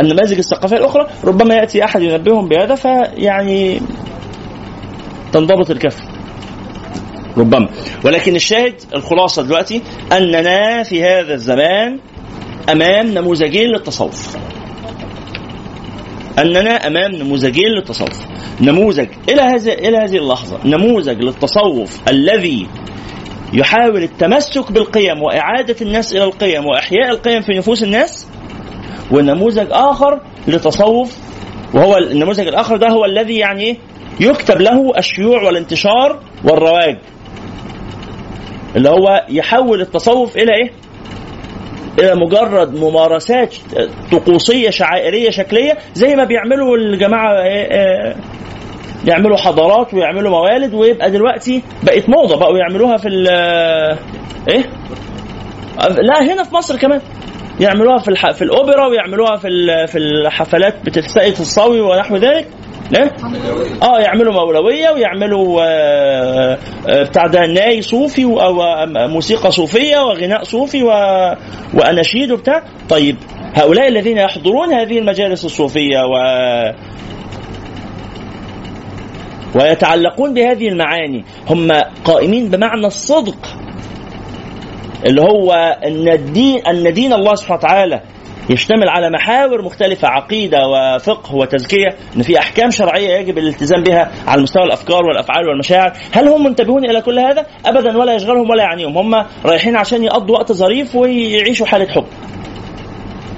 [0.00, 1.06] النماذج الثقافية الأخرى.
[1.24, 3.80] ربما يأتي أحد ينبههم بهذا فيعني
[5.32, 6.04] تنضبط الكفه
[7.36, 7.68] ربما.
[8.04, 9.82] ولكن الشاهد الخلاصة دلوقتي
[10.12, 11.98] أننا في هذا الزمان
[12.72, 14.49] أمام نموذجين للتصوف.
[16.38, 18.26] أننا أمام نموذجين للتصوف
[18.60, 22.66] نموذج إلى هذه إلى هذه اللحظة نموذج للتصوف الذي
[23.52, 28.28] يحاول التمسك بالقيم وإعادة الناس إلى القيم وإحياء القيم في نفوس الناس
[29.10, 31.16] ونموذج آخر لتصوف
[31.74, 33.78] وهو النموذج الآخر ده هو الذي يعني؟
[34.20, 36.98] يكتب له الشيوع والانتشار والرواج
[38.76, 40.70] اللي هو يحول التصوف إلى إيه؟
[41.98, 43.54] إلى مجرد ممارسات
[44.12, 48.16] طقوسية شعائرية شكلية زي ما بيعملوا الجماعة إيه، إيه،
[49.06, 53.28] يعملوا حضارات ويعملوا موالد ويبقى دلوقتي بقت موضة بقوا يعملوها في ال
[54.48, 54.64] إيه؟
[56.02, 57.00] لا هنا في مصر كمان
[57.60, 58.32] يعملوها في.
[58.34, 59.48] في الأوبرا ويعملوها في.
[59.86, 62.48] في الحفلات بترسائل الصاوي ونحو ذلك
[62.90, 63.10] لا
[63.82, 66.58] آه يعملوا مولوية ويعملوا آه
[66.88, 70.82] آه بتاع ده ناي صوفي و- أو آه، موسيقى صوفية وغناء صوفي.
[71.74, 73.16] واناشيد وبتاع طيب
[73.54, 76.14] هؤلاء الذين يحضرون هذه المجالس الصوفية و
[79.54, 81.68] ويتعلقون بهذه المعاني هم
[82.04, 83.46] قائمين بمعنى الصدق
[85.06, 85.52] اللي هو
[85.86, 88.00] أن الدين أن دين الله سبحانه وتعالى
[88.50, 91.86] يشتمل على محاور مختلفة عقيدة وفقه وتزكية
[92.16, 95.92] إن في أحكام شرعية يجب الالتزام بها على مستوى الأفكار والأفعال والمشاعر.
[96.12, 98.98] هل هم منتبهون إلى كل هذا؟ أبدا ولا يشغلهم ولا يعنيهم.
[98.98, 102.06] هم رايحين عشان يقضوا وقت ظريف ويعيشوا حالة حب.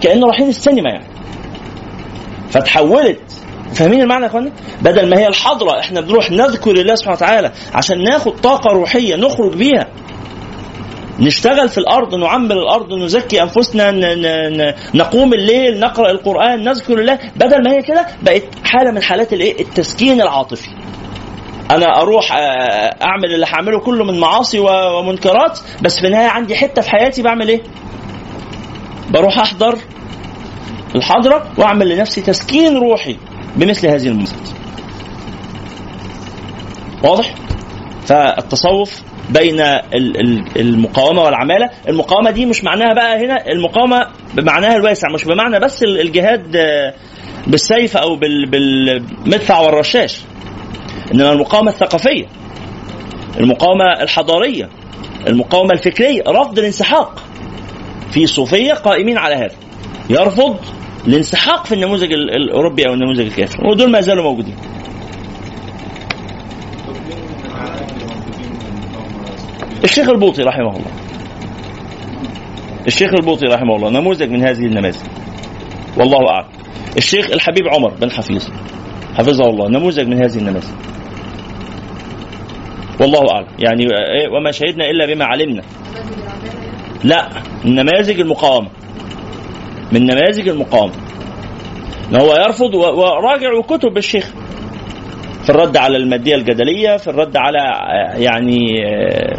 [0.01, 1.06] كأنه رايحين السينما يعني.
[2.51, 3.44] فتحولت.
[3.74, 4.52] فاهمين المعنى يا؟
[4.82, 9.56] بدل ما هي الحضرة إحنا بنروح نذكر الله سبحانه وتعالى عشان ناخد طاقة روحية نخرج
[9.56, 9.86] بيها.
[11.20, 13.90] نشتغل في الأرض نعمر الأرض نزكي أنفسنا
[14.94, 17.18] نقوم الليل نقرأ القرآن نذكر الله.
[17.36, 20.68] بدل ما هي كده بقت حالة من حالات الإيه؟ التسكين العاطفي.
[21.70, 22.39] أنا أروح آه،
[23.05, 27.48] أعمل اللي هعمله كله من معاصي ومنكرات بس في النهاية عندي حتة في حياتي بعمل
[27.48, 27.62] إيه؟
[29.10, 29.78] بروح أحضر
[30.94, 33.16] الحضرة وأعمل لنفسي تسكين روحي
[33.56, 34.48] بمثل هذه المناسبات
[37.05, 37.34] واضح؟
[38.06, 45.09] فالتصوف بين ال- ال- المقاومة والعمالة، المقاومة دي مش معناها بقى هنا المقاومة بمعناها الواسع
[45.15, 46.57] مش بمعنى بس ال- الجهاد
[47.47, 50.20] بالسيف أو بال- بالمدفع والرشاش.
[51.15, 52.24] إنما المقاومة الثقافية
[53.40, 54.69] المقاومة الحضارية
[55.28, 57.23] المقاومة الفكرية رفض الانسحاق
[58.11, 59.55] في صوفية قائمين على هذا
[60.11, 60.57] يرفض
[61.09, 64.57] الانسحاق في النموذج ال- الأوروبي أو النموذج الكافر ودول ما زالوا موجودين
[69.85, 70.91] الشيخ البوطي رحمه الله.
[72.87, 75.01] الشيخ البوطي رحمه الله نموذج من هذه النماذج.
[75.97, 76.49] والله أعلم.
[76.97, 78.49] الشيخ الحبيب عمر بن حفيظ.
[79.19, 79.69] حفظه الله.
[79.69, 80.69] نموذج من هذه النماذج.
[83.01, 83.47] والله أعلم.
[83.59, 85.63] يعني إيه، وما شهدنا إلا بما علمنا.
[87.05, 87.29] لا.
[87.65, 88.69] النماذج المقاومة.
[89.93, 90.93] من نماذج المقاومة.
[92.11, 94.33] إن هو يرفض و- وراجع كتب الشيخ.
[95.45, 97.59] في الرد على المادية الجدلية في الرد على
[98.25, 99.39] يعني آه،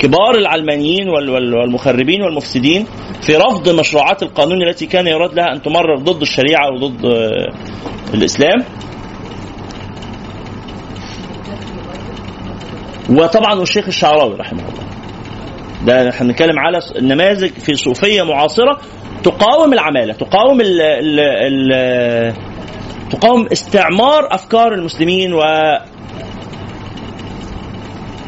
[0.00, 2.86] كبار العلمانيين وال- وال- والمخربين والمفسدين
[3.22, 7.52] في رفض مشروعات القانون التي كان يراد لها أن تمرر ضد الشريعة وضد آه،
[8.14, 8.64] الإسلام.
[13.10, 14.84] وطبعا والشيخ الشعراوي رحمه الله.
[15.86, 18.80] ده إحنا بنتكلم على نماذج في صوفية معاصرة
[19.22, 22.34] تقاوم العمالة تقاوم ال ال ال
[23.10, 25.40] تقاوم استعمار أفكار المسلمين و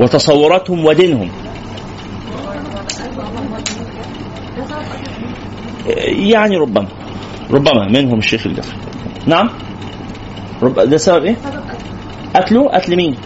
[0.00, 1.30] وتصوراتهم ودينهم.
[6.06, 6.88] يعني ربما.
[7.50, 8.76] ربما منهم الشيخ الجفري
[9.26, 9.50] نعم.
[10.62, 10.74] رب...
[10.80, 11.36] ده سبب إيه؟
[12.36, 13.16] قتله؟ قتل مين؟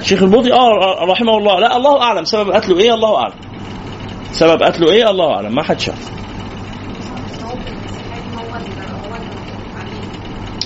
[0.00, 1.60] الشيخ البوطي؟ آه رحمه الله.
[1.60, 2.24] لا الله أعلم.
[2.24, 3.34] سبب قتله إيه؟ الله أعلم.
[4.32, 5.54] سبب قتله إيه؟ الله أعلم.
[5.54, 6.10] ما حد شاف.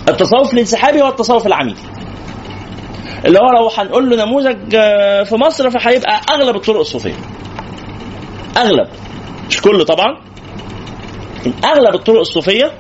[0.08, 1.76] التصوف الانسحابي هو التصوف العميل.
[3.24, 7.14] اللي هو لو هنقول له نموذج آه، في مصر فهيبقى أغلب الطرق الصوفية.
[8.56, 8.88] أغلب
[9.48, 10.16] مش كله طبعا
[11.64, 12.72] أغلب الطرق الصوفية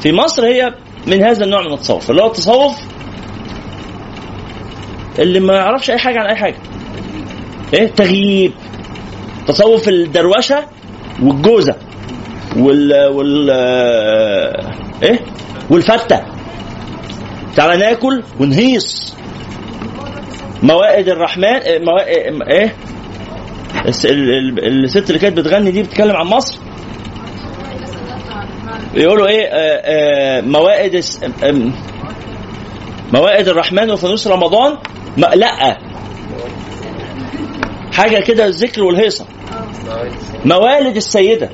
[0.00, 0.74] في مصر هي
[1.06, 2.10] من هذا النوع من التصوف.
[2.10, 2.72] اللي هو التصوف
[5.18, 6.56] اللي ما يعرفش أي حاجة عن أي حاجة.
[7.74, 8.52] إيه؟ تغييب.
[9.46, 10.64] تصوف الدروشة
[11.22, 11.74] والجوزة
[12.56, 13.50] وال وال
[15.02, 15.20] إيه؟
[15.70, 16.22] والفتة.
[17.56, 19.14] تعالى ناكل ونهيص.
[20.62, 22.76] موائد الرحمن إيه، موائد إيه؟
[23.86, 26.58] الست اللي كانت بتغني دي بتتكلم عن مصر؟
[28.94, 29.48] يقولوا إيه؟ آه،
[29.84, 31.72] آه، موائد الس- آم،
[33.12, 34.76] موائد الرحمن وفانوس رمضان؟
[35.16, 35.78] لا.
[37.92, 39.26] حاجة كده الذكر والهيصة.
[40.44, 41.50] موالد السيدة.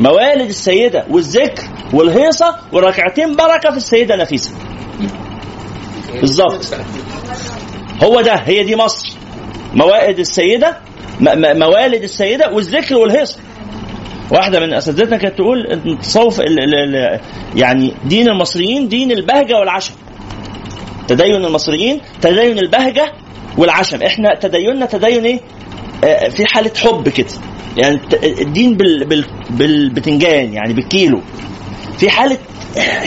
[0.00, 1.62] موالد السيدة والذكر
[1.92, 4.50] والهيصة وركعتين بركة في السيدة نفيسة.
[6.20, 6.66] بالظبط.
[8.02, 8.34] هو ده.
[8.34, 9.08] هي دي مصر.
[9.74, 10.76] موائد السيدة
[11.54, 13.38] موالد السيدة والذكر والهيصه
[14.30, 17.20] واحدة من أساتذتنا كانت تقول التصوف ال- ال- ال-
[17.56, 19.94] يعني دين المصريين دين البهجة والعشم.
[21.08, 23.12] تدين المصريين تدين البهجة
[23.58, 24.02] والعشم.
[24.02, 25.40] إحنا تديننا تدين إيه؟
[26.04, 27.26] آه، في حالة حب كده.
[27.76, 28.00] يعني
[28.40, 31.20] الدين بال بال بالبتنجان يعني بالكيلو.
[31.98, 32.38] في حالة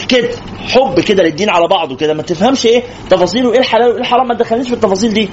[0.08, 0.28] كده
[0.68, 2.14] حب كده للدين على بعضه كده.
[2.14, 5.28] ما تفهمش إيه تفاصيله إيه الحلال وإيه الحرام؟ ما تدخلنيش في التفاصيل دي.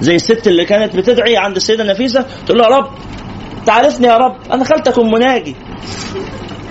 [0.00, 2.90] زي الست اللي كانت بتدعي عند السيدة نفيسة تقول لها يا رب
[3.66, 5.56] تعرفني يا رب أنا خالتكم مناجي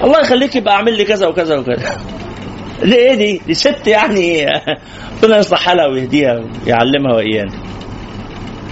[0.04, 1.98] الله يخليك يبقى أعمل لي كذا وكذا وكذا
[2.84, 4.46] دي إيه دي؟ دي ست يعني
[5.24, 7.52] ربنا يصلح حالها ويهديها ويعلمها وإيانا.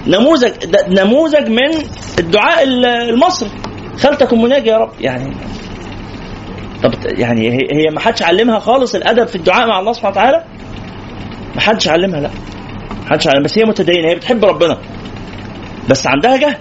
[0.06, 1.84] نموذج ده نموذج من
[2.18, 3.50] الدعاء المصري
[3.96, 5.36] خالتكم مناجي يا رب يعني
[6.82, 10.44] طب يعني هي ما حدش علمها خالص الأدب في الدعاء مع الله سبحانه وتعالى؟
[11.54, 12.30] ما حدش علمها لا
[13.04, 14.78] ما حدش علمها بس هي متدينة هي بتحب ربنا.
[15.90, 16.56] بس عندها جهل.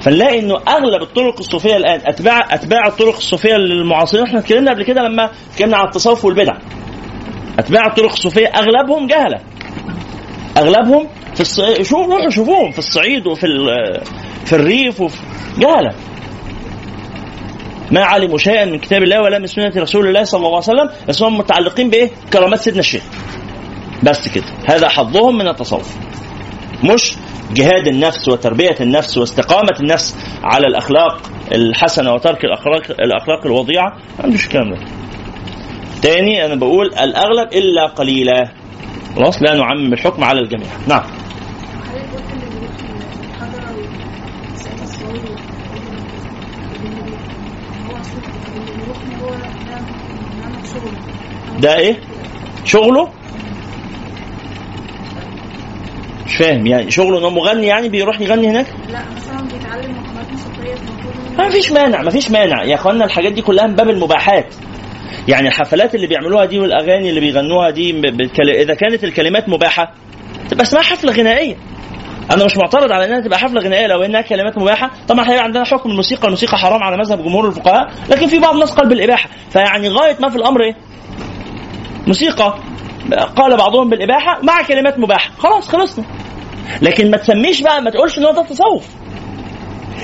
[0.00, 4.24] فنلاقي إنه أغلب الطرق الصوفية الآن أتباع أتباع الطرق الصوفية للمعاصرين.
[4.24, 6.56] إحنا اتكلمنا قبل كده لما اتكلمنا عن التصوف والبدع.
[7.58, 9.40] أتباع الطرق الصوفية أغلبهم جهلة.
[10.56, 13.46] أغلبهم في الصعيد شوفوا روحوا شوفوهم في الصعيد وفي
[14.44, 15.16] في الريف وفي
[15.58, 15.94] جهلة.
[17.90, 20.90] ما علموا شيئا من كتاب الله ولا من سنة رسول الله صلى الله عليه وسلم
[21.08, 23.02] بس هم متعلقين بإيه؟ كرامات سيدنا الشيخ.
[24.02, 25.96] بس كده هذا حظهم من التصوف
[26.84, 27.14] مش
[27.54, 33.88] جهاد النفس وتربية النفس واستقامة النفس على الأخلاق الحسنة وترك الأخلاق الأخلاق الوضيعة
[34.18, 34.78] ما عندوش الكلام ده.
[36.02, 38.52] تاني أنا بقول الأغلب إلا قليلا.
[39.16, 40.66] خلاص لا نعمم الحكم على الجميع.
[40.88, 41.02] نعم.
[41.02, 42.70] حضرتك قلت ان بيروح
[43.24, 45.16] المحاضرة ويسأل السؤال
[47.86, 48.22] هو أصلا
[48.56, 49.80] اللي بيروح هو ده
[50.40, 51.96] نعمل شغل ده إيه؟
[52.64, 53.08] شغله؟
[56.28, 60.74] مش فاهم يعني شغله انه مغني يعني بيروح يغني هناك؟ لا مثلا بيتعلم مقامات موسيقية
[60.74, 62.64] المفروض ما فيش مانع ما فيش مانع.
[62.64, 64.54] يا إخوانا الحاجات دي كلها من باب المباحات.
[65.28, 68.50] يعني الحفلات اللي بيعملوها دي والأغاني اللي بيغنوها دي بالكل...
[68.50, 69.94] إذا كانت الكلمات مباحة
[70.50, 71.56] تبقى اسمها حفلة غنائية.
[72.30, 74.90] أنا مش معترض على إنها تبقى حفلة غنائية لو إنها كلمات مباحة.
[75.08, 78.70] طبعا هيبقى عندنا حكم الموسيقى الموسيقى حرام على مذهب جمهور الفقهاء لكن في بعض الناس
[78.72, 79.28] قال بالإباحة.
[79.50, 80.74] فيعني غاية ما في الأمر إيه؟
[82.06, 82.58] موسيقى.
[83.14, 85.30] قال بعضهم بالإباحة مع كلمات مباحة.
[85.38, 86.04] خلاص خلصنا.
[86.82, 88.88] لكن ما تسميش بقى ما تقولش إن هو ده تصوف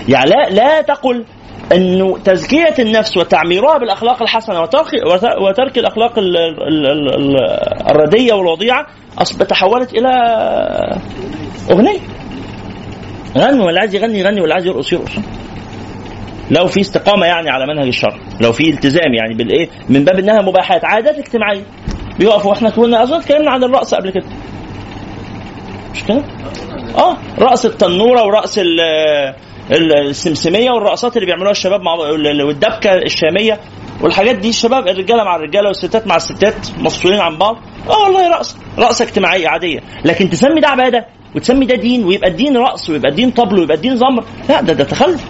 [0.09, 1.25] يعني لا لا تقل
[1.73, 4.87] انه تزكية النفس وتعميرها بالأخلاق الحسنة وترك
[5.43, 8.87] وترك الأخلاق ال- ال- ال- ال- الردية والوضيعة
[9.49, 10.09] تحولت إلى
[11.71, 11.99] أغنية.
[13.39, 15.13] غني واللي عايز يغني يغني واللي عايز يرقص يرقص.
[16.51, 20.41] لو في استقامة يعني على منهج الشرع لو في التزام يعني بالإيه من باب إنها
[20.43, 21.63] مباحات عادات اجتماعية.
[22.19, 22.53] بيقفوا.
[22.53, 24.27] إحنا كنا أظن اتكلمنا عن الرقص قبل كده.
[25.95, 26.23] مش كده؟
[26.99, 28.23] آه رقص التنورة
[29.71, 33.61] ال- السمسمية والرقصات اللي بيعملوها الشباب مع وال- والدبكة الشامية
[34.03, 34.49] والحاجات دي.
[34.49, 37.57] الشباب الرجالة مع الرجالة والستات مع الستات مفصولين عن بعض.
[37.91, 39.81] آه والله رقص رقصه اجتماعية عادية.
[40.05, 43.97] لكن تسمي ده عبادة وتسمي ده دين ويبقى الدين رقص ويبقى الدين طبل ويبقى الدين
[43.97, 44.25] زمر.
[44.49, 45.25] لا ده ده تخلف.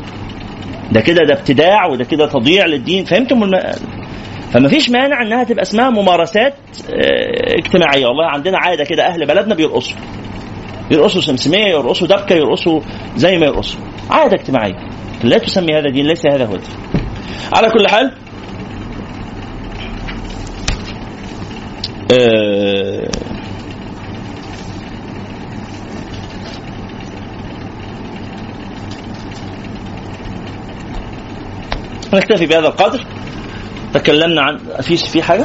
[0.93, 3.05] ده كده ده ابتداع وده كده تضييع للدين.
[3.05, 3.61] فهمتم الم...
[4.55, 6.55] فما فيش مانع إنها تبقى اسمها ممارسات
[6.90, 8.06] آه، اجتماعية.
[8.06, 9.97] والله عندنا عادة كده أهل بلدنا بيرقصوا.
[10.90, 12.81] يرقصوا سمسمية يرقصوا دبكة يرقصوا
[13.16, 13.81] زي ما يرقصوا.
[14.10, 14.74] عادة اجتماعية.
[15.24, 16.70] لا تسمي هذا دين ليس هذا هو الدين
[17.56, 18.12] على كل حال
[22.12, 23.09] آه،
[32.14, 33.14] نكتفي بهذا القدر.
[33.95, 35.45] تكلمنا عن في في حاجة؟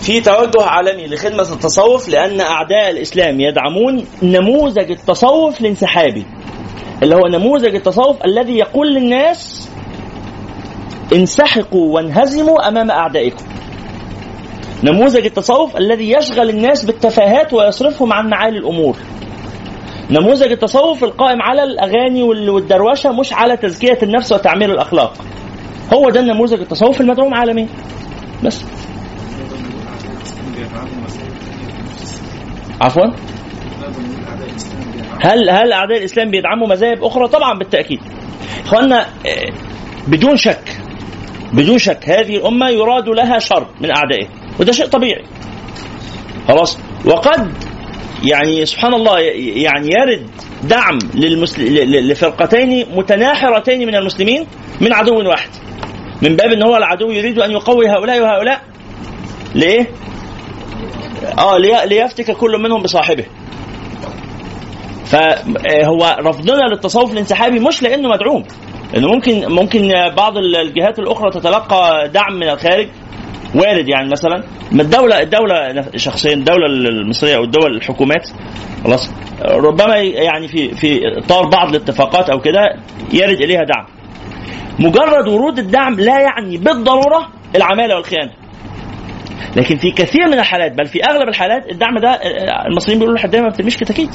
[0.00, 6.26] في توجه عالمي لخدمة التصوف لأن أعداء الإسلام يدعمون نموذج التصوف الانسحابي
[7.02, 9.68] اللي هو نموذج التصوف الذي يقول للناس
[11.12, 13.44] انسحقوا وانهزموا أمام أعدائكم.
[14.84, 18.96] نموذج التصوف الذي يشغل الناس بالتفاهات ويصرفهم عن معالي الأمور.
[20.10, 25.12] نموذج التصوف القائم على الأغاني وال- والدروشه مش على تزكية النفس وتعمير الأخلاق
[25.94, 27.68] هو ده النموذج التصوف المدعوم عالميا
[28.44, 28.64] بس
[32.80, 33.04] عفوا
[35.20, 37.98] هل هل أعداء الإسلام بيدعموا مذاهب أخرى؟ طبعا بالتأكيد.
[38.64, 39.52] إخواننا آه،
[40.08, 40.76] بدون شك
[41.52, 44.28] بدون شك هذه الأمة يراد لها شر من أعدائها
[44.60, 45.24] وده شيء طبيعي.
[46.48, 47.52] خلاص وقد
[48.24, 50.26] يعني سبحان الله يعني يرد
[50.62, 50.98] دعم
[51.84, 54.46] لفرقتين متناحرتين من المسلمين
[54.80, 55.48] من عدو واحد.
[56.22, 58.60] من باب إن هو العدو يريد أن يقوي هؤلاء وهؤلاء
[59.54, 59.86] ليه؟
[61.38, 63.24] آه لي- ليفتك كل منهم بصاحبه.
[65.04, 68.44] فهو رفضنا للتصوف الانسحابي مش لأنه مدعوم
[68.96, 72.88] إنه ممكن ممكن بعض الجهات الأخرى تتلقى دعم من الخارج
[73.54, 78.28] وارد يعني مثلا ما الدولة الدولة شخصيا الدولة المصرية أو الدول الحكومات
[78.84, 79.12] خلاص
[79.44, 82.60] ربما يعني في في إطار بعض الاتفاقات أو كده
[83.12, 83.86] يرد إليها دعم.
[84.78, 88.32] مجرد ورود الدعم لا يعني بالضرورة العمالة والخيانة.
[89.56, 92.20] لكن في كثير من الحالات بل في أغلب الحالات الدعم ده
[92.66, 94.10] المصريين بيقولوا لحد ما بترميش كتاكيت.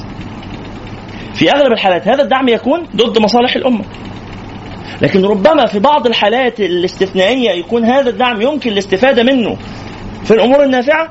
[1.33, 3.85] في أغلب الحالات هذا الدعم يكون ضد مصالح الأمة
[5.01, 9.57] لكن ربما في بعض الحالات الاستثنائية يكون هذا الدعم يمكن الاستفادة منه.
[10.23, 11.09] في الأمور النافعة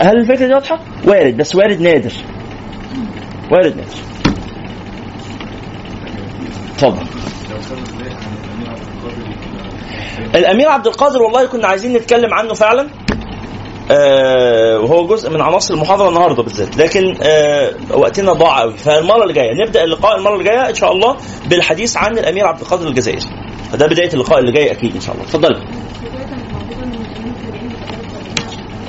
[0.00, 2.12] هل الفكرة دي واضحة؟ وارد بس وارد نادر.
[3.52, 3.96] وارد نادر.
[6.74, 7.06] اتفضل.
[10.34, 12.88] الأمير عبد القادر والله كنا عايزين نتكلم عنه فعلا.
[14.82, 16.76] وهو جزء من عناصر المحاضرة النهارده بالذات.
[16.76, 18.76] لكن آه وقتنا ضاع قوي.
[18.76, 21.16] فالمرة اللي جاية نبدأ اللقاء المرة اللي جاية إن شاء الله
[21.50, 23.20] بالحديث عن الأمير عبد القادر الجزائري.
[23.72, 25.24] فده بداية اللقاء اللي جاي أكيد إن شاء الله.
[25.26, 25.60] اتفضلي.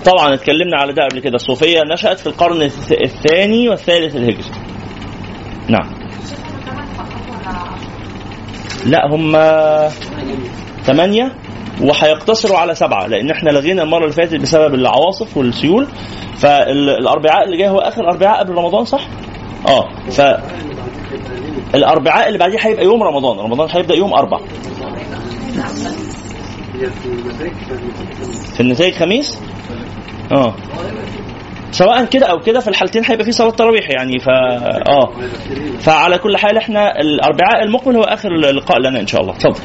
[0.06, 1.36] طبعا اتكلمنا على ده قبل كده.
[1.36, 4.52] الصوفيه نشأت في القرن الث- الثاني والثالث الهجري
[5.68, 5.90] نعم.
[8.86, 9.32] لا هم
[10.84, 11.32] ثمانية؟
[11.82, 15.88] وهيقتصروا على سبعة لأن إحنا لغينا المرة اللي فاتت بسبب العواصف والسيول
[16.38, 19.08] فالأربعاء اللي جاي هو آخر أربعاء قبل رمضان صح؟
[19.68, 20.22] آه ف
[21.76, 24.40] الأربعاء اللي بعديه هيبقى يوم رمضان، رمضان هيبدأ يوم أربع.
[28.54, 29.40] في النتائج خميس؟
[30.32, 30.54] آه
[31.72, 34.30] سواء كده أو كده في الحالتين هيبقى في صلاة تراويح يعني ف
[34.90, 35.14] آه.
[35.80, 39.34] فعلى كل حال إحنا الأربعاء المقبل هو آخر لقاء لنا إن شاء الله.
[39.34, 39.60] اتفضل.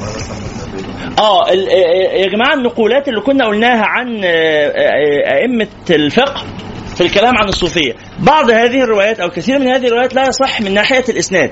[0.00, 1.52] مرة محمد آه آه،
[2.16, 6.42] يا جماعة النقولات اللي كنا قلناها عن آه، آه، أئمة الفقه
[6.94, 7.94] في الكلام عن الصوفية.
[8.18, 11.50] بعض هذه الروايات أو كثير من هذه الروايات لا يصح من ناحية الإسناد.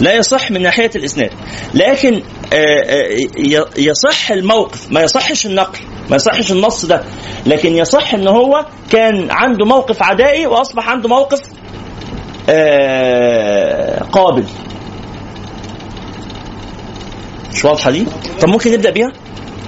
[0.00, 1.30] لا يصح من ناحية الإسناد.
[1.74, 5.78] لكن آه، آه، يصح الموقف ما يصحش النقل
[6.10, 7.02] ما يصحش النص ده.
[7.46, 11.40] لكن يصح إن هو كان عنده موقف عدائي وأصبح عنده موقف
[12.48, 14.44] آه، قابل.
[17.52, 18.06] مش واضحة دي؟
[18.40, 19.12] طب ممكن نبدأ بيها؟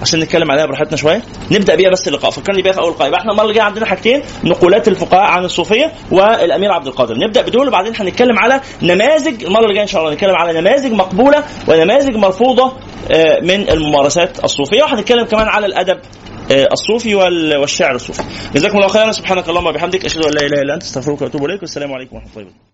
[0.05, 1.22] عشان نتكلم عليها براحتنا شوية.
[1.51, 2.31] نبدأ بيها بس اللقاء.
[2.31, 5.44] فكرني بيها في أول لقاء يبقى إحنا المرة اللي جاية عندنا حاجتين نقولات الفقهاء عن
[5.44, 7.14] الصوفية والأمير عبد القادر.
[7.26, 10.93] نبدأ بدول وبعدين هنتكلم على نماذج المرة اللي جاية إن شاء الله نتكلم على نماذج
[10.93, 12.72] مقبولة ونماذج مرفوضة
[13.10, 14.82] آه، من الممارسات الصوفية.
[14.82, 15.98] وهنتكلم كمان على الأدب
[16.52, 18.22] آه، الصوفي وال- والشعر الصوفي.
[18.55, 19.12] جزاكم الله خيرا.
[19.12, 20.05] سبحانك اللهم وبحمدك.
[20.05, 20.82] أشهد أن لا إله إلا أنت.
[20.82, 21.60] أستغفرك وأتوب إليك.
[21.62, 22.73] والسلام عليكم ورحمة الله وبركاته.